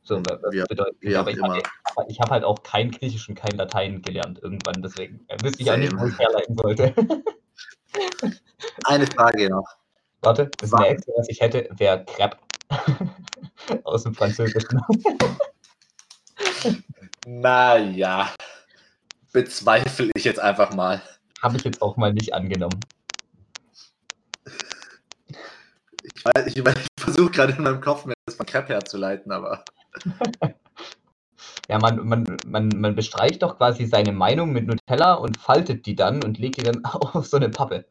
So, 0.03 0.17
Wie- 0.19 0.63
bedeutet 0.69 0.97
wie 1.01 1.17
aber 1.17 1.31
ich 1.31 1.41
habe 1.43 1.63
ich 2.09 2.19
hab 2.21 2.31
halt 2.31 2.45
auch 2.45 2.63
kein 2.63 2.91
Griechisch 2.91 3.29
und 3.29 3.35
kein 3.35 3.57
Latein 3.57 4.01
gelernt 4.01 4.43
irgendwann, 4.43 4.81
deswegen 4.81 5.21
wüsste 5.43 5.63
ich 5.63 5.71
auch 5.71 5.77
nicht, 5.77 5.93
wo 5.99 6.07
ich 6.07 6.19
herleiten 6.19 6.57
sollte. 6.57 6.95
Eine 8.85 9.07
Frage 9.07 9.51
noch. 9.51 9.67
Warte, 10.23 10.51
das 10.61 10.73
Was? 10.73 10.81
nächste, 10.81 11.13
was 11.17 11.29
ich 11.29 11.41
hätte, 11.41 11.69
wäre 11.77 12.05
Crepe. 12.07 12.39
Aus 13.85 14.05
dem 14.05 14.15
Französischen. 14.15 14.81
Naja. 17.27 18.31
Bezweifle 19.33 20.11
ich 20.15 20.25
jetzt 20.25 20.41
einfach 20.41 20.73
mal. 20.75 21.03
Habe 21.43 21.57
ich 21.57 21.65
jetzt 21.65 21.83
auch 21.83 21.97
mal 21.97 22.13
nicht 22.13 22.35
angenommen. 22.35 22.81
Ich, 26.03 26.23
weiß- 26.25 26.47
ich, 26.47 26.57
ich 26.57 26.87
versuche 26.99 27.31
gerade 27.31 27.53
in 27.53 27.63
meinem 27.63 27.81
Kopf 27.81 28.05
mir 28.07 28.15
das 28.27 28.37
von 28.37 28.47
Crepe 28.47 28.73
herzuleiten, 28.75 29.31
aber 29.33 29.65
Ja, 31.69 31.79
man, 31.79 32.07
man, 32.09 32.37
man, 32.47 32.69
man 32.69 32.95
bestreicht 32.95 33.43
doch 33.43 33.59
quasi 33.59 33.85
seine 33.85 34.13
Meinung 34.13 34.53
mit 34.53 34.67
Nutella 34.67 35.15
und 35.15 35.37
faltet 35.37 35.85
die 35.85 35.95
dann 35.95 36.25
und 36.25 36.39
legt 36.39 36.57
die 36.57 36.63
dann 36.63 36.83
auf 36.85 37.27
so 37.27 37.37
eine 37.37 37.51
Pappe. 37.51 37.85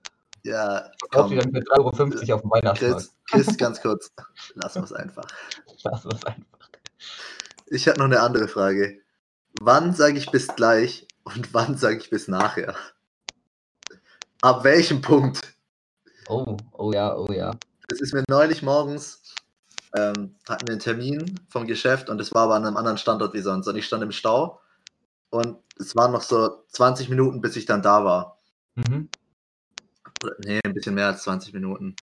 ja, 0.44 0.90
Kauft 1.12 1.30
die 1.32 1.36
dann 1.36 1.52
für 1.52 1.60
3,50 1.60 1.78
Euro 1.78 1.90
auf 1.90 2.42
dem 2.42 2.52
Weihnachtsmarkt. 2.52 3.10
Chris, 3.30 3.46
Chris, 3.46 3.58
ganz 3.58 3.80
kurz. 3.82 4.12
Lass 4.56 4.76
uns 4.78 4.92
einfach. 4.94 5.26
Lass 5.84 6.04
das 6.04 6.24
einfach. 6.26 6.44
Ich 7.68 7.88
habe 7.88 8.00
noch 8.00 8.06
eine 8.06 8.20
andere 8.22 8.48
Frage. 8.48 9.00
Wann 9.62 9.94
sage 9.94 10.18
ich 10.18 10.32
bis 10.32 10.48
gleich 10.48 11.07
und 11.36 11.54
wann 11.54 11.78
sage 11.78 11.98
ich 11.98 12.10
bis 12.10 12.28
nachher? 12.28 12.76
Ab 14.42 14.64
welchem 14.64 15.02
Punkt? 15.02 15.56
Oh, 16.30 16.58
oh 16.74 16.92
ja, 16.92 17.16
oh 17.16 17.32
ja. 17.32 17.52
Das 17.88 18.02
ist 18.02 18.14
mir 18.14 18.24
neulich 18.30 18.62
morgens, 18.62 19.22
ähm, 19.96 20.36
hatten 20.48 20.68
wir 20.68 20.74
einen 20.74 20.80
Termin 20.80 21.40
vom 21.50 21.66
Geschäft 21.66 22.10
und 22.10 22.20
es 22.20 22.34
war 22.34 22.44
aber 22.44 22.56
an 22.56 22.66
einem 22.66 22.78
anderen 22.78 22.98
Standort 22.98 23.34
wie 23.34 23.42
sonst. 23.42 23.68
Und 23.68 23.76
ich 23.78 23.86
stand 23.86 24.04
im 24.04 24.12
Stau 24.12 24.60
und 25.30 25.58
es 25.80 25.96
waren 25.96 26.12
noch 26.12 26.22
so 26.22 26.64
20 26.70 27.10
Minuten, 27.10 27.42
bis 27.42 27.56
ich 27.56 27.66
dann 27.66 27.82
da 27.82 28.04
war. 28.04 28.40
Mhm. 28.76 29.10
Nee, 30.44 30.60
ein 30.64 30.74
bisschen 30.74 30.96
mehr 30.96 31.08
als 31.08 31.24
20 31.24 31.54
Minuten. 31.54 31.96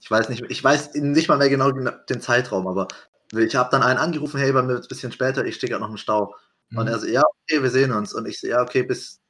Ich 0.00 0.10
weiß 0.10 0.28
nicht, 0.28 0.44
ich 0.48 0.62
weiß 0.62 0.94
nicht 0.94 1.28
mal 1.28 1.38
mehr 1.38 1.50
genau 1.50 1.70
den 1.70 2.20
Zeitraum, 2.20 2.66
aber 2.66 2.88
ich 3.32 3.56
habe 3.56 3.70
dann 3.70 3.82
einen 3.82 3.98
angerufen, 3.98 4.38
hey, 4.38 4.52
bei 4.52 4.62
mir 4.62 4.74
wird 4.74 4.80
es 4.80 4.86
ein 4.86 4.88
bisschen 4.88 5.12
später, 5.12 5.44
ich 5.44 5.56
stehe 5.56 5.70
gerade 5.70 5.82
noch 5.82 5.90
im 5.90 5.96
Stau. 5.96 6.34
Und 6.74 6.86
Mhm. 6.86 6.92
er 6.92 6.98
so, 6.98 7.06
ja, 7.06 7.22
okay, 7.22 7.62
wir 7.62 7.70
sehen 7.70 7.92
uns. 7.92 8.12
Und 8.14 8.26
ich 8.26 8.40
so, 8.40 8.46
ja, 8.48 8.62
okay, 8.62 8.82
bis 8.82 9.20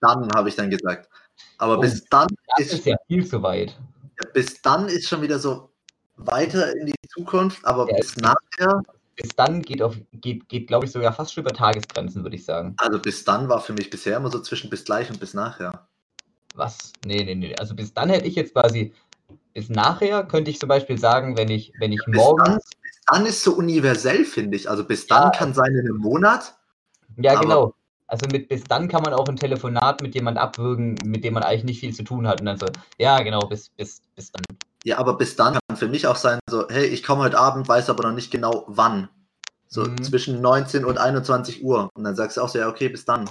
dann, 0.00 0.28
habe 0.34 0.48
ich 0.48 0.56
dann 0.56 0.70
gesagt. 0.70 1.08
Aber 1.58 1.78
Oh, 1.78 1.80
bis 1.80 2.04
dann 2.10 2.28
Das 2.56 2.66
ist, 2.66 2.72
ist 2.74 2.86
ja 2.86 2.96
viel 3.06 3.26
zu 3.26 3.42
weit. 3.42 3.76
bis 4.34 4.60
dann 4.62 4.88
ist 4.88 5.08
schon 5.08 5.22
wieder 5.22 5.38
so 5.38 5.72
weiter 6.16 6.74
in 6.76 6.86
die 6.86 6.94
Zukunft, 7.08 7.64
aber 7.64 7.86
Ja, 7.88 7.96
bis 7.96 8.16
nachher, 8.16 8.82
Bis 9.16 9.34
dann 9.34 9.62
geht, 9.62 9.80
auf, 9.80 9.96
geht, 10.12 10.46
geht 10.48 10.66
glaube 10.66 10.84
ich, 10.84 10.92
sogar 10.92 11.12
fast 11.14 11.32
schon 11.32 11.44
über 11.44 11.54
Tagesgrenzen, 11.54 12.22
würde 12.22 12.36
ich 12.36 12.44
sagen. 12.44 12.74
also 12.78 12.98
bis 12.98 13.24
dann 13.24 13.48
war 13.48 13.60
für 13.62 13.72
mich 13.72 13.88
bisher 13.88 14.18
immer 14.18 14.30
so 14.30 14.40
zwischen 14.40 14.68
bis 14.68 14.84
gleich 14.84 15.10
und 15.10 15.18
bis 15.18 15.32
nachher. 15.32 15.88
Was? 16.54 16.92
Nee, 17.06 17.24
nee, 17.24 17.34
nee. 17.34 17.54
Also 17.56 17.74
bis 17.74 17.94
dann 17.94 18.10
hätte 18.10 18.26
ich 18.26 18.34
jetzt 18.34 18.52
quasi, 18.52 18.92
bis 19.54 19.70
nachher 19.70 20.24
könnte 20.24 20.50
ich 20.50 20.60
zum 20.60 20.68
Beispiel 20.68 20.98
sagen, 20.98 21.36
wenn 21.36 21.48
ich, 21.48 21.72
wenn 21.78 21.92
ich 21.92 22.04
Bis 22.04 22.14
morgens, 22.14 22.46
dann, 22.46 22.82
bis 22.82 23.00
dann 23.06 23.26
ist 23.26 23.42
so 23.42 23.54
universell, 23.54 24.24
finde 24.26 24.56
ich. 24.56 24.68
Also 24.68 24.84
bis 24.84 25.06
dann 25.06 25.24
Ja. 25.24 25.30
kann 25.30 25.54
sein 25.54 25.72
in 25.72 25.80
einem 25.86 25.96
Monat. 25.96 26.54
Ja 27.16 27.32
aber- 27.32 27.40
genau. 27.40 27.74
Also 28.08 28.26
mit 28.30 28.48
bis 28.48 28.62
dann 28.62 28.86
kann 28.86 29.02
man 29.02 29.14
auch 29.14 29.26
ein 29.26 29.34
Telefonat 29.36 30.00
mit 30.00 30.14
jemand 30.14 30.38
abwürgen, 30.38 30.94
mit 31.04 31.24
dem 31.24 31.34
man 31.34 31.42
eigentlich 31.42 31.64
nicht 31.64 31.80
viel 31.80 31.92
zu 31.92 32.04
tun 32.04 32.28
hat. 32.28 32.40
Und 32.40 32.46
dann 32.46 32.56
so, 32.56 32.66
ja 32.98 33.20
genau, 33.22 33.40
bis, 33.40 33.70
bis, 33.70 34.00
bis 34.14 34.30
dann. 34.30 34.44
Ja, 34.84 34.98
aber 34.98 35.16
bis 35.16 35.34
dann 35.34 35.54
kann 35.68 35.76
für 35.76 35.88
mich 35.88 36.06
auch 36.06 36.14
sein, 36.14 36.38
so, 36.48 36.68
hey, 36.68 36.86
ich 36.86 37.02
komme 37.02 37.24
heute 37.24 37.36
Abend, 37.38 37.66
weiß 37.66 37.90
aber 37.90 38.04
noch 38.08 38.14
nicht 38.14 38.30
genau 38.30 38.62
wann. 38.68 39.08
So 39.66 39.82
Mhm. 39.82 40.00
zwischen 40.04 40.40
19 40.40 40.84
und 40.84 40.98
21 40.98 41.64
Uhr. 41.64 41.90
Und 41.94 42.04
dann 42.04 42.14
sagst 42.14 42.36
du 42.36 42.42
auch 42.42 42.48
so, 42.48 42.60
ja, 42.60 42.68
okay, 42.68 42.88
bis 42.88 43.04
dann. 43.04 43.28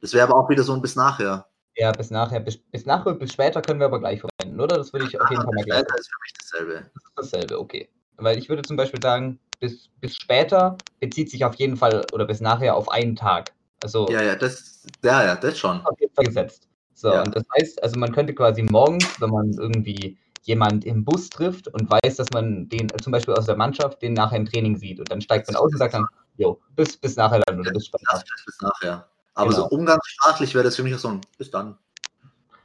Das 0.00 0.12
wäre 0.12 0.28
aber 0.28 0.36
auch 0.38 0.48
wieder 0.48 0.62
so 0.62 0.72
ein 0.74 0.80
bis 0.80 0.94
nachher. 0.94 1.48
Ja, 1.74 1.90
bis 1.90 2.10
nachher, 2.10 2.38
bis, 2.38 2.58
bis 2.58 2.86
nachher, 2.86 3.14
bis 3.14 3.32
später 3.32 3.60
können 3.60 3.80
wir 3.80 3.86
aber 3.86 3.98
gleich 3.98 4.20
verwenden, 4.20 4.60
oder? 4.60 4.76
Das 4.76 4.92
würde 4.92 5.06
ich 5.06 5.20
auf 5.20 5.28
jeden 5.30 5.42
Fall 5.42 5.52
mal 5.52 5.64
gleich. 5.64 5.80
Später 5.80 5.98
ist 5.98 6.08
für 6.08 6.18
mich 6.22 6.32
dasselbe. 6.38 6.90
dasselbe, 7.16 7.58
okay. 7.58 7.88
Weil 8.16 8.38
ich 8.38 8.48
würde 8.48 8.62
zum 8.62 8.76
Beispiel 8.76 9.00
sagen, 9.02 9.40
bis, 9.60 9.88
bis 10.00 10.16
später 10.16 10.76
bezieht 11.00 11.30
sich 11.30 11.44
auf 11.44 11.54
jeden 11.56 11.76
Fall 11.76 12.06
oder 12.12 12.24
bis 12.26 12.40
nachher 12.40 12.76
auf 12.76 12.90
einen 12.90 13.16
Tag. 13.16 13.52
Also 13.80 14.08
Ja, 14.10 14.22
ja, 14.22 14.34
das, 14.36 14.86
ja, 15.04 15.24
ja, 15.24 15.36
das 15.36 15.58
schon. 15.58 15.84
auf 15.86 15.98
jeden 16.00 16.14
Fall 16.14 16.24
gesetzt. 16.26 16.68
So, 16.94 17.08
Ja. 17.08 17.22
und 17.22 17.34
das 17.34 17.44
heißt, 17.56 17.82
also 17.82 17.98
man 17.98 18.12
könnte 18.12 18.34
quasi 18.34 18.62
morgens, 18.62 19.06
wenn 19.20 19.30
man 19.30 19.52
irgendwie 19.52 20.18
jemand 20.42 20.84
im 20.84 21.04
Bus 21.04 21.28
trifft 21.30 21.68
und 21.68 21.88
weiß, 21.90 22.16
dass 22.16 22.30
man 22.30 22.68
den 22.68 22.88
äh, 22.90 22.96
zum 23.02 23.12
Beispiel 23.12 23.34
aus 23.34 23.46
der 23.46 23.56
Mannschaft 23.56 24.02
den 24.02 24.14
nachher 24.14 24.36
im 24.38 24.46
Training 24.46 24.76
sieht 24.76 24.98
und 24.98 25.10
dann 25.10 25.20
steigt 25.20 25.46
man 25.46 25.56
aus 25.56 25.70
und 25.70 25.78
sagt 25.78 25.94
dann, 25.94 26.06
jo, 26.36 26.60
bis, 26.74 26.96
bis 26.96 27.16
nachher 27.16 27.40
dann 27.46 27.60
oder 27.60 27.70
bis 27.70 27.86
später. 27.86 28.24
Bis 28.46 28.60
nachher. 28.60 29.08
Aber 29.34 29.50
Genau. 29.50 29.62
so 29.62 29.68
umgangssprachlich 29.68 30.54
wäre 30.54 30.64
das 30.64 30.74
für 30.74 30.82
mich 30.82 30.94
auch 30.94 30.98
so 30.98 31.08
ein 31.08 31.20
bis 31.36 31.50
dann. 31.50 31.78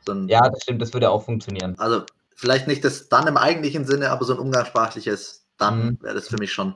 So 0.06 0.14
ein, 0.14 0.28
Ja, 0.28 0.50
das 0.50 0.64
stimmt, 0.64 0.82
das 0.82 0.94
würde 0.94 1.10
auch 1.12 1.24
funktionieren. 1.24 1.76
Also 1.78 2.06
vielleicht 2.36 2.68
nicht 2.68 2.84
das 2.84 3.10
dann 3.10 3.28
im 3.28 3.38
eigentlichen 3.38 3.86
Sinne, 3.86 4.10
aber 4.10 4.26
so 4.26 4.34
ein 4.34 4.40
umgangssprachliches 4.40 5.43
dann 5.64 6.02
wäre 6.02 6.16
das 6.16 6.30
für 6.30 6.38
mich 6.38 6.52
schon. 6.52 6.76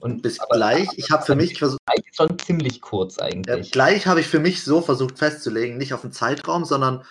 Und 0.00 0.22
Bis 0.22 0.38
aber 0.38 0.56
gleich. 0.56 0.88
Ich 0.96 1.10
habe 1.10 1.24
für 1.24 1.34
mich 1.34 1.58
versucht, 1.58 1.80
schon 2.12 2.38
ziemlich 2.38 2.80
kurz 2.80 3.16
ja, 3.16 3.24
eigentlich. 3.24 3.72
gleich 3.72 4.06
habe 4.06 4.20
ich 4.20 4.28
für 4.28 4.38
mich 4.38 4.62
so 4.62 4.80
versucht 4.80 5.18
festzulegen, 5.18 5.76
nicht 5.76 5.92
auf 5.92 6.02
den 6.02 6.12
Zeitraum, 6.12 6.64
sondern 6.64 7.04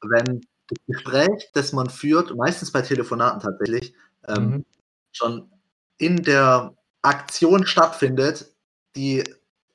wenn 0.00 0.40
das 0.68 0.78
Gespräch, 0.86 1.50
das 1.54 1.72
man 1.72 1.90
führt, 1.90 2.34
meistens 2.36 2.72
bei 2.72 2.82
Telefonaten 2.82 3.40
tatsächlich, 3.40 3.94
ähm, 4.26 4.48
Mhm. 4.50 4.64
schon 5.12 5.50
in 5.98 6.22
der 6.22 6.74
Aktion 7.02 7.66
stattfindet, 7.66 8.54
die 8.96 9.24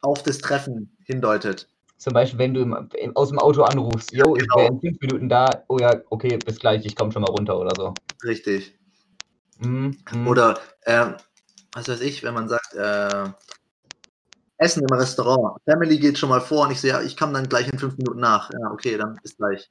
auf 0.01 0.24
das 0.24 0.38
Treffen 0.39 0.95
hindeutet. 1.06 1.68
Zum 1.97 2.14
Beispiel, 2.14 2.39
wenn 2.39 2.54
du 2.54 2.62
im, 2.62 2.89
im, 2.99 3.16
aus 3.16 3.30
dem 3.30 3.39
Auto 3.39 3.64
anrufst, 3.64 4.12
jo, 4.12 4.36
ich 4.36 4.41
genau. 4.43 4.58
wäre 4.58 4.68
in 4.68 4.80
fünf 4.82 4.99
Minuten 5.01 5.30
da, 5.30 5.64
oh 5.68 5.78
ja, 5.80 6.01
okay, 6.10 6.38
bis 6.38 6.60
gleich, 6.60 6.86
ich 6.86 6.95
komme 6.95 7.12
schon 7.12 7.22
mal 7.22 7.32
runter 7.32 7.58
oder 7.58 7.72
so. 7.76 7.93
Richtig. 8.24 8.78
Mhm, 9.60 9.97
mhm. 10.12 10.28
Oder, 10.28 10.60
ähm, 10.86 11.16
was 11.74 11.88
weiß 11.88 12.01
ich, 12.01 12.24
wenn 12.24 12.34
man 12.34 12.49
sagt, 12.49 12.74
äh, 12.74 13.30
Essen 14.58 14.84
im 14.84 14.95
Restaurant, 14.95 15.60
Family 15.66 15.97
geht 15.97 16.18
schon 16.18 16.30
mal 16.30 16.41
vor 16.41 16.66
und 16.66 16.72
ich 16.72 16.80
sehe, 16.80 16.91
ja, 16.91 17.01
ich 17.01 17.18
komme 17.18 17.34
dann 17.34 17.49
gleich 17.49 17.68
in 17.68 17.80
fünf 17.80 17.97
Minuten 17.97 18.20
nach. 18.20 18.49
Ja, 18.51 18.72
okay, 18.72 18.97
dann 18.97 19.20
bis 19.22 19.36
gleich. 19.36 19.70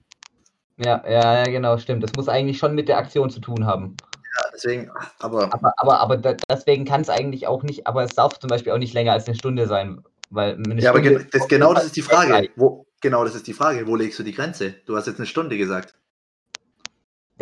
Ja, 0.76 1.02
ja, 1.06 1.38
ja, 1.38 1.44
genau, 1.44 1.78
stimmt. 1.78 2.02
Das 2.02 2.12
muss 2.16 2.28
eigentlich 2.28 2.58
schon 2.58 2.74
mit 2.74 2.88
der 2.88 2.98
Aktion 2.98 3.30
zu 3.30 3.40
tun 3.40 3.66
haben. 3.66 3.96
Ja, 4.36 4.50
deswegen, 4.52 4.90
aber 5.20 5.52
Aber, 5.52 5.72
aber, 5.76 6.00
aber 6.00 6.36
deswegen 6.48 6.84
kann 6.84 7.02
es 7.02 7.10
eigentlich 7.10 7.46
auch 7.46 7.62
nicht, 7.62 7.86
aber 7.86 8.02
es 8.04 8.14
darf 8.14 8.38
zum 8.38 8.48
Beispiel 8.48 8.72
auch 8.72 8.78
nicht 8.78 8.94
länger 8.94 9.12
als 9.12 9.26
eine 9.26 9.36
Stunde 9.36 9.66
sein. 9.66 10.02
Weil 10.30 10.58
Ja, 10.80 10.90
aber 10.90 11.02
ge 11.02 11.26
das, 11.30 11.46
genau 11.46 11.74
das 11.74 11.84
ist 11.84 11.96
die 11.96 12.02
Frage. 12.02 12.48
Wo, 12.56 12.86
genau 13.02 13.24
das 13.24 13.34
ist 13.34 13.46
die 13.46 13.52
Frage. 13.52 13.86
Wo 13.86 13.96
legst 13.96 14.18
du 14.18 14.22
die 14.22 14.32
Grenze? 14.32 14.74
Du 14.86 14.96
hast 14.96 15.06
jetzt 15.06 15.18
eine 15.18 15.26
Stunde 15.26 15.58
gesagt. 15.58 15.94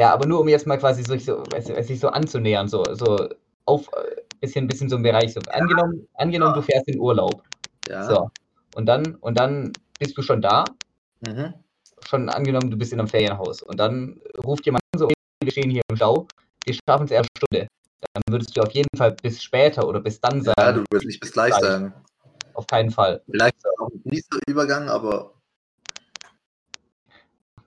Ja, 0.01 0.15
aber 0.15 0.25
nur 0.27 0.41
um 0.41 0.49
jetzt 0.49 0.67
mal 0.67 0.79
quasi 0.79 1.03
so, 1.03 1.15
so, 1.19 1.45
sich 1.83 2.01
so 2.01 2.09
anzunähern, 2.09 2.69
so, 2.69 2.83
so 2.95 3.29
auf 3.67 3.87
äh, 3.89 4.23
bisschen, 4.41 4.67
bisschen 4.67 4.89
so 4.89 4.97
im 4.97 5.03
Bereich. 5.03 5.35
So, 5.35 5.41
angenommen, 5.51 6.09
angenommen, 6.15 6.55
du 6.55 6.63
fährst 6.63 6.89
in 6.89 6.99
Urlaub. 6.99 7.43
Ja. 7.87 8.05
So. 8.05 8.31
Und 8.77 8.87
dann, 8.87 9.17
und 9.17 9.39
dann 9.39 9.75
bist 9.99 10.17
du 10.17 10.23
schon 10.23 10.41
da, 10.41 10.65
Mhm. 11.21 11.53
schon 12.03 12.31
angenommen, 12.31 12.71
du 12.71 12.79
bist 12.79 12.95
in 12.95 12.99
einem 12.99 13.09
Ferienhaus. 13.09 13.61
Und 13.63 13.79
dann 13.79 14.19
ruft 14.43 14.65
jemand 14.65 14.83
an, 14.95 15.01
so, 15.01 15.11
wir 15.43 15.53
stehen 15.53 15.69
hier 15.69 15.83
im 15.91 15.97
Stau, 15.97 16.27
wir 16.65 16.73
schaffen 16.75 17.05
es 17.05 17.11
erst 17.11 17.29
eine 17.35 17.37
Stunde. 17.45 17.69
Dann 18.15 18.23
würdest 18.31 18.57
du 18.57 18.63
auf 18.63 18.71
jeden 18.71 18.89
Fall 18.97 19.13
bis 19.23 19.43
später 19.43 19.87
oder 19.87 20.01
bis 20.01 20.19
dann 20.19 20.41
sagen. 20.41 20.55
Ja, 20.59 20.73
du 20.73 20.83
würdest 20.91 21.09
nicht 21.09 21.21
bis 21.21 21.33
gleich 21.33 21.53
Gleich. 21.53 21.73
sagen. 21.73 21.93
Auf 22.55 22.67
keinen 22.67 22.91
Fall. 22.91 23.21
Vielleicht 23.31 23.57
auch 23.79 23.91
ein 23.91 24.01
fließender 24.01 24.41
Übergang, 24.49 24.89
aber 24.89 25.35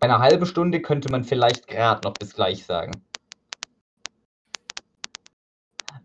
einer 0.03 0.19
halben 0.19 0.45
Stunde 0.45 0.81
könnte 0.81 1.09
man 1.09 1.23
vielleicht 1.23 1.67
gerade 1.67 2.01
noch 2.03 2.13
bis 2.13 2.33
gleich 2.33 2.65
sagen. 2.65 2.91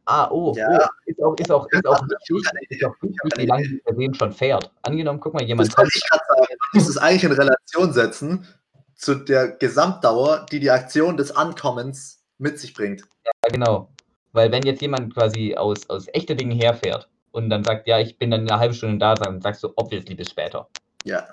Ah, 0.05 0.31
oh, 0.31 0.55
Ja. 0.57 0.69
oh 0.71 0.87
ist 1.05 1.23
auch, 1.23 1.37
ist 1.37 1.51
auch, 1.51 1.67
ist 1.71 1.87
auch 1.87 2.03
wichtig, 2.09 2.49
eine 2.51 2.61
ist 2.71 2.85
auch 2.85 2.95
Ich 2.97 3.03
wichtig 3.03 3.21
eine 3.25 3.43
wie 3.43 3.47
lange 3.47 3.69
die 3.69 3.79
Person 3.85 4.15
schon 4.15 4.33
fährt. 4.33 4.71
Angenommen, 4.83 5.21
guck 5.21 5.35
mal, 5.35 5.43
jemand 5.43 5.69
das 5.69 5.77
wollte 5.77 5.93
ich 5.95 6.09
gerade 6.09 6.23
sagen. 6.29 6.47
Man 6.49 6.81
muss 6.81 6.89
es 6.89 6.97
eigentlich 6.97 7.25
in 7.25 7.33
Relation 7.33 7.93
setzen 7.93 8.47
zu 8.95 9.15
der 9.17 9.49
Gesamtdauer, 9.49 10.47
die 10.51 10.61
die 10.61 10.71
Aktion 10.71 11.17
des 11.17 11.31
Ankommens 11.37 12.25
mit 12.39 12.59
sich 12.59 12.73
bringt. 12.73 13.03
Ja, 13.27 13.33
genau. 13.51 13.91
Weil 14.33 14.51
wenn 14.51 14.63
jetzt 14.63 14.81
jemand 14.81 15.13
quasi 15.13 15.55
aus, 15.57 15.89
aus 15.91 16.07
echter 16.15 16.35
Dingen 16.35 16.59
herfährt 16.59 17.09
und 17.33 17.51
dann 17.51 17.63
sagt, 17.65 17.87
ja, 17.87 17.99
ich 17.99 18.19
bin 18.19 18.31
dann 18.31 18.43
in 18.43 18.51
einer 18.51 18.61
halben 18.61 18.75
Stunde 18.75 18.99
da, 18.99 19.15
dann 19.15 19.43
sagst 19.43 19.63
du 19.63 19.73
obviously 19.77 20.15
bis 20.15 20.31
später. 20.31 20.69
Ja. 21.05 21.27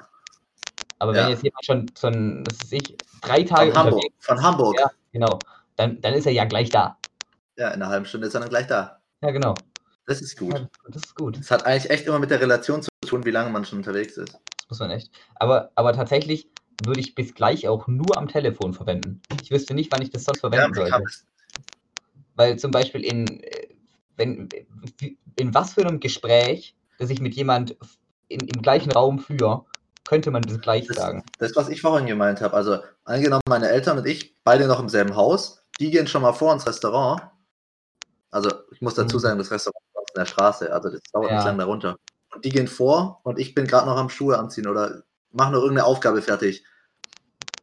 Aber 1.00 1.16
Ja. 1.16 1.24
wenn 1.24 1.32
jetzt 1.32 1.44
jemand 1.44 1.66
schon, 1.66 1.86
schon 2.00 2.44
das 2.44 2.58
ist 2.64 2.74
ich, 2.74 2.96
drei 3.22 3.44
Tage 3.44 3.72
Von 3.72 3.80
Hamburg. 3.80 4.04
Von 4.20 4.42
Hamburg. 4.42 4.80
Ja. 4.80 4.92
genau, 5.12 5.40
dann, 5.76 6.00
dann 6.02 6.14
ist 6.14 6.26
er 6.26 6.32
ja 6.32 6.46
gleich 6.46 6.70
da. 6.70 6.98
Ja, 7.58 7.70
in 7.70 7.82
einer 7.82 7.90
halben 7.90 8.06
Stunde 8.06 8.28
ist 8.28 8.34
er 8.34 8.42
dann 8.42 8.50
gleich 8.50 8.68
da. 8.68 9.00
Ja, 9.22 9.32
genau. 9.32 9.56
Das 10.08 10.22
ist 10.22 10.38
gut. 10.38 10.54
Ja, 10.54 10.68
das 10.90 11.04
ist 11.04 11.16
gut. 11.16 11.40
Das 11.40 11.50
hat 11.52 11.66
eigentlich 11.66 11.90
echt 11.90 12.06
immer 12.06 12.20
mit 12.20 12.30
der 12.30 12.40
Relation 12.40 12.82
zu 12.82 12.90
tun, 13.08 13.26
wie 13.26 13.32
lange 13.32 13.50
man 13.50 13.66
schon 13.66 13.80
unterwegs 13.80 14.18
ist. 14.18 14.34
Das 14.34 14.70
muss 14.70 14.80
man 14.80 14.92
echt. 14.92 15.12
Aber, 15.36 15.72
aber 15.76 15.94
tatsächlich 15.94 16.48
würde 16.84 17.00
ich 17.00 17.16
bis 17.16 17.34
gleich 17.34 17.68
auch 17.68 17.88
nur 17.88 18.18
am 18.18 18.28
Telefon 18.28 18.74
verwenden. 18.74 19.22
Ich 19.42 19.50
wüsste 19.52 19.74
nicht, 19.74 19.92
wann 19.92 20.02
ich 20.02 20.10
das 20.12 20.26
sonst 20.26 20.42
verwenden 20.42 20.72
ich 20.72 20.78
sollte. 20.78 21.04
Weil 22.36 22.60
zum 22.60 22.72
Beispiel 22.72 23.04
in, 23.04 23.42
äh, 23.44 23.68
wenn, 24.18 24.50
in 25.38 25.54
was 25.54 25.74
für 25.74 25.82
einem 25.82 26.00
Gespräch, 26.00 26.76
das 27.00 27.10
ich 27.10 27.22
mit 27.22 27.34
jemand 27.36 27.78
in, 28.28 28.42
im 28.42 28.62
gleichen 28.62 28.92
Raum 28.92 29.20
führe, 29.20 29.66
könnte 30.08 30.32
man 30.32 30.42
das 30.44 30.60
gleich 30.62 30.88
Das- 30.88 30.98
sagen. 30.98 31.24
Das, 31.40 31.56
was 31.56 31.70
ich 31.70 31.82
vorhin 31.82 32.06
gemeint 32.08 32.42
habe, 32.42 32.54
also 32.56 32.80
angenommen, 33.04 33.42
meine 33.50 33.70
Eltern 33.70 33.98
und 33.98 34.06
ich, 34.06 34.36
beide 34.44 34.68
noch 34.68 34.80
im 34.80 34.90
selben 34.90 35.16
Haus, 35.16 35.64
die 35.80 35.92
gehen 35.92 36.08
schon 36.08 36.22
mal 36.22 36.34
vor 36.34 36.54
ins 36.54 36.66
Restaurant. 36.68 37.22
Also 38.32 38.50
ich 38.72 38.82
muss 38.82 38.96
dazu 38.96 39.18
Mhm. 39.18 39.22
sagen, 39.22 39.38
das 39.40 39.52
Restaurant 39.52 39.84
ist 39.96 40.16
in 40.16 40.20
der 40.22 40.26
Straße, 40.26 40.72
also 40.74 40.90
das 40.90 41.02
dauert 41.12 41.30
Ja. 41.30 41.36
nicht 41.38 41.46
lange 41.46 41.60
darunter. 41.60 41.98
Und 42.34 42.46
die 42.46 42.50
gehen 42.50 42.68
vor 42.68 43.20
und 43.24 43.40
ich 43.40 43.54
bin 43.56 43.66
gerade 43.68 43.88
noch 43.88 43.98
am 43.98 44.10
Schuhe 44.10 44.38
anziehen 44.38 44.68
oder 44.68 45.04
mache 45.32 45.52
noch 45.52 45.62
irgendeine 45.62 45.86
Aufgabe 45.88 46.22
fertig. 46.22 46.66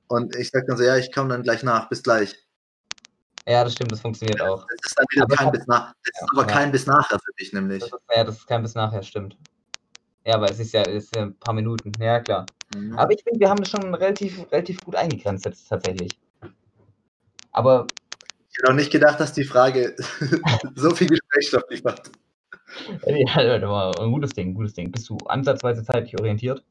Und 0.08 0.34
ich 0.36 0.50
sage 0.50 0.66
dann 0.66 0.76
so, 0.76 0.82
ja, 0.84 0.96
ich 0.96 1.12
komme 1.12 1.30
dann 1.30 1.42
gleich 1.42 1.62
nach, 1.62 1.88
bis 1.88 2.02
gleich. 2.02 2.36
Ja, 3.46 3.64
das 3.64 3.72
stimmt, 3.72 3.90
das 3.92 4.00
funktioniert 4.00 4.40
auch. 4.40 4.64
Das 4.68 4.90
ist 4.90 4.98
dann 4.98 5.06
wieder 5.10 5.24
Aber 5.24 5.34
kein 5.36 5.50
bis 5.52 5.66
nach. 5.66 5.92
Das 6.04 6.12
Ja, 6.20 6.24
ist 6.26 6.32
aber 6.32 6.42
ja. 6.42 6.46
kein 6.48 6.72
bis 6.72 6.86
nachher 6.86 7.18
für 7.18 7.32
mich 7.38 7.52
nämlich. 7.52 7.80
Das 7.80 7.90
ist, 7.92 7.98
ja, 8.14 8.24
das 8.24 8.36
ist 8.36 8.46
kein 8.46 8.62
bis 8.62 8.74
nachher, 8.74 9.02
stimmt. 9.02 9.36
Ja, 10.24 10.34
aber 10.34 10.50
es 10.50 10.58
ist 10.60 10.72
ja, 10.72 10.82
es 10.82 11.04
ist 11.04 11.16
ja 11.16 11.22
ein 11.22 11.34
paar 11.34 11.54
Minuten. 11.54 11.92
Ja, 12.00 12.20
klar. 12.20 12.46
Mhm. 12.74 12.96
Aber 12.98 13.12
ich 13.12 13.22
finde, 13.22 13.40
wir 13.40 13.48
haben 13.48 13.58
das 13.58 13.70
schon 13.70 13.94
relativ, 13.94 14.50
relativ 14.52 14.80
gut 14.84 14.96
eingegrenzt 14.96 15.44
jetzt 15.44 15.68
tatsächlich. 15.68 16.10
Aber 17.50 17.86
Ich 18.50 18.58
hätte 18.58 18.70
auch 18.70 18.76
nicht 18.76 18.92
gedacht, 18.92 19.20
dass 19.20 19.32
die 19.32 19.44
Frage 19.44 19.96
so 20.74 20.94
viel 20.94 21.08
Gesprächsstoff 21.08 21.64
liefert. 21.70 22.10
ja, 23.06 23.58
das 23.58 23.68
war 23.68 24.00
ein 24.00 24.12
gutes 24.12 24.32
Ding, 24.32 24.50
ein 24.50 24.54
gutes 24.54 24.74
Ding. 24.74 24.90
Bist 24.90 25.08
du 25.08 25.18
ansatzweise 25.26 25.84
zeitlich 25.84 26.18
orientiert? 26.18 26.64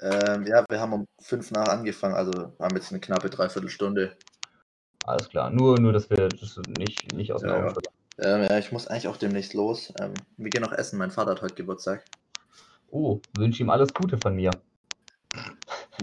Ähm, 0.00 0.46
ja, 0.46 0.64
wir 0.68 0.80
haben 0.80 0.92
um 0.94 1.06
fünf 1.20 1.50
nach 1.50 1.68
angefangen, 1.68 2.14
also 2.14 2.52
haben 2.58 2.76
jetzt 2.76 2.90
eine 2.90 3.00
knappe 3.00 3.28
Dreiviertelstunde. 3.28 4.16
Alles 5.04 5.28
klar. 5.28 5.50
Nur, 5.50 5.78
nur 5.78 5.92
dass 5.92 6.08
wir 6.08 6.28
das 6.28 6.58
nicht, 6.78 7.12
nicht 7.14 7.32
aus 7.32 7.42
den 7.42 7.50
Ja, 7.50 7.66
ja. 7.66 7.74
Ähm, 8.18 8.46
ja, 8.50 8.58
ich 8.58 8.72
muss 8.72 8.86
eigentlich 8.86 9.08
auch 9.08 9.16
demnächst 9.16 9.54
los. 9.54 9.92
Ähm, 10.00 10.14
wir 10.36 10.50
gehen 10.50 10.62
noch 10.62 10.72
essen. 10.72 10.98
Mein 10.98 11.10
Vater 11.10 11.32
hat 11.32 11.42
heute 11.42 11.54
Geburtstag. 11.54 12.04
Oh, 12.90 13.20
wünsche 13.36 13.62
ihm 13.62 13.70
alles 13.70 13.94
Gute 13.94 14.18
von 14.18 14.34
mir. 14.34 14.50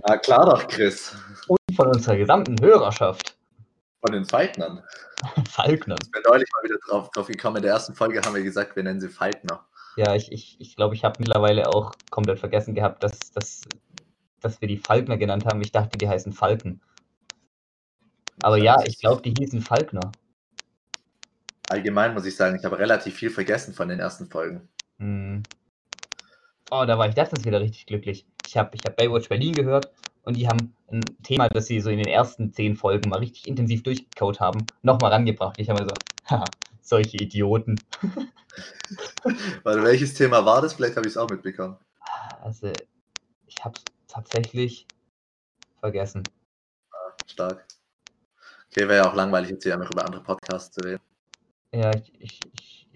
Na 0.08 0.18
klar 0.18 0.46
doch, 0.46 0.68
Chris. 0.68 1.16
Und 1.48 1.60
von 1.76 1.88
unserer 1.88 2.18
gesamten 2.18 2.60
Hörerschaft. 2.62 3.38
Von 4.02 4.14
den 4.14 4.26
Falknern. 4.26 4.84
Falkner. 5.50 5.96
Ich 6.02 6.12
bin 6.12 6.22
neulich 6.28 6.48
mal 6.54 6.64
wieder 6.64 6.78
drauf, 6.88 7.10
drauf 7.12 7.28
gekommen. 7.28 7.58
In 7.58 7.64
der 7.64 7.74
ersten 7.74 7.96
Folge 7.96 8.22
haben 8.22 8.36
wir 8.36 8.44
gesagt, 8.44 8.76
wir 8.76 8.84
nennen 8.84 9.02
sie 9.02 9.10
Falkner. 9.10 9.66
Ja, 9.98 10.14
ich, 10.16 10.32
ich, 10.32 10.58
ich 10.60 10.76
glaube, 10.76 10.94
ich 10.94 11.04
habe 11.04 11.16
mittlerweile 11.20 11.68
auch 11.68 11.94
komplett 12.12 12.40
vergessen 12.40 12.76
gehabt, 12.76 13.04
dass, 13.04 13.32
dass, 13.32 13.62
dass 14.40 14.62
wir 14.62 14.68
die 14.68 14.78
Falkner 14.78 15.18
genannt 15.18 15.46
haben. 15.46 15.60
Ich 15.62 15.72
dachte, 15.72 15.98
die 15.98 16.08
heißen 16.08 16.34
Falken. 16.34 16.82
Aber 18.44 18.58
ja, 18.58 18.78
ich 18.86 19.00
glaube, 19.00 19.24
die 19.24 19.34
hießen 19.38 19.62
Falkner. 19.62 20.12
Allgemein 21.70 22.14
muss 22.14 22.26
ich 22.26 22.36
sagen, 22.36 22.56
ich 22.56 22.64
habe 22.64 22.78
relativ 22.78 23.16
viel 23.16 23.32
vergessen 23.32 23.74
von 23.74 23.90
den 23.90 24.00
ersten 24.00 24.28
Folgen. 24.28 24.70
Hm. 25.00 25.42
Oh, 26.70 26.84
da 26.86 26.98
war 26.98 27.08
ich 27.08 27.16
letztens 27.16 27.46
wieder 27.46 27.62
richtig 27.62 27.86
glücklich. 27.86 28.26
Ich 28.46 28.58
habe 28.58 28.76
ich 28.76 28.84
hab 28.86 28.98
Baywatch 28.98 29.30
Berlin 29.30 29.56
gehört 29.56 29.92
und 30.24 30.36
die 30.36 30.48
haben 30.48 30.76
ein 30.92 31.02
Thema, 31.24 31.48
das 31.48 31.68
sie 31.68 31.80
so 31.80 31.90
in 31.90 31.98
den 31.98 32.08
ersten 32.08 32.52
zehn 32.52 32.76
Folgen 32.76 33.10
mal 33.10 33.20
richtig 33.20 33.48
intensiv 33.48 33.84
durchgekaut 33.84 34.42
haben, 34.42 34.66
nochmal 34.82 35.12
rangebracht. 35.12 35.60
Ich 35.60 35.70
habe 35.70 35.82
mir 35.82 35.88
so, 35.88 35.96
haha, 36.30 36.50
solche 36.82 37.18
Idioten. 37.18 37.80
Weil 39.64 39.84
welches 39.84 40.14
Thema 40.14 40.46
war 40.46 40.62
das? 40.62 40.74
Vielleicht 40.74 40.98
habe 40.98 41.08
ich 41.08 41.14
es 41.14 41.18
auch 41.18 41.30
mitbekommen. 41.30 41.78
Also, 42.42 42.72
ich 43.46 43.64
habe 43.64 43.78
es 43.78 43.84
tatsächlich 44.08 44.88
vergessen. 45.80 46.24
Stark. 47.28 47.66
Okay, 48.70 48.88
wäre 48.88 48.98
ja 48.98 49.10
auch 49.10 49.16
langweilig, 49.16 49.52
jetzt 49.52 49.64
hier 49.64 49.74
einfach 49.74 49.92
über 49.92 50.06
andere 50.06 50.24
Podcasts 50.24 50.74
zu 50.74 50.82
reden. 50.82 51.02
Ja, 51.74 51.92
ich, 51.96 52.14
ich, 52.20 52.40
ich 52.54 52.90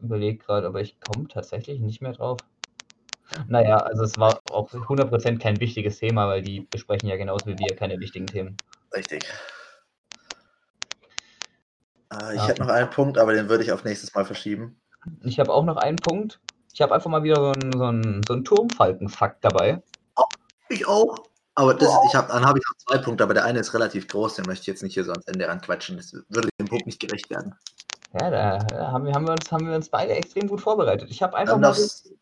überlege 0.00 0.38
gerade, 0.38 0.66
aber 0.66 0.80
ich 0.80 1.00
komme 1.00 1.26
tatsächlich 1.26 1.80
nicht 1.80 2.00
mehr 2.00 2.12
drauf. 2.12 2.38
Naja, 3.46 3.76
also 3.76 4.04
es 4.04 4.18
war 4.18 4.40
auch 4.50 4.70
100% 4.72 5.38
kein 5.38 5.60
wichtiges 5.60 5.98
Thema, 5.98 6.28
weil 6.28 6.42
die 6.42 6.60
besprechen 6.60 7.08
ja 7.08 7.16
genauso 7.16 7.46
wie 7.46 7.58
wir 7.58 7.76
keine 7.76 7.98
wichtigen 8.00 8.26
Themen. 8.26 8.56
Richtig. 8.94 9.24
Äh, 12.12 12.34
ich 12.34 12.40
Ja. 12.42 12.48
hätte 12.48 12.62
noch 12.62 12.68
einen 12.68 12.90
Punkt, 12.90 13.18
aber 13.18 13.34
den 13.34 13.48
würde 13.48 13.64
ich 13.64 13.72
auf 13.72 13.84
nächstes 13.84 14.14
Mal 14.14 14.24
verschieben. 14.24 14.80
Ich 15.22 15.38
habe 15.38 15.52
auch 15.52 15.64
noch 15.64 15.76
einen 15.76 15.96
Punkt. 15.96 16.40
Ich 16.72 16.80
habe 16.80 16.94
einfach 16.94 17.10
mal 17.10 17.22
wieder 17.22 17.36
so 17.36 17.52
einen, 17.52 17.72
so 17.72 17.84
einen, 17.84 18.22
so 18.26 18.32
einen 18.34 18.44
Turmfalken-Fakt 18.44 19.44
dabei. 19.44 19.82
Ich 20.68 20.86
auch. 20.86 21.16
Aber 21.54 21.74
das, 21.74 21.88
Wow. 21.88 22.04
ich 22.06 22.14
hab, 22.14 22.28
dann 22.28 22.46
habe 22.46 22.58
ich 22.58 22.64
noch 22.68 22.76
zwei 22.76 22.98
Punkte, 23.02 23.24
aber 23.24 23.34
der 23.34 23.44
eine 23.44 23.58
ist 23.58 23.74
relativ 23.74 24.06
groß, 24.06 24.36
den 24.36 24.44
möchte 24.46 24.62
ich 24.62 24.66
jetzt 24.68 24.82
nicht 24.82 24.94
hier 24.94 25.04
so 25.04 25.10
ans 25.10 25.26
Ende 25.26 25.48
ranquatschen. 25.48 25.96
Das 25.96 26.12
würde 26.28 26.48
dem 26.60 26.68
Punkt 26.68 26.86
nicht 26.86 27.00
gerecht 27.00 27.28
werden. 27.30 27.54
Ja, 28.14 28.30
da 28.30 28.90
haben 28.92 29.04
wir, 29.04 29.12
haben 29.12 29.26
wir, 29.26 29.32
uns, 29.32 29.50
haben 29.50 29.66
wir 29.66 29.74
uns 29.74 29.88
beide 29.88 30.12
extrem 30.12 30.46
gut 30.46 30.60
vorbereitet. 30.60 31.10
Ich 31.10 31.22
habe 31.22 31.36
einfach 31.36 31.54
Dann 31.54 31.62
mal 31.62 31.74
so, 31.74 31.82
darfst, 31.82 32.12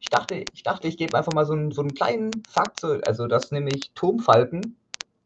ich 0.00 0.10
dachte, 0.10 0.34
ich 0.52 0.62
dachte, 0.62 0.88
ich 0.88 0.96
gebe 0.96 1.16
einfach 1.16 1.32
mal 1.32 1.44
so 1.44 1.52
einen, 1.52 1.72
so 1.72 1.82
einen 1.82 1.94
kleinen 1.94 2.44
Fakt, 2.46 2.78
so, 2.78 2.88
also 2.88 3.26
dass 3.26 3.50
nämlich 3.50 3.92
Turmfalken 3.94 4.76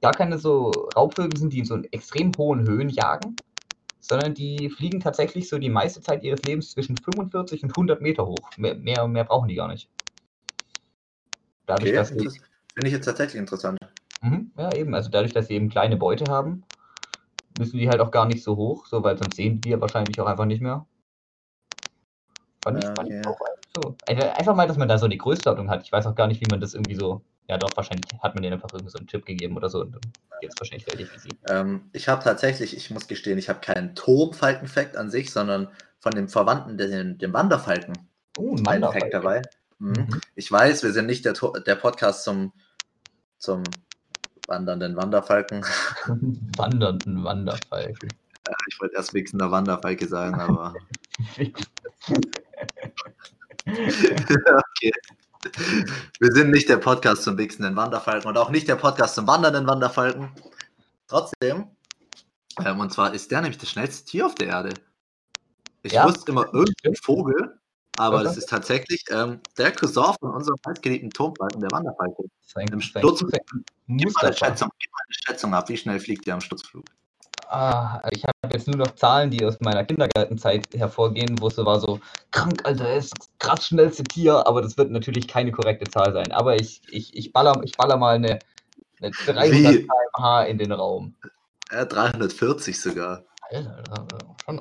gar 0.01 0.15
keine 0.15 0.39
so 0.39 0.91
Raubvögel 0.97 1.37
sind, 1.37 1.53
die 1.53 1.61
in 1.61 1.65
so 1.65 1.77
extrem 1.91 2.37
hohen 2.37 2.67
Höhen 2.67 2.89
jagen, 2.89 3.39
sondern 4.01 4.35
die 4.35 4.71
fliegen 4.71 5.01
tatsächlich 5.01 5.49
so 5.49 5.59
die 5.59 5.71
meiste 5.71 6.01
Zeit 6.01 6.25
ihres 6.25 6.43
Lebens 6.43 6.73
zwischen 6.73 6.97
45 6.97 7.63
und 7.63 7.71
100 7.71 8.01
Meter 8.01 8.27
hoch. 8.27 8.51
Mehr, 8.57 8.75
mehr, 8.75 9.07
mehr 9.07 9.25
brauchen 9.25 9.49
die 9.49 9.55
gar 9.55 9.69
nicht. 9.69 9.89
Dadurch, 11.67 11.91
okay, 11.91 11.97
dass 11.97 12.11
finde 12.75 12.89
ich 12.89 12.93
jetzt 12.93 13.05
tatsächlich 13.05 13.39
interessant. 13.39 13.79
Mhm, 14.23 14.51
ja, 14.57 14.75
eben. 14.75 14.95
Also 14.95 15.11
dadurch, 15.11 15.33
dass 15.33 15.49
sie 15.49 15.55
eben 15.55 15.69
kleine 15.69 15.97
Beute 15.97 16.29
haben, 16.29 16.65
müssen 17.55 17.79
die 17.79 17.89
halt 17.89 18.01
auch 18.01 18.11
gar 18.11 18.27
nicht 18.27 18.43
so 18.43 18.57
hoch, 18.57 18.87
so, 18.87 19.05
weil 19.05 19.19
sonst 19.19 19.37
sehen 19.37 19.61
die 19.61 19.71
ja 19.71 19.81
wahrscheinlich 19.81 20.21
auch 20.21 20.27
einfach 20.27 20.47
nicht 20.47 20.63
mehr. 20.63 20.87
Fand 22.63 22.79
ich, 22.79 22.85
Ja, 22.85 22.95
fand 22.95 23.11
ich 23.11 23.27
okay. 23.27 23.29
auch 23.29 23.39
so. 23.75 23.97
Einfach 24.07 24.35
einfach 24.37 24.55
mal, 24.55 24.69
dass 24.69 24.77
man 24.77 24.89
da 24.89 24.99
so 24.99 25.07
eine 25.07 25.17
Größenordnung 25.17 25.71
hat. 25.71 25.83
Ich 25.83 25.93
weiß 25.93 26.07
auch 26.07 26.15
gar 26.15 26.27
nicht, 26.27 26.41
wie 26.41 26.51
man 26.51 26.61
das 26.61 26.75
irgendwie 26.75 26.95
so. 26.95 27.23
Ja, 27.49 27.59
doch, 27.59 27.71
wahrscheinlich 27.77 28.05
hat 28.23 28.35
man 28.35 28.43
denen 28.43 28.55
einfach 28.55 28.69
irgendwie 28.73 28.91
so 28.91 28.99
einen 28.99 29.09
Tipp 29.09 29.27
gegeben 29.27 29.57
oder 29.57 29.69
so. 29.69 29.81
Und 29.81 29.93
dann 29.93 30.01
geht 30.41 30.53
es 30.53 30.61
wahrscheinlich 30.61 30.87
relativ 30.87 31.15
easy. 31.17 31.29
Ähm, 31.49 31.89
ich 31.93 32.09
habe 32.09 32.23
tatsächlich, 32.23 32.77
ich 32.77 32.91
muss 32.91 33.09
gestehen, 33.09 33.39
ich 33.39 33.49
habe 33.49 33.61
keinen 33.61 33.95
Turmfalkenfakt 33.95 34.97
an 34.97 35.11
sich, 35.11 35.33
sondern 35.33 35.69
von 35.99 36.13
dem 36.13 36.29
Verwandten, 36.29 36.79
den, 36.79 37.19
dem 37.19 37.33
Wanderfalken, 37.33 37.95
Oh, 38.39 38.55
ein 38.57 38.65
Wanderfalken. 38.65 39.11
Dabei. 39.11 39.43
Mhm. 39.79 39.91
Mhm. 39.93 40.21
Ich 40.37 40.51
weiß, 40.51 40.83
wir 40.85 40.93
sind 40.93 41.07
nicht 41.07 41.25
der, 41.25 41.35
der 41.67 41.75
Podcast 41.77 42.25
zum, 42.25 42.53
zum 43.39 43.63
wandernden 44.47 44.97
Wanderfalken. 44.97 45.65
Wandernden 46.57 47.25
Wanderfalken. 47.25 48.09
Ich 48.69 48.81
wollte 48.81 48.97
erst 48.97 49.15
wichsender 49.15 49.51
Wanderfalke 49.51 50.07
sagen, 50.09 50.41
aber 50.41 50.75
okay. 53.67 54.93
Wir 56.21 56.33
sind 56.33 56.51
nicht 56.51 56.69
der 56.69 56.77
Podcast 56.77 57.25
zum 57.25 57.37
wichsenden 57.39 57.75
Wanderfalken 57.77 58.29
und 58.29 58.37
auch 58.39 58.51
nicht 58.51 58.69
der 58.69 58.77
Podcast 58.77 59.15
zum 59.17 59.27
wandernden 59.27 59.67
Wanderfalken. 59.67 60.31
Trotzdem, 61.09 61.67
ähm, 62.65 62.81
und 62.81 62.93
zwar 62.93 63.13
ist 63.13 63.31
der 63.31 63.41
nämlich 63.41 63.59
das 63.59 63.71
schnellste 63.71 64.05
Tier 64.05 64.27
auf 64.27 64.35
der 64.37 64.49
Erde. 64.49 64.71
Ich 65.83 65.93
Ja, 65.93 66.07
wusste 66.07 66.31
immer 66.31 66.47
irgendein 66.55 66.95
Vogel, 66.95 67.59
aber 67.97 68.17
Okay. 68.17 68.25
das 68.25 68.37
ist 68.37 68.49
tatsächlich 68.49 69.05
ähm, 69.11 69.41
der 69.59 69.73
Cousin 69.73 70.15
von 70.21 70.31
unserem 70.35 70.59
heißgeliebten 70.67 71.11
Turmfalken, 71.11 71.61
der 71.61 71.71
Wanderfalke. 71.73 72.23
Das 72.23 72.49
ist 72.49 72.57
ein, 72.57 72.69
Im 72.69 72.81
Sturz- 72.81 73.25
gib 73.89 74.15
mal 74.15 74.25
eine 74.27 74.35
Schätzung 75.27 75.55
ab, 75.55 75.69
wie 75.69 75.77
schnell 75.77 75.99
fliegt 75.99 76.27
der 76.27 76.35
am 76.35 76.41
Sturzflug? 76.41 76.85
Ah, 77.53 78.01
ich 78.11 78.25
habe 78.25 78.55
jetzt 78.55 78.67
nur 78.67 78.79
noch 78.79 78.95
Zahlen, 78.95 79.31
die 79.31 79.45
aus 79.45 79.61
meiner 79.61 79.85
Kindergartenzeit 79.85 80.67
hervorgehen, 80.75 81.39
wo 81.39 81.49
es 81.49 81.57
so 81.57 81.67
war, 81.67 81.81
so 81.81 82.01
krank, 82.31 82.63
Alter, 82.65 82.89
er 82.89 82.97
ist 82.97 83.13
das 83.19 83.29
krass 83.39 83.67
schnellste 83.67 84.05
Tier, 84.05 84.47
aber 84.47 84.63
das 84.63 84.79
wird 84.79 84.91
natürlich 84.91 85.29
keine 85.29 85.53
korrekte 85.53 85.91
Zahl 85.91 86.15
sein. 86.15 86.33
Aber 86.33 86.57
ich, 86.57 86.81
ich, 86.89 87.15
ich, 87.15 87.31
baller, 87.31 87.61
ich 87.63 87.77
baller 87.77 87.99
mal 87.99 88.15
eine, 88.15 88.39
eine 89.03 89.11
300 89.11 89.53
Wie? 89.53 89.87
km/h 89.87 90.45
in 90.45 90.57
den 90.57 90.73
Raum. 90.73 91.15
Ja, 91.71 91.85
340 91.85 92.81
sogar. 92.81 93.23
Alter, 93.51 93.83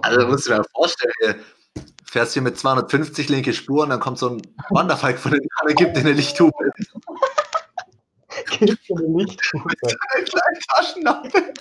Also 0.01 0.27
musst 0.27 0.47
du 0.47 0.49
dir 0.51 0.57
mal 0.57 0.65
vorstellen, 0.75 1.13
du 1.23 1.83
fährst 2.03 2.33
hier 2.33 2.41
mit 2.41 2.59
250 2.59 3.29
linke 3.29 3.53
Spur 3.53 3.83
und 3.83 3.89
dann 3.91 4.01
kommt 4.01 4.17
so 4.17 4.31
ein 4.31 4.41
Wanderfalk 4.69 5.17
von 5.17 5.31
den 5.31 5.47
und 5.63 5.75
gibt 5.77 5.95
dir 5.95 6.01
eine 6.01 6.11
Lichthupe. 6.11 6.71
Gibt's 8.59 8.85
so 8.85 8.95
eine 8.95 9.07
Lichthupe. 9.17 9.69
Eine 10.13 10.25
kleine 10.25 10.59
Taschenlampe. 10.75 11.53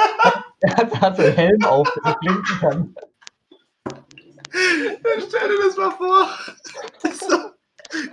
Er 0.62 0.76
hat, 0.76 1.00
hat 1.00 1.16
so 1.16 1.22
einen 1.22 1.34
Helm 1.34 1.64
auf, 1.64 1.88
der 2.04 2.14
blinken 2.20 2.58
kann. 2.60 2.94
Stell 4.50 5.48
dir 5.48 5.58
das 5.66 5.76
mal 5.78 5.90
vor. 5.92 6.28
Das 7.02 7.12
ist 7.12 7.30
so, 7.30 7.50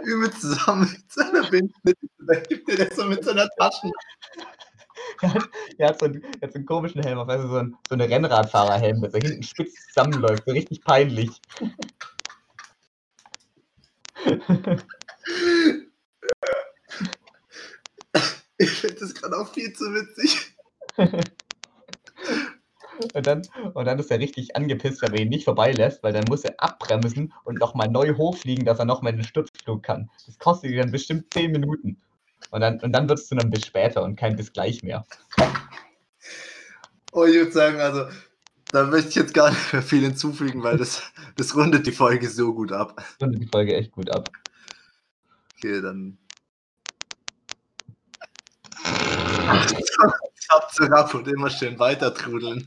übel 0.04 0.32
zusammen 0.32 0.90
mit 0.90 1.12
seiner 1.12 1.50
Bindmittel. 1.50 2.10
Da 2.20 2.40
gibt 2.40 2.70
er 2.70 2.86
das 2.86 2.96
so 2.96 3.06
mit 3.06 3.24
seiner 3.24 3.50
Taschen. 3.58 3.92
Er 5.22 5.34
hat, 5.34 5.50
er 5.78 5.90
hat, 5.90 6.00
so, 6.00 6.06
einen, 6.06 6.24
er 6.24 6.48
hat 6.48 6.54
so 6.54 6.58
einen 6.58 6.66
komischen 6.66 7.04
Helm 7.04 7.20
auf, 7.20 7.28
also 7.28 7.48
so, 7.48 7.58
ein, 7.58 7.76
so 7.88 7.96
eine 7.96 8.10
Rennradfahrerhelm, 8.10 9.02
der 9.02 9.12
so 9.12 9.18
hinten 9.18 9.44
spitz 9.44 9.74
zusammenläuft, 9.88 10.44
so 10.46 10.52
richtig 10.52 10.84
peinlich. 10.84 11.42
Ich 18.60 18.72
finde 18.72 18.96
das 19.00 19.14
gerade 19.14 19.38
auch 19.38 19.54
viel 19.54 19.72
zu 19.74 19.94
witzig. 19.94 20.56
Und 23.14 23.28
dann, 23.28 23.42
und 23.74 23.86
dann 23.86 24.00
ist 24.00 24.12
er 24.12 24.20
richtig 24.20 24.56
angepisst, 24.56 25.02
wenn 25.02 25.14
er 25.14 25.22
ihn 25.22 25.30
nicht 25.30 25.46
vorbeilässt, 25.46 26.04
weil 26.04 26.14
dann 26.14 26.26
muss 26.28 26.44
er 26.44 26.56
abbremsen 26.58 27.34
und 27.44 27.60
nochmal 27.60 27.90
neu 27.90 28.16
hochfliegen, 28.16 28.66
dass 28.66 28.80
er 28.80 28.86
nochmal 28.86 29.14
in 29.14 29.20
den 29.20 29.26
Sturzflug 29.26 29.84
kann. 29.84 30.10
Das 30.26 30.38
kostet 30.40 30.72
ihn 30.72 30.78
dann 30.78 30.92
bestimmt 30.92 31.34
10 31.34 31.52
Minuten. 31.52 32.02
Und 32.52 32.62
dann, 32.62 32.80
und 32.80 32.92
dann 32.94 33.10
wird 33.10 33.20
es 33.20 33.28
zu 33.28 33.36
einem 33.36 33.50
bis 33.50 33.66
später 33.66 34.04
und 34.04 34.16
kein 34.16 34.36
bis 34.36 34.54
gleich 34.54 34.84
mehr. 34.84 35.06
Oh, 37.12 37.26
ich 37.26 37.36
würde 37.36 37.52
sagen, 37.52 37.80
also 37.80 38.06
da 38.72 38.84
möchte 38.84 39.10
ich 39.10 39.16
jetzt 39.16 39.34
gar 39.34 39.50
nicht 39.50 39.74
mehr 39.74 39.82
viel 39.82 40.02
hinzufügen, 40.02 40.64
weil 40.64 40.78
das, 40.78 41.04
das 41.36 41.56
rundet 41.56 41.88
die 41.88 41.92
Folge 41.92 42.30
so 42.30 42.54
gut 42.54 42.72
ab. 42.72 42.96
Das 42.98 43.22
rundet 43.22 43.42
die 43.42 43.48
Folge 43.48 43.76
echt 43.76 43.92
gut 43.92 44.10
ab. 44.10 44.30
Okay, 45.56 45.82
dann. 45.82 46.18
Ich 50.50 50.54
hab 50.54 50.74
zu 50.74 50.84
ab 50.84 51.14
und 51.14 51.28
immer 51.28 51.50
schön 51.50 51.78
weiter 51.78 52.14
trudeln. 52.14 52.66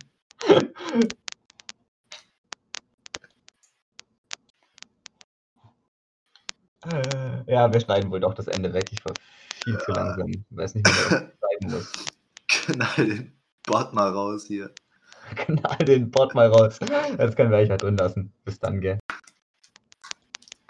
Äh, 6.87 7.43
ja, 7.47 7.73
wir 7.73 7.81
schneiden 7.81 8.11
wohl 8.11 8.21
doch 8.21 8.35
das 8.35 8.47
Ende 8.47 8.73
weg. 8.73 8.91
Ich 8.91 9.05
war 9.05 9.13
viel 9.63 9.79
zu 9.79 9.93
langsam. 9.93 10.29
Ich 10.29 10.41
weiß 10.51 10.75
nicht, 10.75 10.87
wie 10.87 11.15
man 11.15 11.29
das 11.29 11.39
schneiden 11.39 11.71
muss. 11.71 11.93
Knall 12.49 13.07
den 13.07 13.33
Bot 13.67 13.93
mal 13.93 14.11
raus 14.11 14.47
hier. 14.47 14.71
Knall 15.37 15.79
den 15.79 16.11
Bot 16.11 16.35
mal 16.35 16.49
raus. 16.49 16.79
Das 16.79 17.37
können 17.37 17.51
wir 17.51 17.59
eigentlich 17.59 17.71
halt 17.71 17.83
drin 17.83 17.97
lassen. 17.97 18.33
Bis 18.45 18.59
dann, 18.59 18.81
gell. 18.81 18.99